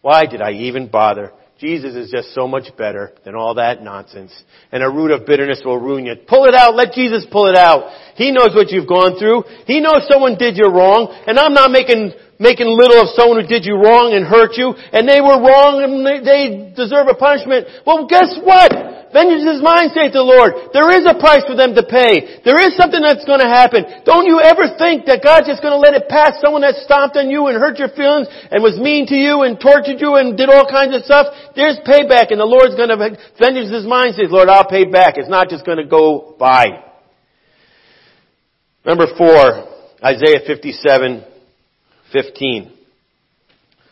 Why 0.00 0.26
did 0.26 0.40
I 0.40 0.52
even 0.52 0.88
bother? 0.88 1.32
Jesus 1.58 1.94
is 1.94 2.10
just 2.10 2.34
so 2.34 2.46
much 2.46 2.76
better 2.76 3.12
than 3.24 3.34
all 3.34 3.54
that 3.54 3.82
nonsense. 3.82 4.30
And 4.70 4.82
a 4.82 4.90
root 4.90 5.10
of 5.10 5.26
bitterness 5.26 5.62
will 5.64 5.78
ruin 5.78 6.04
you. 6.04 6.14
Pull 6.28 6.44
it 6.44 6.54
out. 6.54 6.76
Let 6.76 6.92
Jesus 6.92 7.26
pull 7.30 7.48
it 7.48 7.56
out. 7.56 7.90
He 8.14 8.30
knows 8.30 8.50
what 8.54 8.70
you've 8.70 8.86
gone 8.86 9.18
through. 9.18 9.44
He 9.66 9.80
knows 9.80 10.06
someone 10.08 10.36
did 10.36 10.56
you 10.56 10.68
wrong. 10.68 11.08
And 11.26 11.38
I'm 11.38 11.54
not 11.54 11.70
making, 11.70 12.12
making 12.38 12.68
little 12.68 13.04
of 13.04 13.12
someone 13.16 13.40
who 13.40 13.48
did 13.48 13.64
you 13.64 13.76
wrong 13.76 14.12
and 14.12 14.26
hurt 14.26 14.56
you. 14.56 14.72
And 14.72 15.08
they 15.08 15.20
were 15.20 15.40
wrong 15.40 15.80
and 15.80 16.04
they 16.04 16.72
deserve 16.76 17.08
a 17.08 17.16
punishment. 17.16 17.66
Well, 17.84 18.06
guess 18.06 18.36
what? 18.44 18.96
Vengeance 19.14 19.48
is 19.48 19.64
mine, 19.64 19.88
saith 19.96 20.12
the 20.12 20.20
Lord. 20.20 20.74
There 20.76 20.92
is 20.92 21.08
a 21.08 21.16
price 21.16 21.40
for 21.48 21.56
them 21.56 21.72
to 21.72 21.84
pay. 21.86 22.42
There 22.44 22.58
is 22.60 22.76
something 22.76 23.00
that's 23.00 23.24
going 23.24 23.40
to 23.40 23.48
happen. 23.48 24.04
Don't 24.04 24.28
you 24.28 24.42
ever 24.42 24.76
think 24.76 25.08
that 25.08 25.24
God's 25.24 25.48
just 25.48 25.64
going 25.64 25.72
to 25.72 25.80
let 25.80 25.96
it 25.96 26.10
pass 26.10 26.36
someone 26.42 26.60
that 26.66 26.76
stomped 26.84 27.16
on 27.16 27.32
you 27.32 27.48
and 27.48 27.56
hurt 27.56 27.80
your 27.80 27.88
feelings 27.96 28.28
and 28.28 28.60
was 28.60 28.76
mean 28.76 29.08
to 29.08 29.16
you 29.16 29.46
and 29.46 29.56
tortured 29.56 30.02
you 30.02 30.20
and 30.20 30.36
did 30.36 30.52
all 30.52 30.68
kinds 30.68 30.92
of 30.92 31.06
stuff. 31.06 31.32
There's 31.56 31.80
payback 31.86 32.28
and 32.28 32.36
the 32.42 32.50
Lord's 32.50 32.76
going 32.76 32.92
to, 32.92 32.98
vengeance 33.40 33.72
is 33.72 33.88
mine, 33.88 34.12
says 34.12 34.28
Lord, 34.28 34.52
I'll 34.52 34.68
pay 34.68 34.84
back. 34.84 35.16
It's 35.16 35.32
not 35.32 35.48
just 35.48 35.64
going 35.64 35.78
to 35.80 35.88
go 35.88 36.36
by. 36.36 36.84
Number 38.84 39.06
four, 39.16 39.70
Isaiah 40.04 40.44
57, 40.44 41.24
15 42.16 42.72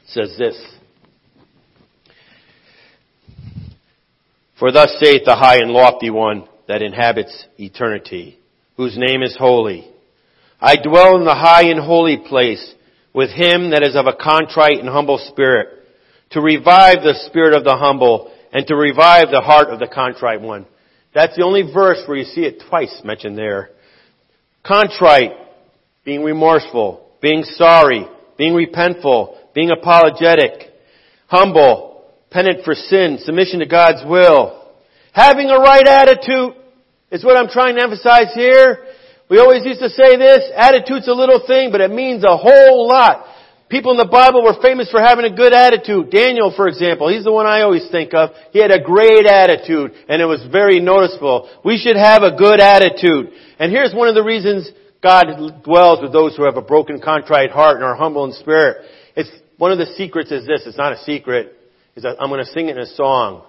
says 0.07 0.35
this. 0.39 0.57
For 4.59 4.73
thus 4.73 4.97
saith 4.99 5.27
the 5.27 5.37
high 5.37 5.59
and 5.59 5.71
lofty 5.71 6.09
one 6.09 6.49
that 6.67 6.81
inhabits 6.81 7.45
eternity, 7.59 8.39
whose 8.79 8.97
name 8.97 9.23
is 9.23 9.37
holy. 9.39 9.87
I 10.59 10.77
dwell 10.77 11.19
in 11.19 11.27
the 11.27 11.35
high 11.35 11.69
and 11.69 11.79
holy 11.79 12.17
place 12.17 12.75
with 13.13 13.29
him 13.29 13.73
that 13.73 13.83
is 13.83 13.95
of 13.95 14.07
a 14.07 14.17
contrite 14.17 14.79
and 14.79 14.89
humble 14.89 15.19
spirit, 15.19 15.69
to 16.31 16.41
revive 16.41 17.03
the 17.03 17.27
spirit 17.27 17.55
of 17.55 17.65
the 17.65 17.77
humble 17.77 18.33
and 18.55 18.67
to 18.69 18.75
revive 18.75 19.31
the 19.31 19.43
heart 19.43 19.69
of 19.69 19.81
the 19.81 19.87
contrite 19.87 20.41
one. 20.41 20.65
That's 21.15 21.37
the 21.37 21.45
only 21.45 21.71
verse 21.75 22.03
where 22.07 22.17
you 22.17 22.25
see 22.25 22.41
it 22.41 22.63
twice 22.71 23.03
mentioned 23.05 23.37
there. 23.37 23.69
Contrite, 24.63 25.33
being 26.07 26.25
remorseful, 26.25 27.07
being 27.21 27.43
sorry, 27.43 28.07
being 28.37 28.53
repentful, 28.53 29.37
being 29.55 29.70
apologetic, 29.70 30.73
humble, 31.27 32.05
penitent 32.31 32.64
for 32.64 32.75
sin, 32.75 33.18
submission 33.23 33.61
to 33.61 33.66
God's 33.66 34.03
will. 34.07 34.73
Having 35.12 35.51
a 35.51 35.59
right 35.59 35.87
attitude 35.87 36.55
is 37.11 37.25
what 37.25 37.37
I'm 37.37 37.49
trying 37.49 37.77
to 37.77 37.83
emphasize 37.83 38.35
here. 38.35 38.87
We 39.31 39.38
always 39.38 39.64
used 39.64 39.81
to 39.81 39.88
say 39.88 40.16
this, 40.16 40.51
attitude's 40.57 41.09
a 41.09 41.12
little 41.12 41.47
thing, 41.47 41.70
but 41.70 41.81
it 41.81 41.90
means 41.90 42.25
a 42.25 42.37
whole 42.37 42.88
lot. 42.88 43.27
People 43.70 43.92
in 43.92 43.99
the 43.99 44.11
Bible 44.11 44.44
were 44.44 44.61
famous 44.61 44.90
for 44.90 45.01
having 45.01 45.25
a 45.25 45.35
good 45.35 45.55
attitude. 45.55 46.11
Daniel, 46.11 46.53
for 46.55 46.68
example, 46.68 47.09
he's 47.09 47.25
the 47.25 47.33
one 47.33 47.47
I 47.47 47.62
always 47.62 47.88
think 47.90 48.12
of. 48.12 48.31
He 48.53 48.61
had 48.61 48.70
a 48.70 48.83
great 48.83 49.27
attitude, 49.27 49.92
and 50.09 50.20
it 50.20 50.27
was 50.27 50.44
very 50.53 50.81
noticeable. 50.81 51.49
We 51.64 51.79
should 51.79 51.97
have 51.97 52.23
a 52.23 52.37
good 52.37 52.61
attitude. 52.61 53.33
And 53.59 53.73
here's 53.73 53.94
one 53.94 54.09
of 54.09 54.14
the 54.14 54.23
reasons 54.23 54.70
God 55.05 55.27
dwells 55.62 56.01
with 56.03 56.12
those 56.12 56.35
who 56.37 56.45
have 56.45 56.57
a 56.57 56.62
broken, 56.62 57.01
contrite 57.01 57.51
heart 57.51 57.77
and 57.77 57.85
are 57.85 57.95
humble 57.95 58.25
in 58.25 58.33
spirit. 58.33 58.79
It's, 59.14 59.31
one 59.59 59.71
of 59.71 59.79
the 59.79 59.95
secrets 59.95 60.33
is 60.33 60.47
this, 60.47 60.62
it's 60.67 60.77
not 60.77 60.95
a 60.95 60.99
secret 61.05 61.55
is 61.97 62.05
I'm 62.05 62.29
going 62.29 62.45
to 62.45 62.51
sing 62.51 62.69
it 62.69 62.77
in 62.77 62.83
a 62.83 62.95
song. 62.95 63.45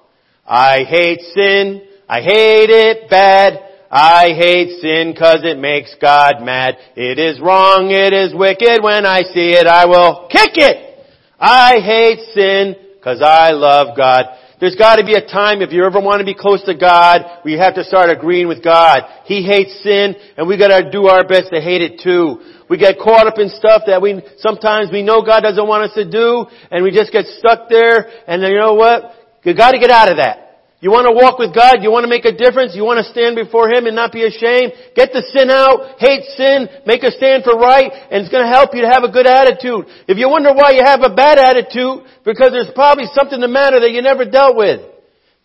I 0.46 0.84
hate 0.88 1.22
sin. 1.34 1.82
I 2.08 2.22
hate 2.22 2.70
it 2.70 3.10
bad. 3.10 3.60
I 3.89 4.26
hate 4.38 4.80
sin 4.82 5.15
cause 5.18 5.39
it 5.44 5.58
makes 5.58 5.96
God 6.00 6.41
mad. 6.41 6.76
It 6.96 7.18
is 7.18 7.39
wrong. 7.39 7.89
It 7.89 8.13
is 8.13 8.36
wicked. 8.36 8.84
When 8.84 9.06
I 9.06 9.22
see 9.22 9.52
it, 9.52 9.65
I 9.65 9.86
will 9.86 10.28
kick 10.30 10.52
it. 10.56 11.00
I 11.39 11.80
hate 11.80 12.20
sin 12.34 12.76
cause 13.04 13.22
I 13.24 13.52
love 13.52 13.98
God. 13.98 14.26
There's 14.60 14.76
got 14.76 14.96
to 14.98 15.06
be 15.06 15.15
a 15.15 15.26
time 15.26 15.62
if 15.62 15.72
you 15.72 15.86
ever 15.86 16.00
want 16.00 16.20
to 16.20 16.26
be 16.26 16.34
close 16.34 16.63
to 16.65 16.76
God 16.76 17.22
where 17.41 17.54
you 17.54 17.60
have 17.60 17.76
to 17.76 17.84
start 17.84 18.10
agreeing 18.10 18.48
with 18.48 18.63
God. 18.63 19.04
He 19.26 19.44
hates 19.44 19.84
sin 19.84 20.15
and 20.38 20.48
we 20.48 20.58
got 20.58 20.70
to 20.70 20.89
do 20.89 21.08
our 21.08 21.28
best 21.28 21.52
to 21.52 21.60
hate 21.60 21.82
it 21.82 22.00
too. 22.02 22.39
We 22.70 22.78
get 22.78 22.98
caught 22.98 23.28
up 23.28 23.38
in 23.38 23.50
stuff 23.50 23.84
that 23.88 24.02
we, 24.02 24.24
sometimes 24.39 24.89
we 24.91 25.04
know 25.04 25.22
God 25.22 25.41
doesn't 25.41 25.68
want 25.68 25.84
us 25.84 25.94
to 25.96 26.10
do, 26.10 26.46
and 26.72 26.84
we 26.84 26.89
just 26.89 27.12
get 27.12 27.26
stuck 27.38 27.70
there, 27.70 28.10
and 28.28 28.41
then 28.41 28.52
you 28.52 28.58
know 28.58 28.74
what? 28.74 29.04
You 29.44 29.56
gotta 29.56 29.78
get 29.78 29.91
out 29.91 30.10
of 30.10 30.18
that. 30.18 30.44
You 30.86 30.93
want 30.93 31.10
to 31.10 31.17
walk 31.17 31.41
with 31.41 31.50
God? 31.50 31.82
You 31.82 31.89
want 31.89 32.06
to 32.06 32.13
make 32.13 32.30
a 32.30 32.32
difference? 32.32 32.78
You 32.78 32.86
want 32.86 33.02
to 33.02 33.10
stand 33.10 33.34
before 33.34 33.65
Him 33.74 33.89
and 33.89 33.98
not 33.98 34.13
be 34.13 34.21
ashamed? 34.21 34.69
Get 34.93 35.10
the 35.17 35.26
sin 35.34 35.50
out, 35.50 35.98
hate 35.98 36.21
sin, 36.38 36.69
make 36.86 37.02
a 37.02 37.10
stand 37.10 37.41
for 37.41 37.58
right, 37.58 37.89
and 37.89 38.21
it's 38.21 38.30
going 38.30 38.45
to 38.45 38.54
help 38.54 38.69
you 38.78 38.86
to 38.86 38.93
have 38.93 39.02
a 39.02 39.10
good 39.10 39.26
attitude. 39.26 39.89
If 40.06 40.21
you 40.21 40.30
wonder 40.30 40.54
why 40.54 40.78
you 40.78 40.86
have 40.86 41.02
a 41.02 41.10
bad 41.10 41.41
attitude, 41.41 42.06
because 42.21 42.54
there's 42.54 42.69
probably 42.76 43.10
something 43.17 43.41
the 43.41 43.48
matter 43.48 43.80
that 43.80 43.89
you 43.89 44.04
never 44.04 44.30
dealt 44.30 44.56
with. 44.56 44.86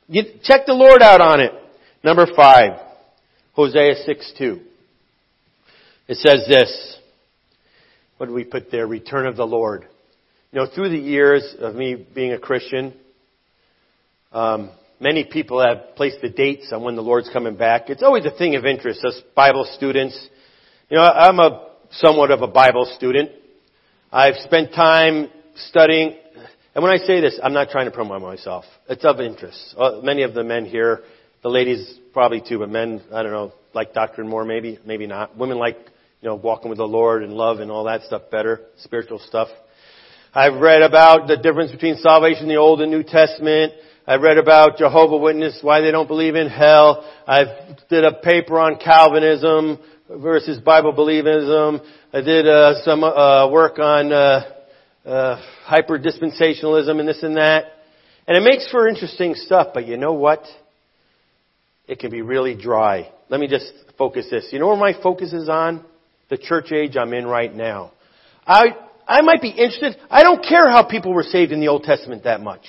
You 0.08 0.24
check 0.44 0.66
the 0.66 0.76
Lord 0.76 1.00
out 1.00 1.22
on 1.22 1.40
it. 1.40 1.52
Number 2.04 2.26
five, 2.36 2.76
Hosea 3.54 3.94
6 4.04 4.32
2. 4.36 4.60
It 6.08 6.16
says 6.16 6.44
this, 6.50 6.98
what 8.18 8.26
do 8.26 8.34
we 8.34 8.44
put 8.44 8.70
there? 8.70 8.86
Return 8.86 9.26
of 9.26 9.36
the 9.36 9.46
Lord. 9.46 9.86
You 10.52 10.60
know, 10.60 10.66
through 10.66 10.90
the 10.90 10.98
years 10.98 11.56
of 11.58 11.74
me 11.74 11.94
being 12.14 12.34
a 12.34 12.38
Christian, 12.38 12.92
um, 14.32 14.72
many 15.00 15.24
people 15.24 15.60
have 15.60 15.96
placed 15.96 16.20
the 16.20 16.28
dates 16.28 16.70
on 16.72 16.82
when 16.82 16.94
the 16.94 17.02
Lord's 17.02 17.30
coming 17.32 17.56
back. 17.56 17.88
It's 17.90 18.02
always 18.02 18.26
a 18.26 18.30
thing 18.30 18.54
of 18.54 18.66
interest, 18.66 19.04
us 19.04 19.20
Bible 19.34 19.66
students. 19.74 20.28
You 20.88 20.98
know, 20.98 21.02
I'm 21.02 21.38
a 21.40 21.68
somewhat 21.92 22.30
of 22.30 22.42
a 22.42 22.46
Bible 22.46 22.84
student. 22.96 23.30
I've 24.12 24.36
spent 24.44 24.72
time 24.72 25.30
studying, 25.56 26.16
and 26.74 26.84
when 26.84 26.92
I 26.92 26.98
say 26.98 27.20
this, 27.20 27.38
I'm 27.42 27.52
not 27.52 27.70
trying 27.70 27.86
to 27.86 27.90
promote 27.90 28.20
myself. 28.20 28.64
It's 28.88 29.04
of 29.04 29.20
interest. 29.20 29.74
Uh, 29.76 30.00
many 30.02 30.22
of 30.22 30.34
the 30.34 30.44
men 30.44 30.66
here, 30.66 31.00
the 31.42 31.48
ladies 31.48 31.98
probably 32.12 32.42
too, 32.46 32.58
but 32.58 32.68
men, 32.68 33.02
I 33.12 33.22
don't 33.22 33.32
know, 33.32 33.52
like 33.72 33.94
doctrine 33.94 34.28
more 34.28 34.44
maybe, 34.44 34.78
maybe 34.84 35.06
not. 35.06 35.36
Women 35.36 35.58
like 35.58 35.76
you 36.20 36.28
know, 36.28 36.34
walking 36.34 36.68
with 36.68 36.78
the 36.78 36.84
Lord 36.84 37.22
and 37.22 37.32
love 37.32 37.60
and 37.60 37.70
all 37.70 37.84
that 37.84 38.02
stuff 38.02 38.22
better, 38.30 38.60
spiritual 38.78 39.20
stuff. 39.20 39.48
I've 40.34 40.60
read 40.60 40.82
about 40.82 41.28
the 41.28 41.36
difference 41.36 41.72
between 41.72 41.96
salvation 41.96 42.42
in 42.42 42.48
the 42.48 42.56
Old 42.56 42.80
and 42.82 42.90
New 42.90 43.02
Testament. 43.02 43.72
I've 44.06 44.22
read 44.22 44.38
about 44.38 44.78
Jehovah 44.78 45.16
Witness, 45.18 45.58
why 45.62 45.80
they 45.80 45.90
don't 45.90 46.08
believe 46.08 46.34
in 46.34 46.48
hell. 46.48 47.08
I've 47.26 47.48
did 47.88 48.04
a 48.04 48.14
paper 48.14 48.58
on 48.58 48.76
Calvinism 48.76 49.78
versus 50.08 50.58
Bible 50.60 50.92
believism. 50.92 51.80
I 52.12 52.20
did 52.20 52.48
uh, 52.48 52.82
some 52.84 53.04
uh, 53.04 53.50
work 53.50 53.78
on 53.78 54.12
uh, 54.12 54.52
uh, 55.04 55.42
hyper 55.64 55.98
dispensationalism 55.98 56.98
and 56.98 57.08
this 57.08 57.22
and 57.22 57.36
that. 57.36 57.64
And 58.26 58.36
it 58.36 58.42
makes 58.42 58.70
for 58.70 58.88
interesting 58.88 59.34
stuff, 59.34 59.68
but 59.74 59.86
you 59.86 59.96
know 59.96 60.14
what? 60.14 60.44
It 61.86 61.98
can 61.98 62.10
be 62.10 62.22
really 62.22 62.54
dry. 62.54 63.12
Let 63.28 63.40
me 63.40 63.48
just 63.48 63.72
focus 63.98 64.26
this. 64.30 64.48
You 64.52 64.58
know 64.58 64.68
where 64.68 64.76
my 64.76 64.94
focus 65.02 65.32
is 65.32 65.48
on? 65.48 65.84
the 66.30 66.38
church 66.38 66.72
age 66.72 66.96
I'm 66.96 67.12
in 67.12 67.26
right 67.26 67.54
now. 67.54 67.92
I, 68.46 68.68
I 69.06 69.20
might 69.20 69.42
be 69.42 69.50
interested. 69.50 69.96
I 70.08 70.22
don't 70.22 70.42
care 70.42 70.70
how 70.70 70.84
people 70.84 71.12
were 71.12 71.24
saved 71.24 71.52
in 71.52 71.60
the 71.60 71.68
Old 71.68 71.82
Testament 71.82 72.24
that 72.24 72.40
much. 72.40 72.64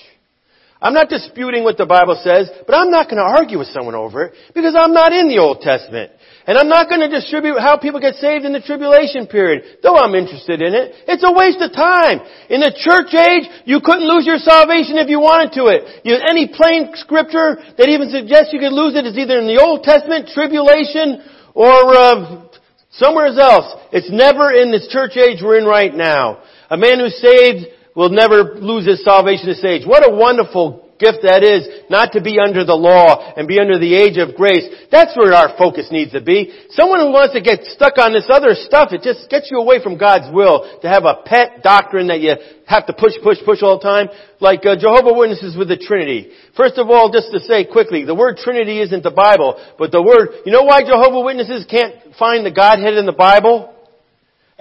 I'm 0.81 0.97
not 0.97 1.09
disputing 1.09 1.63
what 1.63 1.77
the 1.77 1.85
Bible 1.85 2.17
says, 2.23 2.49
but 2.65 2.73
I'm 2.73 2.89
not 2.89 3.05
going 3.05 3.21
to 3.21 3.29
argue 3.29 3.59
with 3.61 3.69
someone 3.69 3.93
over 3.93 4.25
it 4.25 4.33
because 4.55 4.73
I'm 4.73 4.93
not 4.93 5.13
in 5.13 5.29
the 5.29 5.37
Old 5.37 5.61
Testament. 5.61 6.11
And 6.49 6.57
I'm 6.57 6.67
not 6.67 6.89
going 6.89 7.05
to 7.05 7.07
distribute 7.07 7.61
how 7.61 7.77
people 7.77 8.01
get 8.01 8.17
saved 8.17 8.45
in 8.45 8.53
the 8.53 8.65
tribulation 8.65 9.29
period, 9.29 9.77
though 9.85 9.93
I'm 9.93 10.17
interested 10.17 10.57
in 10.57 10.73
it. 10.73 11.05
It's 11.05 11.21
a 11.21 11.29
waste 11.29 11.61
of 11.61 11.69
time. 11.69 12.25
In 12.49 12.65
the 12.65 12.73
church 12.73 13.13
age, 13.13 13.45
you 13.69 13.77
couldn't 13.77 14.09
lose 14.09 14.25
your 14.25 14.41
salvation 14.41 14.97
if 14.97 15.05
you 15.05 15.21
wanted 15.21 15.53
to 15.61 15.69
it. 15.69 16.01
You, 16.01 16.17
any 16.17 16.49
plain 16.49 16.97
scripture 16.97 17.61
that 17.77 17.85
even 17.85 18.09
suggests 18.09 18.49
you 18.49 18.57
could 18.57 18.73
lose 18.73 18.97
it 18.97 19.05
is 19.05 19.13
either 19.13 19.37
in 19.37 19.45
the 19.45 19.61
Old 19.61 19.85
Testament, 19.85 20.33
tribulation, 20.33 21.21
or 21.53 21.93
uh, 21.93 22.49
Somewhere 22.91 23.27
else. 23.27 23.73
It's 23.93 24.11
never 24.11 24.51
in 24.51 24.71
this 24.71 24.87
church 24.89 25.15
age 25.15 25.39
we're 25.41 25.57
in 25.57 25.65
right 25.65 25.93
now. 25.93 26.43
A 26.69 26.75
man 26.75 26.99
who's 26.99 27.15
saved 27.21 27.67
will 27.95 28.10
never 28.10 28.56
lose 28.56 28.86
his 28.86 29.04
salvation 29.04 29.49
at 29.49 29.56
this 29.56 29.65
age. 29.65 29.86
What 29.86 30.08
a 30.08 30.15
wonderful 30.15 30.91
gift 31.01 31.25
that 31.25 31.41
is 31.41 31.65
not 31.89 32.13
to 32.13 32.21
be 32.21 32.38
under 32.38 32.62
the 32.62 32.77
law 32.77 33.34
and 33.34 33.49
be 33.49 33.58
under 33.58 33.82
the 33.82 33.97
age 33.97 34.21
of 34.21 34.38
grace. 34.38 34.69
That's 34.93 35.17
where 35.17 35.34
our 35.34 35.58
focus 35.58 35.89
needs 35.89 36.13
to 36.13 36.21
be. 36.21 36.54
Someone 36.77 37.01
who 37.01 37.10
wants 37.10 37.34
to 37.34 37.41
get 37.41 37.65
stuck 37.73 37.97
on 37.97 38.13
this 38.13 38.30
other 38.30 38.54
stuff, 38.54 38.93
it 38.93 39.01
just 39.01 39.25
gets 39.27 39.49
you 39.49 39.58
away 39.58 39.82
from 39.82 39.97
God's 39.97 40.30
will 40.30 40.69
to 40.86 40.88
have 40.88 41.10
a 41.10 41.25
pet 41.25 41.65
doctrine 41.65 42.13
that 42.13 42.21
you 42.21 42.38
have 42.69 42.86
to 42.86 42.93
push, 42.93 43.17
push, 43.25 43.41
push 43.43 43.65
all 43.65 43.82
the 43.82 43.84
time. 43.84 44.13
Like 44.38 44.62
uh, 44.62 44.77
Jehovah 44.77 45.17
Witnesses 45.17 45.58
with 45.58 45.73
the 45.73 45.82
Trinity. 45.82 46.32
First 46.56 46.77
of 46.77 46.93
all, 46.93 47.10
just 47.10 47.34
to 47.34 47.41
say 47.41 47.65
quickly, 47.65 48.06
the 48.06 48.15
word 48.15 48.38
Trinity 48.38 48.80
isn't 48.86 49.01
the 49.01 49.12
Bible, 49.12 49.58
but 49.82 49.91
the 49.91 50.06
word, 50.06 50.45
you 50.45 50.54
know 50.54 50.63
why 50.63 50.86
Jehovah 50.86 51.25
Witnesses 51.25 51.65
can't 51.65 52.13
find 52.21 52.45
the 52.45 52.54
Godhead 52.54 52.93
in 52.93 53.10
the 53.10 53.17
Bible? 53.17 53.73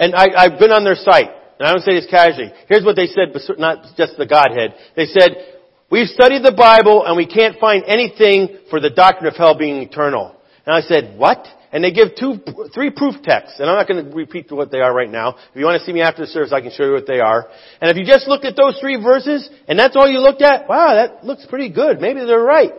And 0.01 0.17
I, 0.17 0.33
I've 0.33 0.59
been 0.59 0.73
on 0.73 0.85
their 0.85 0.97
site, 0.97 1.29
and 1.61 1.69
I 1.69 1.73
don't 1.73 1.85
say 1.85 1.93
this 1.93 2.09
casually. 2.09 2.51
Here's 2.69 2.85
what 2.85 2.97
they 2.97 3.05
said, 3.05 3.35
but 3.35 3.43
not 3.59 3.85
just 3.95 4.17
the 4.17 4.25
Godhead. 4.25 4.75
They 4.97 5.05
said, 5.05 5.61
we've 5.91 6.09
studied 6.09 6.43
the 6.43 6.57
Bible 6.57 7.05
and 7.05 7.19
we 7.19 7.27
can't 7.27 7.61
find 7.61 7.85
anything 7.87 8.65
for 8.71 8.81
the 8.81 8.89
doctrine 8.89 9.27
of 9.27 9.37
hell 9.37 9.59
being 9.59 9.77
eternal. 9.83 10.35
And 10.65 10.75
I 10.75 10.81
said, 10.81 11.19
what? 11.19 11.47
And 11.71 11.85
they 11.85 11.93
give 11.93 12.17
two, 12.19 12.41
three 12.75 12.91
proof 12.91 13.17
texts, 13.23 13.61
and 13.61 13.69
I'm 13.71 13.77
not 13.77 13.87
going 13.87 14.05
to 14.05 14.17
repeat 14.17 14.51
what 14.51 14.73
they 14.73 14.81
are 14.81 14.93
right 14.93 15.11
now. 15.11 15.37
If 15.37 15.55
you 15.55 15.65
want 15.67 15.79
to 15.79 15.87
see 15.87 15.93
me 15.93 16.01
after 16.01 16.23
the 16.23 16.27
service, 16.29 16.51
I 16.51 16.63
can 16.63 16.73
show 16.73 16.85
you 16.85 16.93
what 16.93 17.07
they 17.07 17.21
are. 17.21 17.47
And 17.81 17.91
if 17.91 17.97
you 17.97 18.05
just 18.05 18.27
looked 18.27 18.45
at 18.45 18.57
those 18.57 18.81
three 18.81 18.97
verses, 18.97 19.49
and 19.69 19.79
that's 19.79 19.95
all 19.95 20.09
you 20.11 20.19
looked 20.19 20.43
at, 20.43 20.67
wow, 20.67 20.95
that 20.95 21.25
looks 21.25 21.47
pretty 21.47 21.71
good. 21.71 22.01
Maybe 22.01 22.25
they're 22.25 22.43
right. 22.43 22.73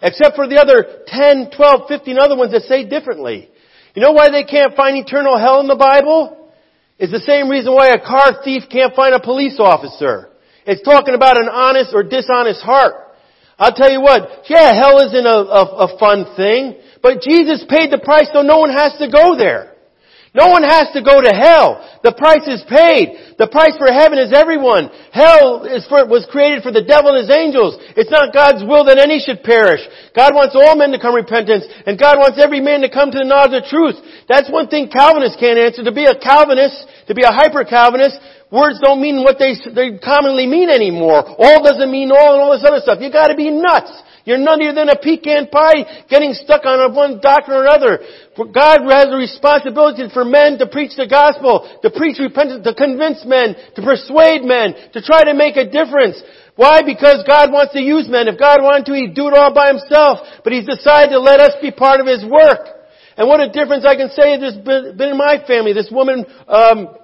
Except 0.00 0.36
for 0.36 0.48
the 0.48 0.56
other 0.56 1.02
10, 1.08 1.50
12, 1.54 1.88
15 1.88 2.18
other 2.18 2.36
ones 2.36 2.52
that 2.52 2.62
say 2.62 2.88
differently. 2.88 3.50
You 3.94 4.00
know 4.00 4.12
why 4.12 4.30
they 4.30 4.44
can't 4.44 4.76
find 4.76 4.96
eternal 4.96 5.36
hell 5.36 5.60
in 5.60 5.66
the 5.66 5.76
Bible? 5.76 6.37
It's 6.98 7.12
the 7.12 7.22
same 7.22 7.48
reason 7.48 7.72
why 7.72 7.94
a 7.94 8.02
car 8.02 8.42
thief 8.42 8.64
can't 8.70 8.94
find 8.94 9.14
a 9.14 9.20
police 9.20 9.58
officer. 9.58 10.30
It's 10.66 10.82
talking 10.82 11.14
about 11.14 11.38
an 11.38 11.48
honest 11.48 11.94
or 11.94 12.02
dishonest 12.02 12.60
heart. 12.60 12.94
I'll 13.58 13.74
tell 13.74 13.90
you 13.90 14.00
what, 14.00 14.44
yeah, 14.50 14.74
hell 14.74 14.98
isn't 15.06 15.26
a, 15.26 15.38
a, 15.46 15.62
a 15.86 15.98
fun 15.98 16.36
thing, 16.36 16.76
but 17.02 17.22
Jesus 17.22 17.64
paid 17.68 17.90
the 17.90 17.98
price 17.98 18.28
so 18.32 18.42
no 18.42 18.58
one 18.58 18.70
has 18.70 18.98
to 18.98 19.10
go 19.10 19.36
there. 19.38 19.77
No 20.38 20.54
one 20.54 20.62
has 20.62 20.94
to 20.94 21.02
go 21.02 21.18
to 21.18 21.34
hell. 21.34 21.82
The 22.06 22.14
price 22.14 22.46
is 22.46 22.62
paid. 22.70 23.34
The 23.42 23.50
price 23.50 23.74
for 23.74 23.90
heaven 23.90 24.22
is 24.22 24.30
everyone. 24.30 24.86
Hell 25.10 25.66
is 25.66 25.82
for, 25.90 26.06
was 26.06 26.30
created 26.30 26.62
for 26.62 26.70
the 26.70 26.86
devil 26.86 27.10
and 27.10 27.26
his 27.26 27.34
angels. 27.34 27.74
It's 27.98 28.14
not 28.14 28.30
God's 28.30 28.62
will 28.62 28.86
that 28.86 29.02
any 29.02 29.18
should 29.18 29.42
perish. 29.42 29.82
God 30.14 30.38
wants 30.38 30.54
all 30.54 30.78
men 30.78 30.94
to 30.94 31.02
come 31.02 31.18
repentance, 31.18 31.66
and 31.90 31.98
God 31.98 32.22
wants 32.22 32.38
every 32.38 32.62
man 32.62 32.86
to 32.86 32.90
come 32.90 33.10
to 33.10 33.18
the 33.18 33.26
knowledge 33.26 33.58
of 33.58 33.66
truth. 33.66 33.98
That's 34.30 34.46
one 34.46 34.70
thing 34.70 34.86
Calvinists 34.94 35.42
can't 35.42 35.58
answer. 35.58 35.82
To 35.82 35.90
be 35.90 36.06
a 36.06 36.14
Calvinist, 36.14 36.86
to 37.10 37.18
be 37.18 37.26
a 37.26 37.34
hyper-Calvinist, 37.34 38.22
words 38.54 38.78
don't 38.78 39.02
mean 39.02 39.26
what 39.26 39.42
they, 39.42 39.58
they 39.74 39.98
commonly 39.98 40.46
mean 40.46 40.70
anymore. 40.70 41.18
All 41.18 41.66
doesn't 41.66 41.90
mean 41.90 42.14
all 42.14 42.38
and 42.38 42.40
all 42.46 42.54
this 42.54 42.62
other 42.62 42.78
stuff. 42.78 43.02
You 43.02 43.10
gotta 43.10 43.34
be 43.34 43.50
nuts. 43.50 43.90
You're 44.28 44.36
nuttier 44.36 44.74
than 44.76 44.92
a 44.92 44.96
pecan 45.00 45.48
pie 45.48 46.04
getting 46.10 46.34
stuck 46.34 46.66
on 46.66 46.94
one 46.94 47.18
doctrine 47.18 47.56
or 47.56 47.64
another. 47.64 47.98
For 48.38 48.46
God 48.46 48.86
has 48.86 49.10
a 49.10 49.18
responsibility 49.18 50.06
for 50.14 50.24
men 50.24 50.62
to 50.62 50.70
preach 50.70 50.94
the 50.94 51.10
gospel, 51.10 51.66
to 51.82 51.90
preach 51.90 52.22
repentance, 52.22 52.62
to 52.62 52.72
convince 52.72 53.26
men, 53.26 53.58
to 53.74 53.82
persuade 53.82 54.46
men, 54.46 54.78
to 54.94 55.02
try 55.02 55.26
to 55.26 55.34
make 55.34 55.58
a 55.58 55.66
difference. 55.66 56.22
Why? 56.54 56.86
Because 56.86 57.26
God 57.26 57.50
wants 57.50 57.72
to 57.74 57.82
use 57.82 58.06
men. 58.06 58.30
If 58.30 58.38
God 58.38 58.62
wanted 58.62 58.86
to, 58.86 58.94
He'd 58.94 59.18
do 59.18 59.26
it 59.26 59.34
all 59.34 59.52
by 59.52 59.74
Himself. 59.74 60.22
But 60.44 60.52
He's 60.52 60.70
decided 60.70 61.10
to 61.10 61.18
let 61.18 61.40
us 61.40 61.58
be 61.60 61.72
part 61.72 61.98
of 61.98 62.06
His 62.06 62.22
work. 62.22 62.62
And 63.18 63.26
what 63.26 63.42
a 63.42 63.50
difference 63.50 63.84
I 63.84 63.98
can 63.98 64.10
say 64.14 64.38
been, 64.38 64.94
been 64.96 65.10
in 65.10 65.18
my 65.18 65.42
family. 65.44 65.72
This 65.72 65.90
woman, 65.90 66.24
um, 66.46 66.94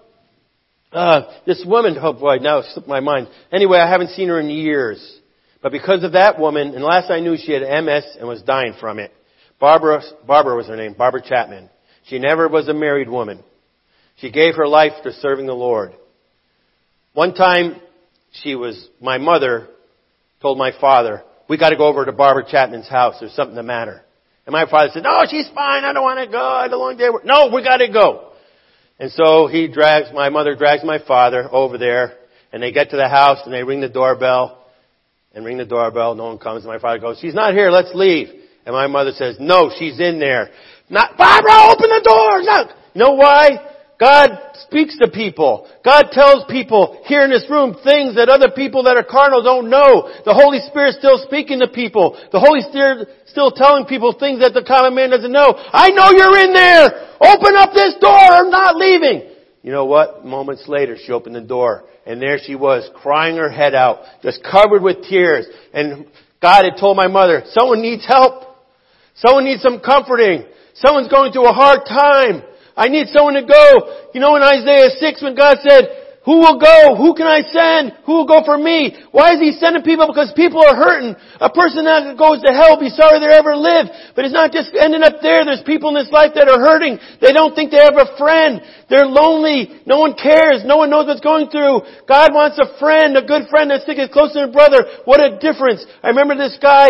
uh, 0.92 1.34
this 1.50 1.64
woman, 1.66 1.98
oh 2.00 2.12
boy, 2.12 2.36
now 2.38 2.58
it 2.58 2.66
slipped 2.70 2.86
my 2.86 3.00
mind. 3.00 3.26
Anyway, 3.50 3.78
I 3.78 3.90
haven't 3.90 4.10
seen 4.10 4.28
her 4.28 4.38
in 4.38 4.50
years. 4.50 5.02
But 5.60 5.72
because 5.72 6.04
of 6.04 6.12
that 6.12 6.38
woman, 6.38 6.76
and 6.76 6.84
last 6.84 7.10
I 7.10 7.18
knew 7.18 7.36
she 7.36 7.50
had 7.50 7.62
MS 7.62 8.18
and 8.20 8.28
was 8.28 8.40
dying 8.42 8.74
from 8.78 9.00
it. 9.00 9.10
Barbara, 9.60 10.02
Barbara 10.26 10.56
was 10.56 10.66
her 10.66 10.76
name, 10.76 10.94
Barbara 10.94 11.22
Chapman. 11.22 11.70
She 12.06 12.18
never 12.18 12.48
was 12.48 12.68
a 12.68 12.74
married 12.74 13.08
woman. 13.08 13.42
She 14.16 14.30
gave 14.30 14.56
her 14.56 14.68
life 14.68 14.92
to 15.02 15.12
serving 15.12 15.46
the 15.46 15.54
Lord. 15.54 15.92
One 17.14 17.34
time, 17.34 17.80
she 18.42 18.54
was, 18.54 18.88
my 19.00 19.18
mother 19.18 19.68
told 20.42 20.58
my 20.58 20.72
father, 20.80 21.22
we 21.48 21.56
gotta 21.56 21.76
go 21.76 21.86
over 21.86 22.04
to 22.04 22.12
Barbara 22.12 22.44
Chapman's 22.48 22.88
house. 22.88 23.16
There's 23.20 23.34
something 23.34 23.56
the 23.56 23.62
matter. 23.62 24.02
And 24.46 24.52
my 24.52 24.68
father 24.68 24.90
said, 24.92 25.04
no, 25.04 25.22
she's 25.28 25.48
fine. 25.54 25.84
I 25.84 25.92
don't 25.92 26.02
want 26.02 26.20
to 26.20 26.30
go. 26.30 26.38
I 26.38 26.62
had 26.62 26.72
a 26.72 26.76
long 26.76 26.96
day. 26.96 27.08
No, 27.24 27.50
we 27.54 27.62
gotta 27.62 27.90
go. 27.90 28.32
And 28.98 29.10
so 29.10 29.46
he 29.46 29.68
drags, 29.68 30.08
my 30.12 30.28
mother 30.28 30.54
drags 30.54 30.84
my 30.84 30.98
father 31.04 31.48
over 31.50 31.78
there 31.78 32.14
and 32.52 32.62
they 32.62 32.72
get 32.72 32.90
to 32.90 32.96
the 32.96 33.08
house 33.08 33.38
and 33.44 33.52
they 33.52 33.62
ring 33.62 33.80
the 33.80 33.88
doorbell 33.88 34.64
and 35.34 35.44
ring 35.44 35.58
the 35.58 35.64
doorbell. 35.64 36.14
No 36.14 36.26
one 36.26 36.38
comes. 36.38 36.64
And 36.64 36.72
my 36.72 36.78
father 36.78 36.98
goes, 36.98 37.18
she's 37.18 37.34
not 37.34 37.54
here. 37.54 37.70
Let's 37.70 37.94
leave. 37.94 38.28
And 38.66 38.74
my 38.74 38.86
mother 38.86 39.12
says, 39.12 39.36
no, 39.38 39.70
she's 39.78 40.00
in 40.00 40.18
there. 40.18 40.50
Not, 40.88 41.16
Barbara, 41.16 41.72
open 41.72 41.88
the 41.88 42.02
door. 42.04 42.42
No. 42.42 42.74
You 42.94 42.98
know 42.98 43.12
why? 43.12 43.70
God 43.98 44.30
speaks 44.66 44.98
to 44.98 45.08
people. 45.08 45.70
God 45.84 46.08
tells 46.10 46.44
people 46.50 47.00
here 47.06 47.24
in 47.24 47.30
this 47.30 47.46
room 47.48 47.76
things 47.84 48.16
that 48.16 48.28
other 48.28 48.50
people 48.50 48.84
that 48.84 48.96
are 48.96 49.04
carnal 49.04 49.42
don't 49.42 49.70
know. 49.70 50.10
The 50.24 50.34
Holy 50.34 50.58
Spirit's 50.66 50.98
still 50.98 51.18
speaking 51.18 51.60
to 51.60 51.68
people. 51.68 52.18
The 52.32 52.40
Holy 52.40 52.60
Spirit 52.60 53.08
still 53.26 53.52
telling 53.52 53.86
people 53.86 54.12
things 54.18 54.40
that 54.40 54.52
the 54.52 54.64
common 54.66 54.94
man 54.94 55.10
doesn't 55.10 55.30
know. 55.30 55.54
I 55.56 55.90
know 55.90 56.10
you're 56.10 56.38
in 56.42 56.52
there! 56.52 57.10
Open 57.20 57.54
up 57.56 57.72
this 57.72 57.94
door! 58.00 58.10
I'm 58.10 58.50
not 58.50 58.76
leaving! 58.76 59.30
You 59.62 59.72
know 59.72 59.86
what? 59.86 60.24
Moments 60.24 60.64
later, 60.68 60.96
she 60.98 61.12
opened 61.12 61.36
the 61.36 61.40
door, 61.40 61.84
and 62.04 62.20
there 62.20 62.38
she 62.38 62.54
was, 62.54 62.90
crying 62.94 63.36
her 63.36 63.48
head 63.48 63.74
out, 63.74 64.00
just 64.22 64.42
covered 64.42 64.82
with 64.82 65.04
tears. 65.08 65.46
And 65.72 66.06
God 66.42 66.64
had 66.64 66.78
told 66.78 66.96
my 66.96 67.08
mother, 67.08 67.44
someone 67.46 67.80
needs 67.80 68.04
help. 68.06 68.53
Someone 69.14 69.44
needs 69.44 69.62
some 69.62 69.80
comforting. 69.80 70.44
Someone's 70.74 71.08
going 71.08 71.32
through 71.32 71.46
a 71.48 71.52
hard 71.52 71.86
time. 71.86 72.42
I 72.76 72.88
need 72.88 73.08
someone 73.08 73.34
to 73.34 73.46
go. 73.46 74.10
You 74.14 74.20
know 74.20 74.34
in 74.36 74.42
Isaiah 74.42 74.90
6 74.98 75.22
when 75.22 75.36
God 75.36 75.58
said, 75.62 76.04
who 76.24 76.40
will 76.40 76.56
go? 76.56 76.96
Who 76.96 77.12
can 77.12 77.28
I 77.28 77.44
send? 77.52 78.00
Who 78.08 78.24
will 78.24 78.26
go 78.26 78.40
for 78.48 78.56
me? 78.56 78.96
Why 79.12 79.36
is 79.36 79.44
He 79.44 79.52
sending 79.60 79.84
people? 79.84 80.08
Because 80.08 80.32
people 80.32 80.64
are 80.64 80.72
hurting. 80.72 81.12
A 81.36 81.52
person 81.52 81.84
that 81.84 82.16
goes 82.16 82.40
to 82.40 82.48
hell 82.48 82.80
be 82.80 82.88
sorry 82.88 83.20
they 83.20 83.28
ever 83.28 83.52
lived. 83.52 83.92
But 84.16 84.24
it's 84.24 84.32
not 84.32 84.48
just 84.48 84.72
ending 84.72 85.04
up 85.04 85.20
there. 85.20 85.44
There's 85.44 85.60
people 85.68 85.92
in 85.92 86.00
this 86.00 86.08
life 86.08 86.32
that 86.32 86.48
are 86.48 86.56
hurting. 86.56 86.96
They 87.20 87.36
don't 87.36 87.52
think 87.52 87.68
they 87.68 87.84
have 87.84 88.00
a 88.00 88.16
friend. 88.16 88.64
They're 88.88 89.04
lonely. 89.04 89.84
No 89.84 90.00
one 90.00 90.16
cares. 90.16 90.64
No 90.64 90.80
one 90.80 90.88
knows 90.88 91.12
what's 91.12 91.20
going 91.20 91.52
through. 91.52 91.84
God 92.08 92.32
wants 92.32 92.56
a 92.56 92.72
friend, 92.80 93.20
a 93.20 93.24
good 93.28 93.52
friend 93.52 93.68
that's 93.68 93.84
sticking 93.84 94.08
closer 94.08 94.48
to 94.48 94.50
brother. 94.50 95.04
What 95.04 95.20
a 95.20 95.36
difference. 95.36 95.84
I 96.00 96.08
remember 96.08 96.40
this 96.40 96.56
guy 96.56 96.88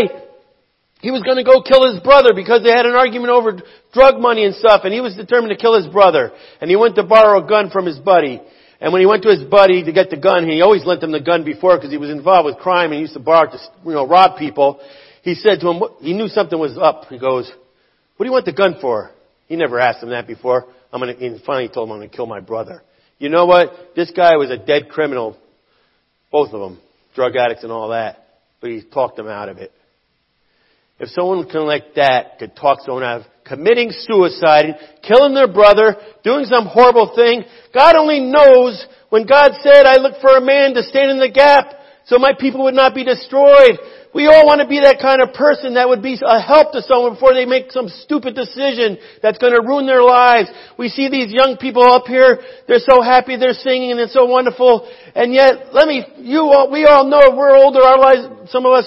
he 1.05 1.11
was 1.11 1.21
going 1.21 1.37
to 1.37 1.45
go 1.45 1.61
kill 1.61 1.85
his 1.93 2.01
brother 2.01 2.33
because 2.35 2.63
they 2.63 2.71
had 2.71 2.87
an 2.87 2.95
argument 2.95 3.29
over 3.29 3.61
drug 3.93 4.23
money 4.23 4.47
and 4.47 4.55
stuff, 4.55 4.85
and 4.85 4.95
he 4.95 5.03
was 5.03 5.15
determined 5.15 5.51
to 5.51 5.61
kill 5.61 5.77
his 5.77 5.87
brother. 5.87 6.33
And 6.63 6.71
he 6.71 6.77
went 6.77 6.97
to 6.97 7.05
borrow 7.05 7.45
a 7.45 7.47
gun 7.47 7.69
from 7.69 7.85
his 7.85 7.99
buddy. 7.99 8.41
And 8.81 8.91
when 8.91 9.01
he 9.01 9.07
went 9.07 9.23
to 9.25 9.29
his 9.29 9.45
buddy 9.45 9.85
to 9.85 9.93
get 9.93 10.09
the 10.09 10.17
gun, 10.17 10.49
he 10.49 10.63
always 10.63 10.87
lent 10.87 11.03
him 11.03 11.13
the 11.13 11.21
gun 11.21 11.45
before 11.45 11.77
because 11.77 11.91
he 11.91 11.99
was 11.99 12.09
involved 12.09 12.47
with 12.47 12.57
crime 12.57 12.87
and 12.87 12.95
he 12.95 13.01
used 13.01 13.13
to 13.13 13.21
borrow 13.21 13.51
to, 13.51 13.59
you 13.85 13.93
know, 13.93 14.07
rob 14.09 14.39
people. 14.39 14.81
He 15.21 15.35
said 15.35 15.61
to 15.61 15.69
him, 15.69 15.83
he 16.01 16.15
knew 16.15 16.29
something 16.29 16.59
was 16.59 16.79
up. 16.79 17.05
He 17.11 17.19
goes, 17.19 17.53
what 18.17 18.25
do 18.25 18.29
you 18.29 18.33
want 18.33 18.47
the 18.47 18.55
gun 18.55 18.77
for? 18.81 19.11
He 19.47 19.57
never 19.57 19.79
asked 19.79 20.03
him 20.03 20.09
that 20.09 20.27
before. 20.27 20.65
I'm 20.91 21.01
gonna, 21.01 21.13
and 21.21 21.43
finally 21.43 21.69
he 21.69 21.75
told 21.75 21.91
him 21.91 21.93
I'm 21.93 21.99
gonna 21.99 22.09
kill 22.09 22.27
my 22.27 22.41
brother. 22.41 22.83
You 23.19 23.29
know 23.29 23.45
what? 23.45 23.95
This 23.95 24.11
guy 24.11 24.37
was 24.37 24.51
a 24.51 24.57
dead 24.57 24.89
criminal. 24.89 25.37
Both 26.33 26.55
of 26.55 26.61
them. 26.61 26.81
Drug 27.15 27.37
addicts 27.37 27.63
and 27.63 27.71
all 27.71 27.91
that. 27.91 28.27
But 28.63 28.71
he 28.71 28.83
talked 28.83 29.17
them 29.17 29.29
out 29.29 29.51
of 29.51 29.59
it. 29.59 29.71
If 30.99 31.09
someone 31.11 31.49
can 31.49 31.67
like 31.67 31.95
that 31.97 32.39
could 32.39 32.55
talk 32.55 32.81
someone 32.85 33.03
out 33.03 33.23
of 33.23 33.27
committing 33.45 33.91
suicide, 33.91 34.79
killing 35.03 35.35
their 35.35 35.53
brother, 35.53 35.97
doing 36.23 36.45
some 36.47 36.67
horrible 36.67 37.13
thing, 37.15 37.45
God 37.75 37.97
only 37.97 38.21
knows 38.21 38.87
when 39.11 39.27
God 39.27 39.53
said, 39.61 39.87
I 39.87 39.97
look 39.97 40.21
for 40.21 40.37
a 40.37 40.41
man 40.41 40.75
to 40.75 40.83
stand 40.83 41.11
in 41.11 41.19
the 41.19 41.31
gap 41.31 41.75
so 42.07 42.19
my 42.19 42.33
people 42.39 42.65
would 42.65 42.75
not 42.75 42.95
be 42.95 43.05
destroyed. 43.05 43.79
We 44.15 44.29
all 44.29 44.47
want 44.47 44.63
to 44.63 44.69
be 44.69 44.79
that 44.87 45.03
kind 45.03 45.19
of 45.21 45.35
person 45.35 45.75
that 45.75 45.89
would 45.89 46.01
be 46.01 46.15
a 46.23 46.39
help 46.39 46.71
to 46.73 46.83
someone 46.83 47.15
before 47.15 47.35
they 47.35 47.47
make 47.47 47.73
some 47.73 47.89
stupid 47.89 48.37
decision 48.37 48.97
that's 49.19 49.39
going 49.39 49.53
to 49.53 49.67
ruin 49.67 49.91
their 49.91 50.05
lives. 50.05 50.47
We 50.79 50.87
see 50.89 51.11
these 51.11 51.35
young 51.35 51.57
people 51.59 51.83
up 51.83 52.07
here, 52.07 52.39
they're 52.69 52.79
so 52.79 53.03
happy, 53.03 53.35
they're 53.35 53.59
singing 53.59 53.91
and 53.91 53.99
it's 53.99 54.15
so 54.15 54.27
wonderful. 54.27 54.87
And 55.17 55.35
yet, 55.35 55.75
let 55.75 55.89
me, 55.89 56.07
you 56.19 56.47
all, 56.55 56.71
we 56.71 56.87
all 56.87 57.11
know 57.11 57.35
we're 57.35 57.59
older, 57.59 57.83
our 57.83 57.99
lives, 57.99 58.53
some 58.53 58.65
of 58.67 58.73
us 58.73 58.87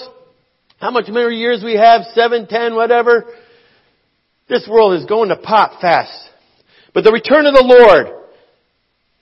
how 0.80 0.90
much 0.90 1.08
more 1.08 1.30
years 1.30 1.62
we 1.64 1.74
have? 1.74 2.02
Seven, 2.14 2.46
ten, 2.46 2.74
whatever. 2.74 3.26
This 4.48 4.66
world 4.70 4.94
is 4.94 5.04
going 5.06 5.28
to 5.28 5.36
pop 5.36 5.80
fast. 5.80 6.30
But 6.94 7.04
the 7.04 7.12
return 7.12 7.46
of 7.46 7.54
the 7.54 7.62
Lord, 7.62 8.06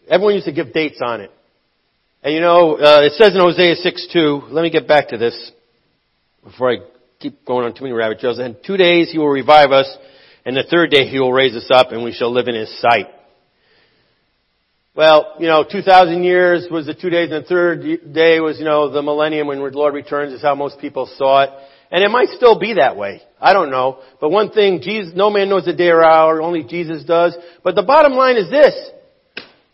everyone 0.08 0.34
used 0.34 0.46
to 0.46 0.52
give 0.52 0.72
dates 0.72 1.00
on 1.04 1.20
it. 1.20 1.30
And 2.22 2.34
you 2.34 2.40
know, 2.40 2.76
uh, 2.76 3.02
it 3.02 3.12
says 3.12 3.34
in 3.34 3.40
Hosea 3.40 3.76
6 3.76 4.08
2, 4.12 4.42
let 4.50 4.62
me 4.62 4.70
get 4.70 4.86
back 4.86 5.08
to 5.08 5.18
this 5.18 5.52
before 6.44 6.72
I 6.72 6.76
keep 7.20 7.44
going 7.44 7.64
on 7.64 7.74
too 7.74 7.84
many 7.84 7.94
rabbit 7.94 8.20
trails. 8.20 8.38
In 8.38 8.56
two 8.64 8.76
days 8.76 9.10
he 9.10 9.18
will 9.18 9.28
revive 9.28 9.72
us, 9.72 9.88
and 10.44 10.56
the 10.56 10.64
third 10.70 10.90
day 10.90 11.06
he 11.06 11.18
will 11.18 11.32
raise 11.32 11.54
us 11.54 11.68
up, 11.72 11.90
and 11.90 12.04
we 12.04 12.12
shall 12.12 12.32
live 12.32 12.48
in 12.48 12.54
his 12.54 12.80
sight. 12.80 13.06
Well, 14.96 15.34
you 15.38 15.46
know, 15.46 15.62
2,000 15.70 16.24
years 16.24 16.66
was 16.70 16.86
the 16.86 16.94
two 16.94 17.10
days 17.10 17.30
and 17.30 17.44
the 17.44 17.48
third 17.48 18.14
day 18.14 18.40
was, 18.40 18.58
you 18.58 18.64
know, 18.64 18.90
the 18.90 19.02
millennium 19.02 19.46
when 19.46 19.58
the 19.58 19.70
Lord 19.70 19.92
returns 19.92 20.32
is 20.32 20.40
how 20.40 20.54
most 20.54 20.80
people 20.80 21.08
saw 21.16 21.42
it. 21.42 21.50
And 21.90 22.02
it 22.02 22.10
might 22.10 22.28
still 22.30 22.58
be 22.58 22.74
that 22.74 22.96
way. 22.96 23.22
I 23.40 23.52
don't 23.52 23.70
know. 23.70 24.00
But 24.20 24.30
one 24.30 24.50
thing, 24.50 24.80
Jesus, 24.82 25.12
no 25.14 25.30
man 25.30 25.50
knows 25.50 25.66
the 25.66 25.74
day 25.74 25.88
or 25.88 26.02
hour, 26.02 26.40
only 26.40 26.64
Jesus 26.64 27.04
does. 27.04 27.36
But 27.62 27.74
the 27.74 27.82
bottom 27.82 28.12
line 28.12 28.36
is 28.36 28.50
this. 28.50 28.74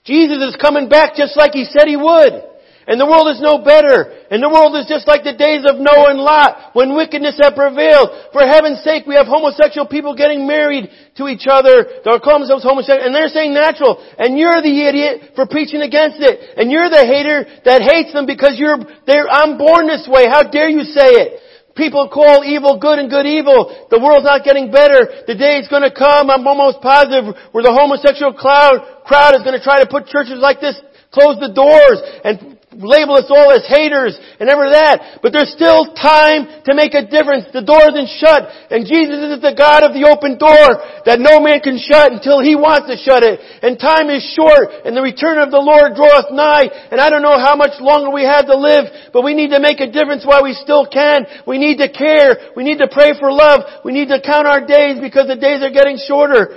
Jesus 0.04 0.38
is 0.38 0.56
coming 0.60 0.88
back 0.88 1.14
just 1.14 1.36
like 1.36 1.52
He 1.52 1.64
said 1.64 1.86
He 1.86 1.96
would. 1.96 2.42
And 2.86 2.98
the 2.98 3.06
world 3.06 3.30
is 3.30 3.38
no 3.38 3.62
better. 3.62 4.10
And 4.30 4.42
the 4.42 4.50
world 4.50 4.74
is 4.74 4.90
just 4.90 5.06
like 5.06 5.22
the 5.22 5.38
days 5.38 5.62
of 5.62 5.78
Noah 5.78 6.10
and 6.10 6.18
Lot, 6.18 6.74
when 6.74 6.98
wickedness 6.98 7.38
had 7.38 7.54
prevailed. 7.54 8.34
For 8.34 8.42
heaven's 8.42 8.82
sake, 8.82 9.06
we 9.06 9.14
have 9.14 9.30
homosexual 9.30 9.86
people 9.86 10.18
getting 10.18 10.50
married 10.50 10.90
to 11.18 11.30
each 11.30 11.46
other. 11.46 12.02
They're 12.02 12.18
calling 12.18 12.42
themselves 12.42 12.66
homosexual, 12.66 13.06
and 13.06 13.14
they're 13.14 13.30
saying 13.30 13.54
natural. 13.54 14.02
And 14.18 14.34
you're 14.34 14.58
the 14.58 14.76
idiot 14.82 15.38
for 15.38 15.46
preaching 15.46 15.82
against 15.86 16.18
it. 16.18 16.58
And 16.58 16.74
you're 16.74 16.90
the 16.90 17.06
hater 17.06 17.46
that 17.64 17.86
hates 17.86 18.10
them 18.10 18.26
because 18.26 18.58
you're, 18.58 18.82
they're, 19.06 19.30
I'm 19.30 19.58
born 19.58 19.86
this 19.86 20.10
way. 20.10 20.26
How 20.26 20.42
dare 20.42 20.68
you 20.68 20.82
say 20.82 21.22
it? 21.22 21.42
People 21.74 22.10
call 22.12 22.44
evil 22.44 22.76
good 22.76 22.98
and 22.98 23.08
good 23.08 23.24
evil. 23.24 23.72
The 23.88 23.96
world's 23.96 24.28
not 24.28 24.44
getting 24.44 24.70
better. 24.70 25.24
The 25.24 25.38
day 25.38 25.56
is 25.56 25.68
going 25.72 25.86
to 25.86 25.94
come, 25.94 26.28
I'm 26.28 26.44
almost 26.44 26.84
positive, 26.84 27.32
where 27.52 27.64
the 27.64 27.72
homosexual 27.72 28.34
crowd, 28.36 29.06
crowd 29.08 29.32
is 29.38 29.42
going 29.42 29.56
to 29.56 29.64
try 29.64 29.80
to 29.80 29.88
put 29.88 30.04
churches 30.04 30.36
like 30.36 30.60
this, 30.60 30.76
close 31.08 31.40
the 31.40 31.48
doors, 31.48 31.96
and 32.28 32.51
label 32.78 33.20
us 33.20 33.28
all 33.28 33.52
as 33.52 33.64
haters 33.68 34.16
and 34.40 34.48
ever 34.48 34.72
that. 34.72 35.20
But 35.20 35.32
there's 35.32 35.52
still 35.52 35.92
time 35.92 36.64
to 36.64 36.72
make 36.72 36.96
a 36.96 37.04
difference. 37.04 37.50
The 37.52 37.64
door 37.64 37.92
isn't 37.92 38.10
shut. 38.16 38.48
And 38.72 38.88
Jesus 38.88 39.36
is 39.36 39.40
the 39.44 39.52
God 39.52 39.84
of 39.84 39.92
the 39.92 40.08
open 40.08 40.40
door 40.40 40.80
that 41.04 41.20
no 41.20 41.40
man 41.40 41.60
can 41.60 41.76
shut 41.76 42.12
until 42.12 42.40
He 42.40 42.56
wants 42.56 42.88
to 42.88 42.96
shut 42.96 43.20
it. 43.22 43.40
And 43.60 43.76
time 43.76 44.08
is 44.08 44.24
short 44.32 44.72
and 44.84 44.96
the 44.96 45.04
return 45.04 45.36
of 45.36 45.52
the 45.52 45.60
Lord 45.60 45.92
draweth 45.92 46.32
nigh. 46.32 46.72
And 46.90 47.00
I 47.00 47.12
don't 47.12 47.22
know 47.22 47.36
how 47.36 47.54
much 47.54 47.76
longer 47.80 48.08
we 48.08 48.24
have 48.24 48.48
to 48.48 48.56
live, 48.56 49.12
but 49.12 49.22
we 49.22 49.34
need 49.36 49.52
to 49.52 49.60
make 49.60 49.80
a 49.80 49.90
difference 49.90 50.24
while 50.24 50.42
we 50.42 50.56
still 50.56 50.88
can. 50.88 51.26
We 51.46 51.58
need 51.58 51.78
to 51.78 51.92
care. 51.92 52.52
We 52.56 52.64
need 52.64 52.78
to 52.78 52.88
pray 52.88 53.12
for 53.18 53.28
love. 53.28 53.84
We 53.84 53.92
need 53.92 54.08
to 54.08 54.20
count 54.20 54.46
our 54.46 54.64
days 54.64 55.00
because 55.00 55.28
the 55.28 55.36
days 55.36 55.60
are 55.62 55.72
getting 55.72 55.98
shorter. 56.00 56.56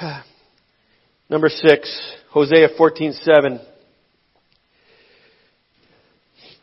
Number 1.28 1.48
six, 1.48 1.88
Hosea 2.30 2.68
14:7. 2.78 3.71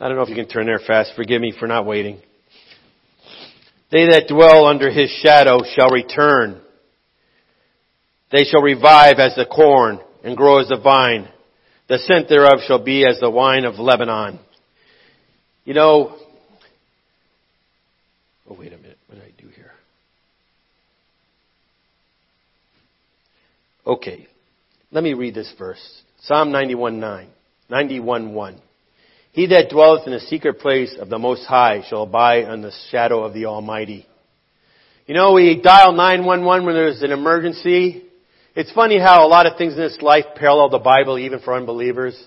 I 0.00 0.08
don't 0.08 0.16
know 0.16 0.22
if 0.22 0.30
you 0.30 0.34
can 0.34 0.48
turn 0.48 0.64
there 0.64 0.80
fast. 0.84 1.12
Forgive 1.14 1.42
me 1.42 1.52
for 1.58 1.66
not 1.66 1.84
waiting. 1.84 2.22
They 3.92 4.06
that 4.06 4.28
dwell 4.28 4.64
under 4.64 4.90
his 4.90 5.10
shadow 5.22 5.58
shall 5.74 5.90
return. 5.90 6.58
They 8.32 8.44
shall 8.44 8.62
revive 8.62 9.18
as 9.18 9.34
the 9.34 9.44
corn 9.44 10.00
and 10.24 10.36
grow 10.36 10.58
as 10.58 10.68
the 10.68 10.80
vine. 10.80 11.28
The 11.88 11.98
scent 11.98 12.30
thereof 12.30 12.60
shall 12.66 12.82
be 12.82 13.04
as 13.06 13.20
the 13.20 13.28
wine 13.28 13.66
of 13.66 13.74
Lebanon. 13.74 14.38
You 15.64 15.74
know, 15.74 16.16
oh 18.48 18.56
wait 18.58 18.72
a 18.72 18.78
minute, 18.78 18.96
what 19.06 19.16
did 19.16 19.24
I 19.24 19.42
do 19.42 19.48
here? 19.48 19.72
Okay, 23.86 24.28
let 24.92 25.04
me 25.04 25.12
read 25.12 25.34
this 25.34 25.52
verse. 25.58 26.02
Psalm 26.22 26.52
91 26.52 27.00
9, 27.00 27.28
91 27.68 28.32
1. 28.32 28.62
He 29.32 29.46
that 29.46 29.70
dwelleth 29.70 30.06
in 30.06 30.12
the 30.12 30.20
secret 30.20 30.58
place 30.58 30.96
of 30.98 31.08
the 31.08 31.18
Most 31.18 31.46
High 31.46 31.84
shall 31.88 32.02
abide 32.02 32.46
under 32.46 32.68
the 32.68 32.76
shadow 32.90 33.22
of 33.22 33.32
the 33.32 33.46
Almighty. 33.46 34.06
You 35.06 35.14
know, 35.14 35.32
we 35.32 35.60
dial 35.60 35.92
911 35.92 36.66
when 36.66 36.74
there's 36.74 37.02
an 37.02 37.12
emergency. 37.12 38.04
It's 38.56 38.72
funny 38.72 38.98
how 38.98 39.24
a 39.24 39.28
lot 39.28 39.46
of 39.46 39.56
things 39.56 39.74
in 39.74 39.78
this 39.78 39.98
life 40.02 40.24
parallel 40.34 40.70
the 40.70 40.78
Bible 40.78 41.18
even 41.18 41.38
for 41.38 41.54
unbelievers. 41.54 42.20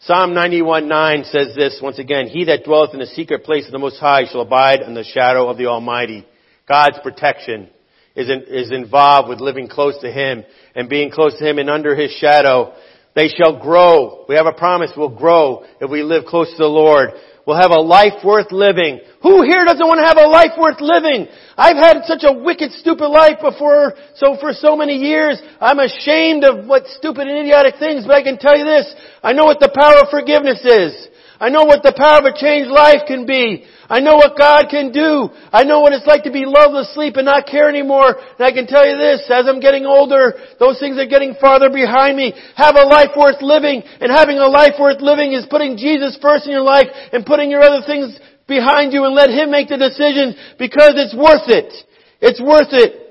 Psalm 0.00 0.32
91:9 0.32 1.24
says 1.30 1.54
this 1.56 1.80
once 1.82 1.98
again, 1.98 2.28
He 2.28 2.44
that 2.44 2.64
dwelleth 2.64 2.92
in 2.92 3.00
the 3.00 3.06
secret 3.06 3.42
place 3.42 3.66
of 3.66 3.72
the 3.72 3.78
Most 3.78 3.98
High 3.98 4.26
shall 4.26 4.42
abide 4.42 4.82
in 4.82 4.94
the 4.94 5.02
shadow 5.02 5.48
of 5.48 5.58
the 5.58 5.66
Almighty. 5.66 6.24
God's 6.68 6.98
protection 7.02 7.68
is, 8.14 8.30
in, 8.30 8.42
is 8.42 8.70
involved 8.70 9.28
with 9.28 9.40
living 9.40 9.66
close 9.66 9.98
to 10.02 10.10
Him 10.12 10.44
and 10.74 10.88
being 10.88 11.10
close 11.10 11.36
to 11.38 11.48
Him 11.48 11.58
and 11.58 11.68
under 11.68 11.96
His 11.96 12.12
shadow. 12.12 12.74
They 13.14 13.28
shall 13.28 13.60
grow. 13.60 14.24
We 14.28 14.34
have 14.34 14.46
a 14.46 14.52
promise 14.52 14.90
we'll 14.96 15.08
grow 15.08 15.64
if 15.80 15.90
we 15.90 16.02
live 16.02 16.24
close 16.24 16.50
to 16.50 16.58
the 16.58 16.66
Lord. 16.66 17.10
We'll 17.46 17.60
have 17.60 17.70
a 17.70 17.80
life 17.80 18.24
worth 18.24 18.50
living. 18.50 19.00
Who 19.22 19.42
here 19.42 19.64
doesn't 19.64 19.86
want 19.86 20.00
to 20.00 20.08
have 20.08 20.16
a 20.16 20.28
life 20.28 20.56
worth 20.58 20.80
living? 20.80 21.28
I've 21.56 21.76
had 21.76 22.04
such 22.06 22.24
a 22.24 22.32
wicked, 22.32 22.72
stupid 22.72 23.08
life 23.08 23.38
before, 23.40 23.94
so 24.16 24.36
for 24.40 24.52
so 24.52 24.76
many 24.76 24.96
years, 24.96 25.40
I'm 25.60 25.78
ashamed 25.78 26.44
of 26.44 26.66
what 26.66 26.86
stupid 26.86 27.28
and 27.28 27.38
idiotic 27.38 27.76
things, 27.78 28.06
but 28.06 28.16
I 28.16 28.22
can 28.22 28.38
tell 28.38 28.56
you 28.56 28.64
this, 28.64 28.92
I 29.22 29.32
know 29.32 29.44
what 29.44 29.60
the 29.60 29.68
power 29.68 30.00
of 30.00 30.08
forgiveness 30.10 30.64
is. 30.64 31.08
I 31.40 31.50
know 31.50 31.64
what 31.66 31.82
the 31.82 31.92
power 31.96 32.22
of 32.22 32.30
a 32.30 32.34
changed 32.36 32.70
life 32.70 33.10
can 33.10 33.26
be. 33.26 33.66
I 33.90 33.98
know 33.98 34.14
what 34.14 34.38
God 34.38 34.70
can 34.70 34.92
do. 34.94 35.28
I 35.50 35.66
know 35.66 35.80
what 35.80 35.92
it's 35.92 36.06
like 36.06 36.22
to 36.24 36.32
be 36.32 36.46
loveless 36.46 36.94
asleep 36.94 37.16
and 37.16 37.26
not 37.26 37.50
care 37.50 37.68
anymore. 37.68 38.14
And 38.14 38.42
I 38.46 38.54
can 38.54 38.66
tell 38.70 38.86
you 38.86 38.96
this, 38.96 39.26
as 39.26 39.50
I'm 39.50 39.58
getting 39.58 39.84
older, 39.84 40.38
those 40.62 40.78
things 40.78 40.96
are 40.96 41.10
getting 41.10 41.34
farther 41.40 41.68
behind 41.68 42.16
me. 42.16 42.32
Have 42.54 42.78
a 42.78 42.86
life 42.86 43.18
worth 43.18 43.42
living. 43.42 43.82
And 44.00 44.14
having 44.14 44.38
a 44.38 44.46
life 44.46 44.78
worth 44.78 45.02
living 45.02 45.34
is 45.34 45.46
putting 45.50 45.76
Jesus 45.76 46.16
first 46.22 46.46
in 46.46 46.52
your 46.52 46.64
life 46.64 46.86
and 47.12 47.26
putting 47.26 47.50
your 47.50 47.62
other 47.62 47.84
things 47.84 48.14
behind 48.46 48.92
you 48.92 49.04
and 49.04 49.14
let 49.14 49.30
Him 49.30 49.50
make 49.50 49.68
the 49.68 49.76
decisions 49.76 50.38
because 50.58 50.94
it's 50.94 51.14
worth 51.14 51.50
it. 51.50 51.72
It's 52.22 52.40
worth 52.40 52.70
it. 52.70 53.04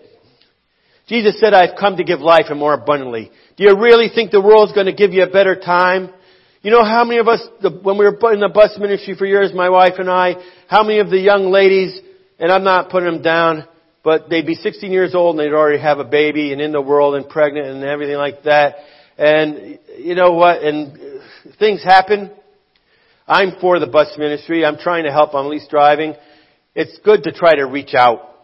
Jesus 1.08 1.40
said, 1.40 1.54
I've 1.54 1.78
come 1.78 1.98
to 1.98 2.04
give 2.04 2.22
life 2.22 2.48
and 2.50 2.58
more 2.58 2.74
abundantly. 2.74 3.32
Do 3.58 3.64
you 3.66 3.78
really 3.78 4.08
think 4.08 4.32
the 4.32 4.42
world's 4.42 4.72
going 4.72 4.88
to 4.88 4.96
give 4.96 5.12
you 5.12 5.24
a 5.24 5.30
better 5.30 5.60
time? 5.60 6.10
You 6.64 6.72
know 6.72 6.86
how 6.86 7.04
many 7.04 7.20
of 7.20 7.28
us, 7.28 7.46
when 7.62 7.98
we 7.98 8.06
were 8.06 8.18
in 8.32 8.40
the 8.40 8.48
bus 8.48 8.78
ministry 8.80 9.16
for 9.18 9.26
years, 9.26 9.52
my 9.54 9.70
wife 9.70 9.96
and 9.98 10.10
I, 10.10 10.36
how 10.70 10.84
many 10.84 11.00
of 11.00 11.10
the 11.10 11.20
young 11.20 11.52
ladies, 11.52 12.00
and 12.40 12.50
I'm 12.50 12.64
not 12.64 12.90
putting 12.90 13.12
them 13.12 13.22
down, 13.22 13.68
but 14.02 14.30
they'd 14.30 14.46
be 14.46 14.56
16 14.56 14.90
years 14.90 15.14
old 15.14 15.36
and 15.36 15.46
they'd 15.46 15.54
already 15.54 15.82
have 15.82 16.00
a 16.00 16.06
baby 16.06 16.54
and 16.54 16.62
in 16.62 16.72
the 16.72 16.82
world 16.82 17.16
and 17.16 17.28
pregnant 17.28 17.68
and 17.68 17.84
everything 17.84 18.16
like 18.16 18.44
that. 18.44 18.76
And 19.18 19.78
you 19.98 20.16
know 20.16 20.32
what? 20.32 20.64
And 20.64 20.98
uh, 20.98 21.52
things 21.60 21.84
happen. 21.84 22.32
I'm 23.28 23.60
for 23.60 23.78
the 23.82 23.88
bus 23.88 24.16
ministry. 24.18 24.64
I'm 24.64 24.78
trying 24.78 25.04
to 25.04 25.12
help. 25.12 25.36
I'm 25.36 25.46
at 25.46 25.52
least 25.52 25.70
driving. 25.70 26.16
It's 26.76 26.98
good 27.04 27.24
to 27.24 27.34
try 27.34 27.56
to 27.56 27.66
reach 27.66 27.94
out. 27.94 28.38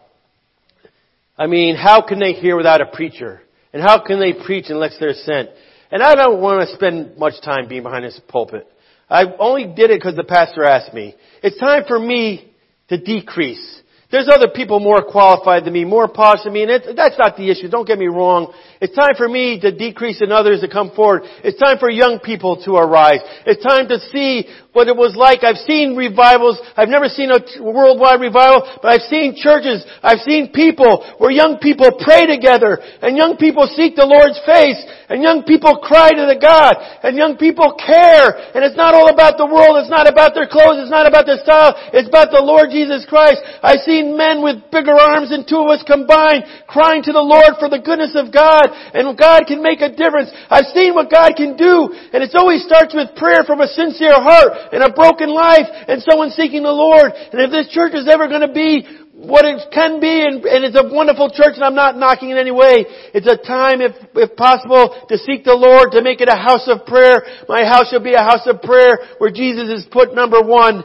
I 1.38 1.46
mean, 1.46 1.74
how 1.74 2.06
can 2.06 2.18
they 2.18 2.34
hear 2.34 2.54
without 2.54 2.82
a 2.82 2.86
preacher? 2.86 3.40
And 3.72 3.82
how 3.82 4.04
can 4.04 4.20
they 4.20 4.34
preach 4.34 4.66
unless 4.68 4.98
they're 5.00 5.14
sent? 5.14 5.48
And 5.90 6.02
I 6.02 6.14
don't 6.14 6.40
want 6.40 6.68
to 6.68 6.74
spend 6.74 7.18
much 7.18 7.34
time 7.42 7.68
being 7.68 7.82
behind 7.82 8.04
this 8.04 8.20
pulpit. 8.28 8.66
I 9.08 9.24
only 9.38 9.66
did 9.66 9.90
it 9.90 9.98
because 9.98 10.14
the 10.14 10.24
pastor 10.24 10.64
asked 10.64 10.94
me. 10.94 11.16
It's 11.42 11.58
time 11.58 11.82
for 11.88 11.98
me 11.98 12.52
to 12.88 12.96
decrease. 12.96 13.82
There's 14.10 14.28
other 14.28 14.48
people 14.48 14.80
more 14.80 15.02
qualified 15.02 15.64
than 15.64 15.72
me, 15.72 15.84
more 15.84 16.08
polished 16.08 16.44
than 16.44 16.52
me, 16.52 16.62
and 16.62 16.70
it, 16.70 16.96
that's 16.96 17.18
not 17.18 17.36
the 17.36 17.48
issue. 17.48 17.68
Don't 17.68 17.86
get 17.86 17.98
me 17.98 18.06
wrong. 18.06 18.52
It's 18.80 18.94
time 18.96 19.14
for 19.16 19.28
me 19.28 19.60
to 19.60 19.70
decrease 19.70 20.20
and 20.20 20.32
others 20.32 20.62
to 20.62 20.68
come 20.68 20.90
forward. 20.96 21.22
It's 21.44 21.60
time 21.60 21.78
for 21.78 21.88
young 21.88 22.18
people 22.18 22.58
to 22.64 22.74
arise. 22.74 23.20
It's 23.46 23.62
time 23.62 23.86
to 23.86 24.00
see 24.10 24.50
what 24.72 24.86
it 24.86 24.96
was 24.96 25.14
like. 25.18 25.42
I've 25.42 25.62
seen 25.62 25.94
revivals. 25.94 26.58
I've 26.74 26.90
never 26.90 27.06
seen 27.06 27.30
a 27.30 27.38
worldwide 27.62 28.20
revival, 28.22 28.66
but 28.82 28.88
I've 28.88 29.06
seen 29.06 29.34
churches. 29.38 29.86
I've 30.02 30.22
seen 30.22 30.50
people 30.54 31.06
where 31.18 31.30
young 31.30 31.58
people 31.58 31.90
pray 31.98 32.26
together 32.26 32.78
and 33.02 33.16
young 33.16 33.36
people 33.36 33.66
seek 33.74 33.94
the 33.94 34.06
Lord's 34.06 34.38
face 34.46 34.78
and 35.10 35.22
young 35.22 35.42
people 35.42 35.82
cry 35.82 36.10
to 36.14 36.24
the 36.30 36.38
God 36.38 36.78
and 37.02 37.18
young 37.18 37.34
people 37.36 37.74
care. 37.78 38.54
And 38.54 38.62
it's 38.62 38.78
not 38.78 38.94
all 38.94 39.10
about 39.10 39.38
the 39.38 39.46
world. 39.46 39.78
It's 39.82 39.90
not 39.90 40.06
about 40.06 40.34
their 40.34 40.46
clothes. 40.46 40.82
It's 40.86 40.94
not 40.94 41.06
about 41.06 41.26
their 41.26 41.42
style. 41.42 41.74
It's 41.90 42.08
about 42.08 42.30
the 42.30 42.42
Lord 42.42 42.70
Jesus 42.70 43.02
Christ. 43.06 43.42
I 43.62 43.76
see 43.82 43.99
15 44.00 44.16
men 44.16 44.42
with 44.42 44.70
bigger 44.72 44.96
arms 44.96 45.30
than 45.30 45.44
two 45.44 45.60
of 45.60 45.68
us 45.68 45.84
combined 45.84 46.44
crying 46.66 47.02
to 47.04 47.12
the 47.12 47.20
Lord 47.20 47.60
for 47.60 47.68
the 47.68 47.82
goodness 47.82 48.16
of 48.16 48.32
God 48.32 48.72
and 48.96 49.12
God 49.16 49.44
can 49.44 49.62
make 49.62 49.80
a 49.84 49.92
difference. 49.92 50.32
I've 50.48 50.72
seen 50.72 50.94
what 50.94 51.12
God 51.12 51.36
can 51.36 51.56
do 51.56 51.92
and 52.12 52.24
it 52.24 52.32
always 52.34 52.64
starts 52.64 52.96
with 52.96 53.12
prayer 53.16 53.44
from 53.44 53.60
a 53.60 53.68
sincere 53.68 54.16
heart 54.16 54.72
and 54.72 54.82
a 54.82 54.92
broken 54.92 55.28
life 55.28 55.68
and 55.68 56.00
someone 56.02 56.30
seeking 56.32 56.64
the 56.64 56.72
Lord. 56.72 57.12
And 57.12 57.40
if 57.44 57.50
this 57.52 57.68
church 57.68 57.92
is 57.92 58.08
ever 58.08 58.28
going 58.28 58.46
to 58.46 58.52
be 58.52 58.88
what 59.20 59.44
it 59.44 59.60
can 59.68 60.00
be, 60.00 60.24
and, 60.24 60.40
and, 60.48 60.64
it's 60.64 60.78
a 60.80 60.88
wonderful 60.88 61.28
church, 61.28 61.60
and 61.60 61.64
I'm 61.64 61.76
not 61.76 61.92
knocking 61.92 62.30
in 62.30 62.38
any 62.40 62.50
way. 62.50 62.88
It's 63.12 63.28
a 63.28 63.36
time, 63.36 63.84
if, 63.84 63.92
if 64.16 64.32
possible, 64.32 64.96
to 65.12 65.16
seek 65.18 65.44
the 65.44 65.52
Lord, 65.52 65.92
to 65.92 66.00
make 66.00 66.24
it 66.24 66.32
a 66.32 66.40
house 66.40 66.64
of 66.72 66.88
prayer. 66.88 67.20
My 67.44 67.60
house 67.68 67.92
shall 67.92 68.02
be 68.02 68.16
a 68.16 68.24
house 68.24 68.48
of 68.48 68.64
prayer 68.64 69.20
where 69.20 69.28
Jesus 69.28 69.68
is 69.68 69.84
put 69.92 70.16
number 70.16 70.40
one, 70.40 70.80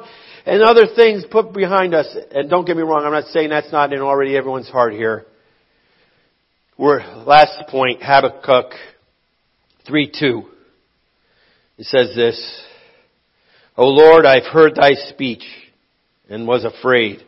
and 0.45 0.61
other 0.61 0.87
things 0.95 1.25
put 1.29 1.53
behind 1.53 1.93
us. 1.93 2.07
And 2.31 2.49
don't 2.49 2.65
get 2.65 2.77
me 2.77 2.83
wrong, 2.83 3.03
I'm 3.03 3.11
not 3.11 3.25
saying 3.25 3.49
that's 3.49 3.71
not 3.71 3.93
in 3.93 3.99
already 3.99 4.37
everyone's 4.37 4.69
heart 4.69 4.93
here. 4.93 5.25
We're, 6.77 6.99
last 7.25 7.69
point, 7.69 8.01
Habakkuk 8.03 8.73
3-2. 9.89 10.45
It 11.77 11.85
says 11.85 12.13
this, 12.15 12.63
O 13.77 13.87
Lord, 13.87 14.25
I've 14.25 14.51
heard 14.51 14.75
thy 14.75 14.93
speech 15.09 15.43
and 16.29 16.47
was 16.47 16.63
afraid. 16.63 17.23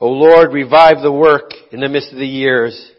O 0.00 0.08
Lord, 0.08 0.52
revive 0.52 1.02
the 1.02 1.12
work 1.12 1.52
in 1.72 1.80
the 1.80 1.88
midst 1.88 2.12
of 2.12 2.18
the 2.18 2.26
years. 2.26 2.92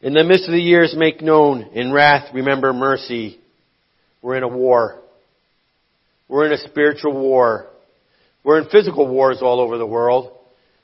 In 0.00 0.14
the 0.14 0.24
midst 0.24 0.46
of 0.46 0.52
the 0.52 0.60
years 0.60 0.94
make 0.96 1.20
known, 1.20 1.62
in 1.74 1.92
wrath 1.92 2.32
remember 2.32 2.72
mercy. 2.72 3.38
We're 4.22 4.36
in 4.36 4.42
a 4.42 4.48
war. 4.48 5.00
We're 6.28 6.46
in 6.46 6.52
a 6.52 6.68
spiritual 6.68 7.12
war. 7.12 7.68
We're 8.44 8.60
in 8.60 8.68
physical 8.68 9.06
wars 9.08 9.38
all 9.42 9.60
over 9.60 9.78
the 9.78 9.86
world. 9.86 10.32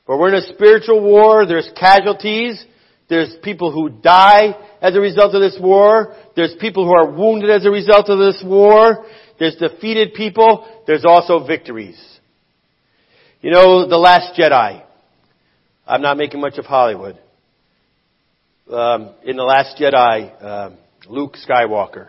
But 0.07 0.19
we're 0.19 0.29
in 0.29 0.43
a 0.43 0.55
spiritual 0.55 1.03
war. 1.03 1.47
There's 1.47 1.71
casualties. 1.79 2.65
There's 3.09 3.37
people 3.43 3.71
who 3.73 3.89
die 3.89 4.55
as 4.81 4.95
a 4.95 5.01
result 5.01 5.35
of 5.35 5.41
this 5.41 5.59
war. 5.61 6.15
There's 6.37 6.55
people 6.61 6.87
who 6.87 6.95
are 6.95 7.11
wounded 7.11 7.51
as 7.51 7.65
a 7.67 7.71
result 7.71 8.09
of 8.09 8.19
this 8.19 8.43
war. 8.45 9.07
There's 9.39 9.57
defeated 9.57 10.15
people. 10.15 10.67
There's 10.87 11.05
also 11.05 11.47
victories. 11.47 12.01
You 13.41 13.51
know, 13.51 13.89
The 13.89 13.99
Last 13.99 14.39
Jedi. 14.39 14.83
I'm 15.87 16.01
not 16.01 16.17
making 16.17 16.41
much 16.41 16.57
of 16.57 16.65
Hollywood. 16.65 17.19
Um, 18.71 19.15
in 19.25 19.37
The 19.37 19.43
Last 19.43 19.79
Jedi, 19.79 20.43
uh, 20.43 20.71
Luke 21.09 21.37
Skywalker. 21.47 22.09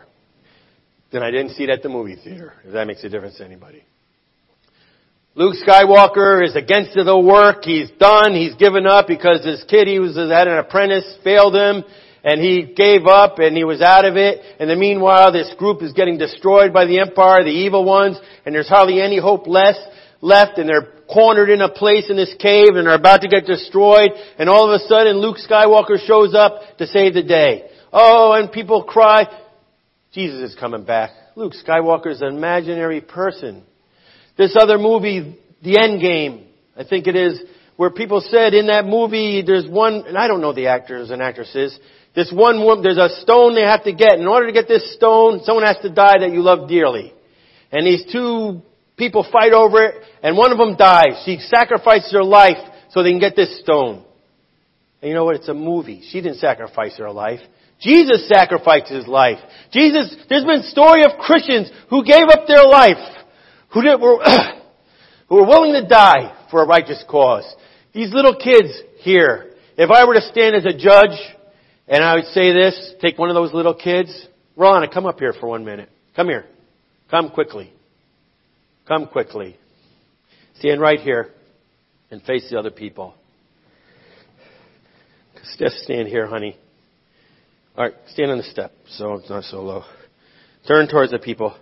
Then 1.11 1.23
I 1.23 1.31
didn't 1.31 1.51
see 1.51 1.63
it 1.63 1.69
at 1.69 1.83
the 1.83 1.89
movie 1.89 2.15
theater, 2.15 2.53
if 2.65 2.73
that 2.73 2.87
makes 2.87 3.03
a 3.03 3.09
difference 3.09 3.37
to 3.37 3.45
anybody. 3.45 3.83
Luke 5.37 5.55
Skywalker 5.67 6.45
is 6.45 6.55
against 6.55 6.93
the 6.95 7.19
work. 7.19 7.65
He's 7.65 7.91
done. 7.99 8.33
He's 8.33 8.55
given 8.55 8.87
up 8.87 9.05
because 9.05 9.43
his 9.43 9.65
kid, 9.67 9.85
he 9.85 9.99
was 9.99 10.15
had 10.15 10.47
an 10.47 10.57
apprentice, 10.57 11.17
failed 11.25 11.53
him, 11.53 11.83
and 12.23 12.39
he 12.39 12.73
gave 12.73 13.05
up 13.05 13.39
and 13.39 13.57
he 13.57 13.65
was 13.65 13.81
out 13.81 14.05
of 14.05 14.15
it. 14.15 14.39
And 14.61 14.69
the 14.69 14.77
meanwhile, 14.77 15.33
this 15.33 15.53
group 15.57 15.83
is 15.83 15.91
getting 15.91 16.17
destroyed 16.17 16.71
by 16.71 16.85
the 16.85 16.99
Empire, 16.99 17.43
the 17.43 17.49
evil 17.49 17.83
ones, 17.83 18.17
and 18.45 18.55
there's 18.55 18.69
hardly 18.69 19.01
any 19.01 19.19
hope 19.19 19.45
left, 19.45 19.79
left, 20.21 20.57
and 20.57 20.69
they're 20.69 20.93
cornered 21.13 21.49
in 21.49 21.59
a 21.59 21.67
place 21.67 22.09
in 22.09 22.15
this 22.15 22.33
cave 22.39 22.69
and 22.75 22.87
are 22.87 22.95
about 22.95 23.19
to 23.23 23.27
get 23.27 23.45
destroyed. 23.45 24.11
And 24.39 24.49
all 24.49 24.71
of 24.71 24.79
a 24.79 24.85
sudden, 24.85 25.17
Luke 25.17 25.37
Skywalker 25.37 25.99
shows 25.99 26.33
up 26.33 26.77
to 26.77 26.87
save 26.87 27.13
the 27.13 27.23
day. 27.23 27.69
Oh, 27.91 28.31
and 28.31 28.49
people 28.49 28.83
cry, 28.83 29.27
Jesus 30.13 30.51
is 30.51 30.57
coming 30.57 30.85
back. 30.85 31.09
Luke 31.35 31.53
Skywalker 31.61 32.07
is 32.07 32.21
an 32.21 32.29
imaginary 32.29 33.01
person. 33.01 33.65
This 34.37 34.55
other 34.59 34.77
movie, 34.77 35.39
The 35.63 35.79
End 35.79 36.01
Game, 36.01 36.47
I 36.77 36.83
think 36.83 37.07
it 37.07 37.15
is, 37.15 37.41
where 37.77 37.89
people 37.89 38.21
said 38.21 38.53
in 38.53 38.67
that 38.67 38.85
movie 38.85 39.43
there's 39.45 39.67
one, 39.67 40.05
and 40.07 40.17
I 40.17 40.27
don't 40.27 40.41
know 40.41 40.53
the 40.53 40.67
actors 40.67 41.09
and 41.09 41.21
actresses, 41.21 41.77
this 42.15 42.31
one 42.33 42.63
woman, 42.63 42.81
there's 42.83 42.97
a 42.97 43.21
stone 43.21 43.55
they 43.55 43.63
have 43.63 43.83
to 43.83 43.93
get. 43.93 44.19
In 44.19 44.27
order 44.27 44.47
to 44.47 44.53
get 44.53 44.67
this 44.67 44.95
stone, 44.95 45.41
someone 45.43 45.65
has 45.65 45.77
to 45.81 45.89
die 45.89 46.19
that 46.19 46.31
you 46.31 46.41
love 46.41 46.69
dearly. 46.69 47.13
And 47.71 47.85
these 47.85 48.05
two 48.09 48.61
people 48.95 49.27
fight 49.29 49.51
over 49.51 49.83
it, 49.83 49.95
and 50.23 50.37
one 50.37 50.53
of 50.53 50.57
them 50.57 50.77
dies. 50.77 51.21
She 51.25 51.39
sacrifices 51.39 52.13
her 52.13 52.23
life 52.23 52.57
so 52.91 53.03
they 53.03 53.11
can 53.11 53.19
get 53.19 53.35
this 53.35 53.59
stone. 53.59 54.05
And 55.01 55.09
you 55.09 55.13
know 55.13 55.25
what? 55.25 55.35
It's 55.35 55.49
a 55.49 55.53
movie. 55.53 56.01
She 56.09 56.21
didn't 56.21 56.37
sacrifice 56.37 56.97
her 56.97 57.11
life. 57.11 57.41
Jesus 57.81 58.29
sacrificed 58.29 58.89
his 58.89 59.05
life. 59.05 59.39
Jesus, 59.71 60.15
there's 60.29 60.45
been 60.45 60.63
story 60.63 61.03
of 61.03 61.19
Christians 61.19 61.69
who 61.89 62.05
gave 62.05 62.27
up 62.29 62.47
their 62.47 62.63
life 62.63 62.95
who, 63.75 63.81
did, 63.81 64.01
were, 64.01 64.17
who 65.29 65.35
were 65.35 65.45
willing 65.45 65.73
to 65.73 65.87
die 65.87 66.33
for 66.49 66.63
a 66.63 66.65
righteous 66.65 67.03
cause. 67.07 67.45
These 67.93 68.13
little 68.13 68.35
kids 68.35 68.69
here, 68.99 69.51
if 69.77 69.91
I 69.91 70.05
were 70.05 70.15
to 70.15 70.21
stand 70.21 70.55
as 70.55 70.65
a 70.65 70.75
judge 70.75 71.19
and 71.87 72.03
I 72.03 72.15
would 72.15 72.25
say 72.27 72.53
this, 72.53 72.93
take 73.01 73.19
one 73.19 73.29
of 73.29 73.35
those 73.35 73.53
little 73.53 73.75
kids, 73.75 74.27
Rolana, 74.57 74.91
come 74.91 75.05
up 75.05 75.19
here 75.19 75.33
for 75.33 75.47
one 75.47 75.65
minute. 75.65 75.89
Come 76.15 76.27
here. 76.27 76.45
Come 77.11 77.29
quickly. 77.29 77.71
Come 78.87 79.07
quickly. 79.07 79.57
Stand 80.59 80.79
right 80.79 80.99
here 80.99 81.31
and 82.11 82.21
face 82.23 82.47
the 82.49 82.57
other 82.57 82.71
people. 82.71 83.13
Just 85.59 85.79
stand 85.79 86.07
here, 86.07 86.27
honey. 86.27 86.57
Alright, 87.77 87.93
stand 88.07 88.31
on 88.31 88.37
the 88.37 88.43
step 88.43 88.71
so 88.87 89.15
it's 89.15 89.29
not 89.29 89.43
so 89.43 89.61
low. 89.61 89.83
Turn 90.65 90.87
towards 90.87 91.11
the 91.11 91.19
people. 91.19 91.57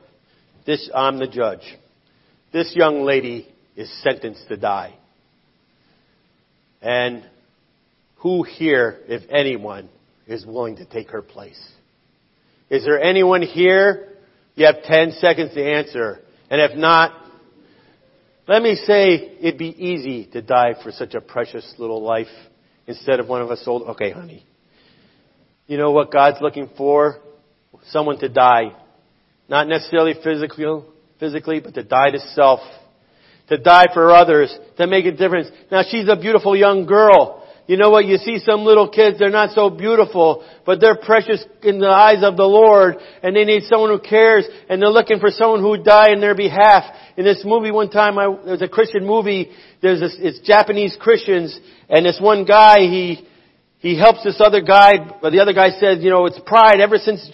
This, 0.65 0.89
I'm 0.93 1.17
the 1.17 1.27
judge. 1.27 1.61
This 2.53 2.75
young 2.75 3.03
lady 3.03 3.47
is 3.75 3.91
sentenced 4.03 4.47
to 4.47 4.55
die. 4.55 4.93
And 6.81 7.25
who 8.17 8.43
here, 8.43 8.99
if 9.07 9.23
anyone, 9.29 9.89
is 10.27 10.45
willing 10.45 10.77
to 10.77 10.85
take 10.85 11.09
her 11.09 11.23
place? 11.23 11.59
Is 12.69 12.85
there 12.85 13.01
anyone 13.01 13.41
here? 13.41 14.09
You 14.55 14.67
have 14.67 14.83
10 14.83 15.13
seconds 15.13 15.53
to 15.55 15.63
answer. 15.63 16.19
And 16.49 16.61
if 16.61 16.77
not, 16.77 17.11
let 18.47 18.61
me 18.61 18.75
say 18.75 19.35
it'd 19.39 19.57
be 19.57 19.69
easy 19.69 20.27
to 20.33 20.41
die 20.41 20.75
for 20.83 20.91
such 20.91 21.15
a 21.15 21.21
precious 21.21 21.73
little 21.79 22.03
life 22.03 22.27
instead 22.85 23.19
of 23.19 23.27
one 23.27 23.41
of 23.41 23.49
us 23.49 23.63
old. 23.65 23.89
Okay, 23.89 24.11
honey. 24.11 24.45
You 25.65 25.77
know 25.77 25.91
what 25.91 26.11
God's 26.11 26.37
looking 26.39 26.69
for? 26.77 27.19
Someone 27.87 28.19
to 28.19 28.29
die. 28.29 28.75
Not 29.49 29.67
necessarily 29.67 30.13
physically, 30.23 30.65
physically, 31.23 31.61
but 31.61 31.73
to 31.73 31.83
die 31.83 32.11
to 32.11 32.19
self. 32.19 32.59
To 33.47 33.57
die 33.57 33.85
for 33.93 34.11
others. 34.11 34.53
To 34.75 34.87
make 34.87 35.05
a 35.05 35.13
difference. 35.13 35.47
Now 35.71 35.83
she's 35.89 36.09
a 36.09 36.17
beautiful 36.17 36.53
young 36.53 36.85
girl. 36.85 37.39
You 37.65 37.77
know 37.77 37.91
what? 37.91 38.03
You 38.03 38.17
see 38.17 38.39
some 38.39 38.65
little 38.65 38.89
kids, 38.89 39.19
they're 39.19 39.29
not 39.29 39.55
so 39.55 39.69
beautiful, 39.69 40.45
but 40.65 40.81
they're 40.81 40.97
precious 40.97 41.45
in 41.61 41.79
the 41.79 41.87
eyes 41.87 42.21
of 42.21 42.35
the 42.35 42.43
Lord, 42.43 42.97
and 43.23 43.33
they 43.33 43.45
need 43.45 43.63
someone 43.63 43.89
who 43.89 43.99
cares, 43.99 44.45
and 44.67 44.81
they're 44.81 44.89
looking 44.89 45.21
for 45.21 45.29
someone 45.31 45.61
who 45.61 45.69
would 45.69 45.85
die 45.85 46.11
in 46.11 46.19
their 46.19 46.35
behalf. 46.35 46.83
In 47.15 47.23
this 47.23 47.41
movie 47.45 47.71
one 47.71 47.89
time, 47.89 48.17
I, 48.17 48.25
there 48.43 48.51
was 48.51 48.61
a 48.61 48.67
Christian 48.67 49.05
movie, 49.05 49.49
there's 49.81 50.01
this, 50.01 50.17
it's 50.19 50.41
Japanese 50.45 50.97
Christians, 50.99 51.57
and 51.87 52.05
this 52.05 52.19
one 52.19 52.43
guy, 52.43 52.79
he, 52.79 53.25
he 53.79 53.97
helps 53.97 54.25
this 54.25 54.41
other 54.43 54.59
guy, 54.59 54.95
but 55.21 55.31
the 55.31 55.39
other 55.39 55.53
guy 55.53 55.69
says, 55.69 55.99
you 56.03 56.09
know, 56.09 56.25
it's 56.25 56.41
pride 56.45 56.81
ever 56.81 56.97
since 56.97 57.31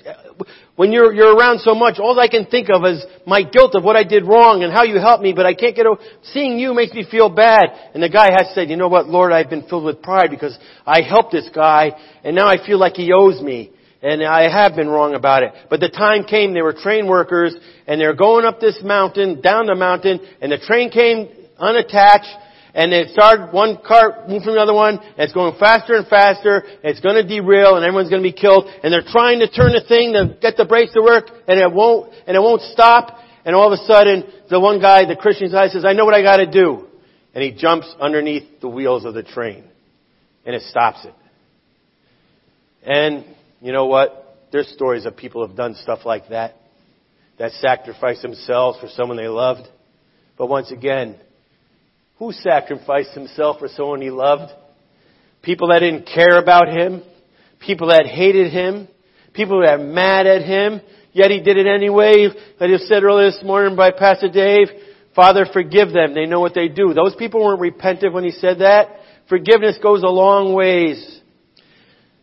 when 0.75 0.91
you're, 0.91 1.13
you're 1.13 1.35
around 1.35 1.59
so 1.59 1.75
much, 1.75 1.99
all 1.99 2.19
I 2.19 2.27
can 2.27 2.45
think 2.45 2.69
of 2.73 2.85
is 2.85 3.05
my 3.25 3.43
guilt 3.43 3.75
of 3.75 3.83
what 3.83 3.95
I 3.95 4.03
did 4.03 4.25
wrong 4.25 4.63
and 4.63 4.71
how 4.71 4.83
you 4.83 4.99
helped 4.99 5.23
me, 5.23 5.33
but 5.33 5.45
I 5.45 5.53
can't 5.53 5.75
get 5.75 5.85
over, 5.85 6.01
seeing 6.23 6.57
you 6.57 6.73
makes 6.73 6.93
me 6.93 7.05
feel 7.09 7.29
bad. 7.29 7.65
And 7.93 8.01
the 8.01 8.09
guy 8.09 8.29
has 8.31 8.53
said, 8.53 8.69
you 8.69 8.77
know 8.77 8.87
what, 8.87 9.07
Lord, 9.07 9.31
I've 9.31 9.49
been 9.49 9.67
filled 9.67 9.85
with 9.85 10.01
pride 10.01 10.29
because 10.29 10.57
I 10.85 11.01
helped 11.01 11.31
this 11.31 11.49
guy 11.53 11.91
and 12.23 12.35
now 12.35 12.47
I 12.47 12.65
feel 12.65 12.79
like 12.79 12.93
he 12.93 13.11
owes 13.13 13.41
me. 13.41 13.71
And 14.01 14.23
I 14.23 14.49
have 14.49 14.77
been 14.77 14.87
wrong 14.87 15.13
about 15.13 15.43
it. 15.43 15.51
But 15.69 15.81
the 15.81 15.89
time 15.89 16.23
came, 16.23 16.53
they 16.53 16.61
were 16.61 16.71
train 16.71 17.05
workers, 17.05 17.53
and 17.85 17.99
they're 17.99 18.15
going 18.15 18.45
up 18.45 18.61
this 18.61 18.79
mountain, 18.81 19.41
down 19.41 19.65
the 19.65 19.75
mountain, 19.75 20.21
and 20.41 20.53
the 20.53 20.57
train 20.57 20.89
came 20.89 21.27
unattached, 21.57 22.33
and 22.73 22.93
it 22.93 23.09
started 23.09 23.51
one 23.51 23.77
car 23.85 24.25
moving 24.27 24.43
from 24.43 24.53
another 24.53 24.73
one, 24.73 24.99
and 24.99 25.19
it's 25.19 25.33
going 25.33 25.57
faster 25.59 25.95
and 25.95 26.07
faster, 26.07 26.63
it's 26.83 26.99
going 26.99 27.15
to 27.15 27.27
derail, 27.27 27.75
and 27.75 27.85
everyone's 27.85 28.09
going 28.09 28.21
to 28.21 28.27
be 28.27 28.35
killed, 28.35 28.65
and 28.83 28.93
they're 28.93 29.05
trying 29.05 29.39
to 29.39 29.49
turn 29.49 29.73
the 29.73 29.83
thing 29.87 30.13
to 30.13 30.37
get 30.41 30.57
the 30.57 30.65
brakes 30.65 30.93
to 30.93 31.01
work, 31.01 31.25
and 31.47 31.59
it 31.59 31.71
won't, 31.71 32.13
and 32.27 32.35
it 32.35 32.39
won't 32.39 32.61
stop, 32.61 33.17
and 33.45 33.55
all 33.55 33.71
of 33.71 33.79
a 33.79 33.83
sudden, 33.85 34.23
the 34.49 34.59
one 34.59 34.79
guy, 34.79 35.05
the 35.05 35.15
Christian 35.15 35.51
guy 35.51 35.69
says, 35.69 35.85
I 35.85 35.93
know 35.93 36.05
what 36.05 36.13
I 36.13 36.21
gotta 36.21 36.49
do. 36.49 36.87
And 37.33 37.43
he 37.43 37.51
jumps 37.51 37.87
underneath 37.99 38.59
the 38.59 38.67
wheels 38.67 39.05
of 39.05 39.13
the 39.13 39.23
train, 39.23 39.63
and 40.45 40.55
it 40.55 40.63
stops 40.63 41.05
it. 41.05 41.13
And, 42.83 43.25
you 43.61 43.71
know 43.71 43.85
what? 43.85 44.47
There's 44.51 44.67
stories 44.69 45.05
of 45.05 45.15
people 45.15 45.41
who 45.41 45.47
have 45.47 45.57
done 45.57 45.75
stuff 45.75 45.99
like 46.05 46.29
that, 46.29 46.55
that 47.37 47.51
sacrificed 47.53 48.21
themselves 48.21 48.79
for 48.79 48.87
someone 48.87 49.17
they 49.17 49.27
loved. 49.27 49.67
But 50.37 50.47
once 50.47 50.71
again, 50.71 51.17
who 52.19 52.33
sacrificed 52.33 53.13
himself 53.13 53.59
for 53.59 53.69
someone 53.69 54.01
he 54.01 54.11
loved? 54.11 54.51
People 55.41 55.69
that 55.69 55.79
didn't 55.79 56.05
care 56.05 56.37
about 56.37 56.67
him. 56.67 57.01
People 57.59 57.87
that 57.87 58.05
hated 58.05 58.51
him. 58.51 58.87
People 59.33 59.63
that 59.65 59.79
were 59.79 59.85
mad 59.85 60.27
at 60.27 60.43
him. 60.43 60.81
Yet 61.13 61.31
he 61.31 61.41
did 61.41 61.57
it 61.57 61.65
anyway. 61.65 62.27
Like 62.59 62.69
I 62.69 62.77
said 62.77 63.03
earlier 63.03 63.31
this 63.31 63.41
morning 63.43 63.75
by 63.75 63.91
Pastor 63.91 64.29
Dave, 64.29 64.67
Father, 65.15 65.45
forgive 65.51 65.91
them. 65.91 66.13
They 66.13 66.25
know 66.25 66.41
what 66.41 66.53
they 66.53 66.67
do. 66.67 66.93
Those 66.93 67.15
people 67.15 67.43
weren't 67.43 67.61
repentant 67.61 68.13
when 68.13 68.25
he 68.25 68.31
said 68.31 68.59
that. 68.59 68.87
Forgiveness 69.27 69.79
goes 69.81 70.03
a 70.03 70.07
long 70.07 70.53
ways. 70.53 71.21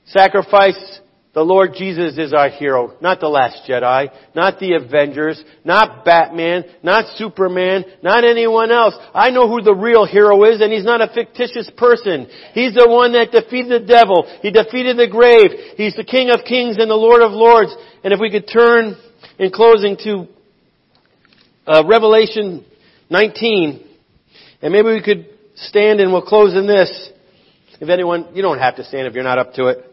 Sacrifice 0.07 1.01
the 1.37 1.45
Lord 1.45 1.75
Jesus 1.77 2.17
is 2.17 2.33
our 2.33 2.49
hero, 2.49 2.97
not 3.03 3.21
the 3.21 3.29
last 3.29 3.69
Jedi, 3.69 4.09
not 4.35 4.59
the 4.59 4.73
Avengers, 4.73 5.45
not 5.67 6.03
Batman, 6.03 6.65
not 6.83 7.15
Superman, 7.19 7.85
not 8.03 8.25
anyone 8.25 8.71
else. 8.71 8.95
I 9.13 9.29
know 9.29 9.47
who 9.47 9.61
the 9.61 9.75
real 9.75 10.07
hero 10.07 10.43
is 10.45 10.63
and 10.63 10.73
he's 10.73 10.87
not 10.87 11.03
a 11.03 11.13
fictitious 11.13 11.71
person. 11.77 12.27
He's 12.55 12.73
the 12.73 12.89
one 12.89 13.13
that 13.13 13.33
defeated 13.33 13.83
the 13.83 13.87
devil. 13.87 14.25
He 14.41 14.51
defeated 14.51 14.97
the 14.97 15.09
grave. 15.09 15.77
He's 15.77 15.95
the 15.95 16.05
King 16.05 16.31
of 16.31 16.41
Kings 16.49 16.79
and 16.79 16.91
the 16.91 16.95
Lord 16.95 17.21
of 17.21 17.33
Lords. 17.33 17.77
And 18.03 18.15
if 18.15 18.19
we 18.19 18.31
could 18.31 18.49
turn 18.49 18.97
in 19.39 19.51
closing 19.51 19.99
to 20.05 20.27
uh, 21.67 21.83
Revelation 21.87 22.65
19, 23.11 23.87
and 24.63 24.73
maybe 24.73 24.89
we 24.89 25.03
could 25.03 25.29
stand 25.57 26.01
and 26.01 26.15
we'll 26.15 26.23
close 26.23 26.55
in 26.55 26.67
this. 26.67 27.11
If 27.79 27.91
anyone, 27.91 28.29
you 28.33 28.41
don't 28.41 28.59
have 28.59 28.77
to 28.77 28.85
stand 28.85 29.07
if 29.07 29.13
you're 29.13 29.23
not 29.23 29.39
up 29.39 29.53
to 29.53 29.67
it. 29.67 29.93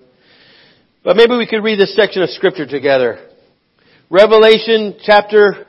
But 1.04 1.18
maybe 1.18 1.36
we 1.36 1.46
could 1.46 1.64
read 1.64 1.80
this 1.80 1.96
section 1.96 2.22
of 2.22 2.30
scripture 2.30 2.66
together. 2.66 3.30
Revelation 4.10 4.98
chapter 5.04 5.68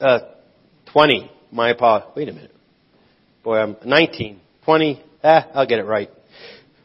uh, 0.00 0.18
20. 0.92 1.30
My 1.52 1.70
apologies. 1.70 2.10
Wait 2.16 2.28
a 2.28 2.32
minute. 2.32 2.50
Boy, 3.44 3.58
I'm 3.58 3.76
19. 3.84 4.40
20. 4.64 5.04
Ah, 5.22 5.48
I'll 5.54 5.66
get 5.66 5.78
it 5.78 5.84
right. 5.84 6.10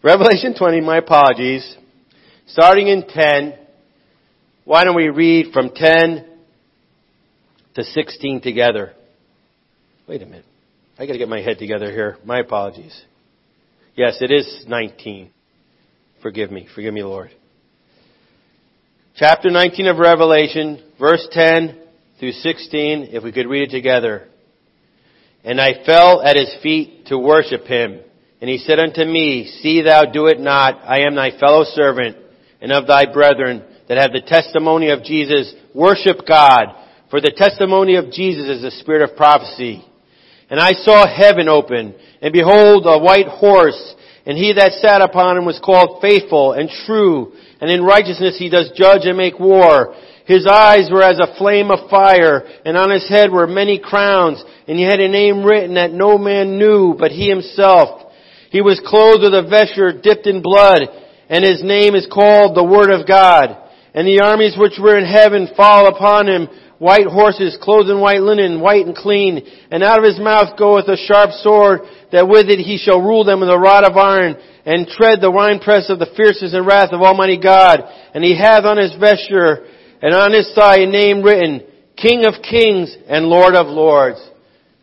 Revelation 0.03 0.53
20. 0.55 0.81
My 0.81 0.97
apologies. 0.97 1.75
Starting 2.45 2.87
in 2.87 3.07
10. 3.07 3.57
Why 4.65 4.83
don't 4.83 4.95
we 4.95 5.09
read 5.09 5.51
from 5.51 5.71
10 5.73 6.29
to 7.73 7.83
16 7.83 8.41
together. 8.41 8.93
Wait 10.07 10.21
a 10.21 10.25
minute. 10.25 10.45
I 10.99 11.07
got 11.07 11.13
to 11.13 11.17
get 11.17 11.29
my 11.29 11.41
head 11.41 11.57
together 11.57 11.91
here. 11.91 12.17
My 12.23 12.41
apologies. 12.41 13.03
Yes, 13.95 14.17
it 14.21 14.31
is 14.31 14.65
19. 14.67 15.31
Forgive 16.21 16.51
me. 16.51 16.67
Forgive 16.75 16.93
me, 16.93 17.03
Lord. 17.03 17.31
Chapter 19.15 19.49
19 19.49 19.87
of 19.87 19.97
Revelation, 19.97 20.83
verse 20.99 21.25
10 21.31 21.79
through 22.19 22.33
16, 22.33 23.09
if 23.11 23.23
we 23.23 23.31
could 23.31 23.47
read 23.47 23.69
it 23.69 23.71
together. 23.71 24.27
And 25.43 25.61
I 25.61 25.85
fell 25.85 26.21
at 26.21 26.35
his 26.35 26.53
feet 26.61 27.07
to 27.07 27.17
worship 27.17 27.65
him. 27.65 28.01
And 28.41 28.49
he 28.49 28.57
said 28.57 28.79
unto 28.79 29.03
me, 29.05 29.49
See 29.61 29.81
thou 29.81 30.05
do 30.05 30.27
it 30.27 30.39
not. 30.39 30.81
I 30.83 31.01
am 31.01 31.15
thy 31.15 31.37
fellow 31.39 31.63
servant 31.63 32.17
and 32.61 32.71
of 32.73 32.87
thy 32.87 33.11
brethren 33.11 33.63
that 33.87 33.97
have 33.97 34.11
the 34.11 34.21
testimony 34.21 34.89
of 34.89 35.03
Jesus. 35.03 35.53
Worship 35.73 36.27
God. 36.27 36.67
For 37.09 37.21
the 37.21 37.33
testimony 37.35 37.95
of 37.95 38.11
Jesus 38.11 38.49
is 38.49 38.61
the 38.61 38.71
spirit 38.71 39.09
of 39.09 39.15
prophecy. 39.15 39.85
And 40.49 40.59
I 40.59 40.71
saw 40.71 41.07
heaven 41.07 41.47
open, 41.47 41.95
and 42.21 42.33
behold 42.33 42.85
a 42.85 42.99
white 42.99 43.27
horse, 43.27 43.95
and 44.25 44.37
he 44.37 44.53
that 44.53 44.73
sat 44.73 45.01
upon 45.01 45.37
him 45.37 45.45
was 45.45 45.59
called 45.63 46.01
faithful 46.01 46.53
and 46.53 46.69
true, 46.85 47.33
and 47.61 47.69
in 47.69 47.83
righteousness 47.83 48.37
he 48.37 48.49
does 48.49 48.71
judge 48.75 49.05
and 49.05 49.17
make 49.17 49.39
war. 49.39 49.95
His 50.25 50.45
eyes 50.45 50.89
were 50.91 51.01
as 51.01 51.17
a 51.17 51.35
flame 51.37 51.71
of 51.71 51.89
fire, 51.89 52.43
and 52.63 52.77
on 52.77 52.91
his 52.91 53.07
head 53.09 53.31
were 53.31 53.47
many 53.47 53.79
crowns, 53.79 54.43
and 54.67 54.77
he 54.77 54.83
had 54.83 54.99
a 54.99 55.07
name 55.07 55.43
written 55.43 55.73
that 55.73 55.91
no 55.91 56.17
man 56.17 56.59
knew 56.59 56.95
but 56.97 57.11
he 57.11 57.27
himself. 57.27 58.11
He 58.51 58.61
was 58.61 58.81
clothed 58.85 59.23
with 59.23 59.33
a 59.33 59.47
vesture 59.49 59.91
dipped 59.91 60.27
in 60.27 60.41
blood, 60.41 60.81
and 61.29 61.43
his 61.43 61.63
name 61.63 61.95
is 61.95 62.07
called 62.11 62.55
the 62.55 62.63
Word 62.63 62.91
of 62.91 63.07
God. 63.07 63.57
And 63.93 64.07
the 64.07 64.21
armies 64.21 64.55
which 64.57 64.77
were 64.79 64.97
in 64.97 65.05
heaven 65.05 65.49
fall 65.57 65.87
upon 65.87 66.27
him, 66.27 66.47
white 66.77 67.07
horses, 67.07 67.57
clothed 67.61 67.89
in 67.89 67.99
white 67.99 68.21
linen, 68.21 68.61
white 68.61 68.85
and 68.85 68.95
clean. 68.95 69.45
And 69.71 69.83
out 69.83 69.99
of 69.99 70.05
his 70.05 70.19
mouth 70.19 70.57
goeth 70.57 70.87
a 70.87 70.97
sharp 70.97 71.31
sword, 71.41 71.81
that 72.11 72.27
with 72.27 72.49
it 72.49 72.59
he 72.59 72.77
shall 72.77 73.01
rule 73.01 73.23
them 73.23 73.41
with 73.41 73.49
a 73.49 73.57
rod 73.57 73.83
of 73.83 73.97
iron, 73.97 74.35
and 74.65 74.87
tread 74.87 75.21
the 75.21 75.31
winepress 75.31 75.89
of 75.89 75.99
the 75.99 76.11
fierceness 76.15 76.53
and 76.53 76.65
wrath 76.65 76.91
of 76.91 77.01
Almighty 77.01 77.39
God. 77.39 77.81
And 78.13 78.23
he 78.23 78.37
hath 78.37 78.65
on 78.65 78.77
his 78.77 78.95
vesture, 78.99 79.65
and 80.01 80.13
on 80.13 80.33
his 80.33 80.51
thigh 80.53 80.81
a 80.81 80.85
name 80.85 81.21
written, 81.21 81.63
King 81.95 82.25
of 82.25 82.41
Kings 82.41 82.95
and 83.07 83.25
Lord 83.25 83.55
of 83.55 83.67
Lords. 83.67 84.19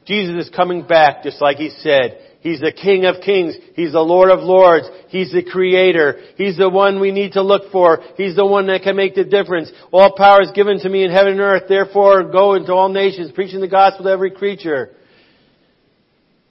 Jesus 0.06 0.46
is 0.46 0.54
coming 0.54 0.86
back, 0.86 1.22
just 1.22 1.40
like 1.40 1.56
he 1.56 1.70
said. 1.70 2.20
He's 2.40 2.60
the 2.60 2.70
King 2.70 3.06
of 3.06 3.22
Kings. 3.22 3.56
He's 3.74 3.90
the 3.90 4.00
Lord 4.00 4.30
of 4.30 4.38
Lords. 4.38 4.86
He's 5.08 5.32
the 5.32 5.42
Creator. 5.42 6.20
He's 6.36 6.56
the 6.56 6.68
one 6.68 7.00
we 7.00 7.10
need 7.10 7.32
to 7.32 7.42
look 7.42 7.72
for. 7.72 7.98
He's 8.16 8.36
the 8.36 8.46
one 8.46 8.68
that 8.68 8.82
can 8.82 8.94
make 8.94 9.16
the 9.16 9.24
difference. 9.24 9.72
All 9.90 10.14
power 10.16 10.42
is 10.42 10.52
given 10.52 10.78
to 10.78 10.88
me 10.88 11.02
in 11.04 11.10
heaven 11.10 11.32
and 11.32 11.40
earth. 11.40 11.64
Therefore, 11.68 12.30
go 12.30 12.54
into 12.54 12.72
all 12.72 12.88
nations, 12.88 13.32
preaching 13.32 13.60
the 13.60 13.66
gospel 13.66 14.04
to 14.04 14.10
every 14.10 14.30
creature. 14.30 14.90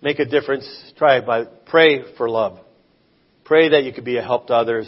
Make 0.06 0.20
a 0.20 0.26
difference. 0.26 0.68
Try 1.00 1.20
by 1.20 1.46
pray 1.66 2.14
for 2.16 2.30
love. 2.30 2.60
Pray 3.44 3.70
that 3.70 3.86
you 3.86 3.92
could 3.92 4.06
be 4.06 4.18
a 4.18 4.22
help 4.22 4.46
to 4.48 4.54
others. 4.54 4.88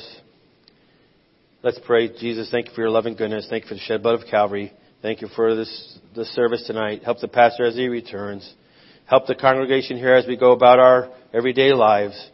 Let's 1.64 1.80
pray. 1.88 2.16
Jesus, 2.20 2.52
thank 2.52 2.68
you 2.68 2.74
for 2.76 2.82
your 2.82 2.92
loving 2.92 3.16
goodness. 3.16 3.48
Thank 3.50 3.64
you 3.64 3.70
for 3.70 3.74
the 3.74 3.82
shed 3.82 4.04
blood 4.04 4.22
of 4.22 4.28
Calvary. 4.30 4.72
Thank 5.02 5.24
you 5.24 5.28
for 5.36 5.56
this, 5.56 5.98
this 6.16 6.28
service 6.36 6.68
tonight. 6.68 7.02
Help 7.04 7.20
the 7.20 7.28
pastor 7.28 7.66
as 7.66 7.74
he 7.74 7.88
returns. 7.88 8.48
Help 9.08 9.26
the 9.26 9.34
congregation 9.34 9.98
here 9.98 10.14
as 10.14 10.28
we 10.28 10.38
go 10.38 10.52
about 10.52 10.78
our 10.78 11.12
everyday 11.34 11.74
lives. 11.74 12.30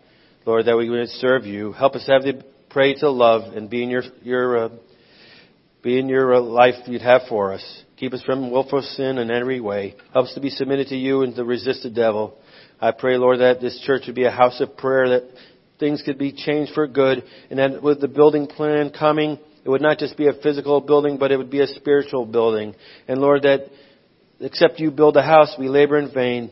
Lord, 0.46 0.66
that 0.66 0.76
we 0.76 0.90
would 0.90 1.08
serve 1.08 1.46
you. 1.46 1.72
Help 1.72 1.96
us 1.96 2.06
have 2.08 2.24
the 2.24 2.44
pray 2.70 2.96
to 2.96 3.10
love 3.10 3.54
and 3.54 3.70
be 3.70 3.82
in 3.82 3.92
your, 3.92 4.04
your, 4.24 4.58
uh, 4.58 4.70
be 5.82 5.98
in 5.98 6.10
your 6.10 6.34
uh, 6.34 6.42
life 6.42 6.76
you'd 6.88 7.02
have 7.02 7.22
for 7.30 7.54
us. 7.54 7.84
Keep 7.96 8.12
us 8.12 8.24
from 8.24 8.52
willful 8.52 8.82
sin 8.82 9.20
in 9.20 9.32
every 9.32 9.62
way. 9.62 9.96
Help 10.12 10.26
us 10.26 10.34
to 10.34 10.42
be 10.42 10.50
submitted 10.50 10.88
to 10.88 10.98
you 10.98 11.22
and 11.22 11.34
to 11.38 11.46
resist 11.46 11.84
the 11.84 11.90
devil. 11.90 12.38
I 12.80 12.92
pray, 12.92 13.18
Lord, 13.18 13.40
that 13.40 13.62
this 13.62 13.80
church 13.86 14.04
would 14.08 14.16
be 14.16 14.26
a 14.26 14.32
house 14.32 14.60
of 14.62 14.76
prayer, 14.78 15.10
that 15.10 15.30
things 15.80 16.02
could 16.06 16.18
be 16.18 16.32
changed 16.32 16.74
for 16.74 16.88
good, 16.88 17.24
and 17.50 17.60
that 17.60 17.82
with 17.82 18.02
the 18.02 18.08
building 18.08 18.48
plan 18.48 18.92
coming, 18.92 19.40
it 19.66 19.70
would 19.70 19.82
not 19.82 19.98
just 19.98 20.18
be 20.18 20.28
a 20.28 20.34
physical 20.34 20.82
building, 20.82 21.18
but 21.18 21.32
it 21.32 21.38
would 21.38 21.50
be 21.50 21.62
a 21.62 21.68
spiritual 21.68 22.26
building. 22.26 22.76
And 23.08 23.20
Lord, 23.22 23.44
that 23.44 23.70
except 24.40 24.80
you 24.80 24.92
build 24.92 25.16
a 25.18 25.22
house, 25.22 25.56
we 25.58 25.70
labor 25.70 25.98
in 25.98 26.14
vain. 26.14 26.52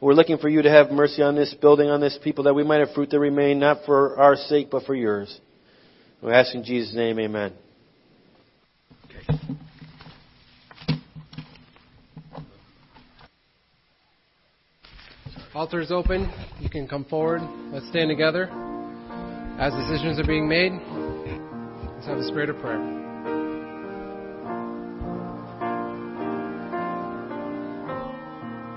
We're 0.00 0.14
looking 0.14 0.38
for 0.38 0.48
you 0.48 0.62
to 0.62 0.70
have 0.70 0.90
mercy 0.90 1.22
on 1.22 1.36
this 1.36 1.54
building, 1.60 1.88
on 1.88 2.00
this 2.00 2.18
people, 2.22 2.44
that 2.44 2.54
we 2.54 2.64
might 2.64 2.80
have 2.80 2.94
fruit 2.94 3.10
that 3.10 3.18
remain, 3.18 3.58
not 3.58 3.84
for 3.84 4.18
our 4.18 4.36
sake, 4.36 4.68
but 4.70 4.84
for 4.84 4.94
yours. 4.94 5.40
We 6.22 6.32
ask 6.32 6.54
in 6.54 6.64
Jesus' 6.64 6.94
name, 6.94 7.18
amen. 7.18 7.52
Okay. 9.04 9.38
Altar 15.52 15.80
is 15.80 15.90
open. 15.90 16.30
You 16.60 16.70
can 16.70 16.86
come 16.86 17.04
forward. 17.04 17.42
Let's 17.72 17.88
stand 17.88 18.08
together. 18.08 18.48
As 19.58 19.72
decisions 19.74 20.20
are 20.20 20.26
being 20.26 20.48
made, 20.48 20.72
let's 21.94 22.06
have 22.06 22.18
a 22.18 22.26
spirit 22.28 22.50
of 22.50 22.58
prayer. 22.58 23.09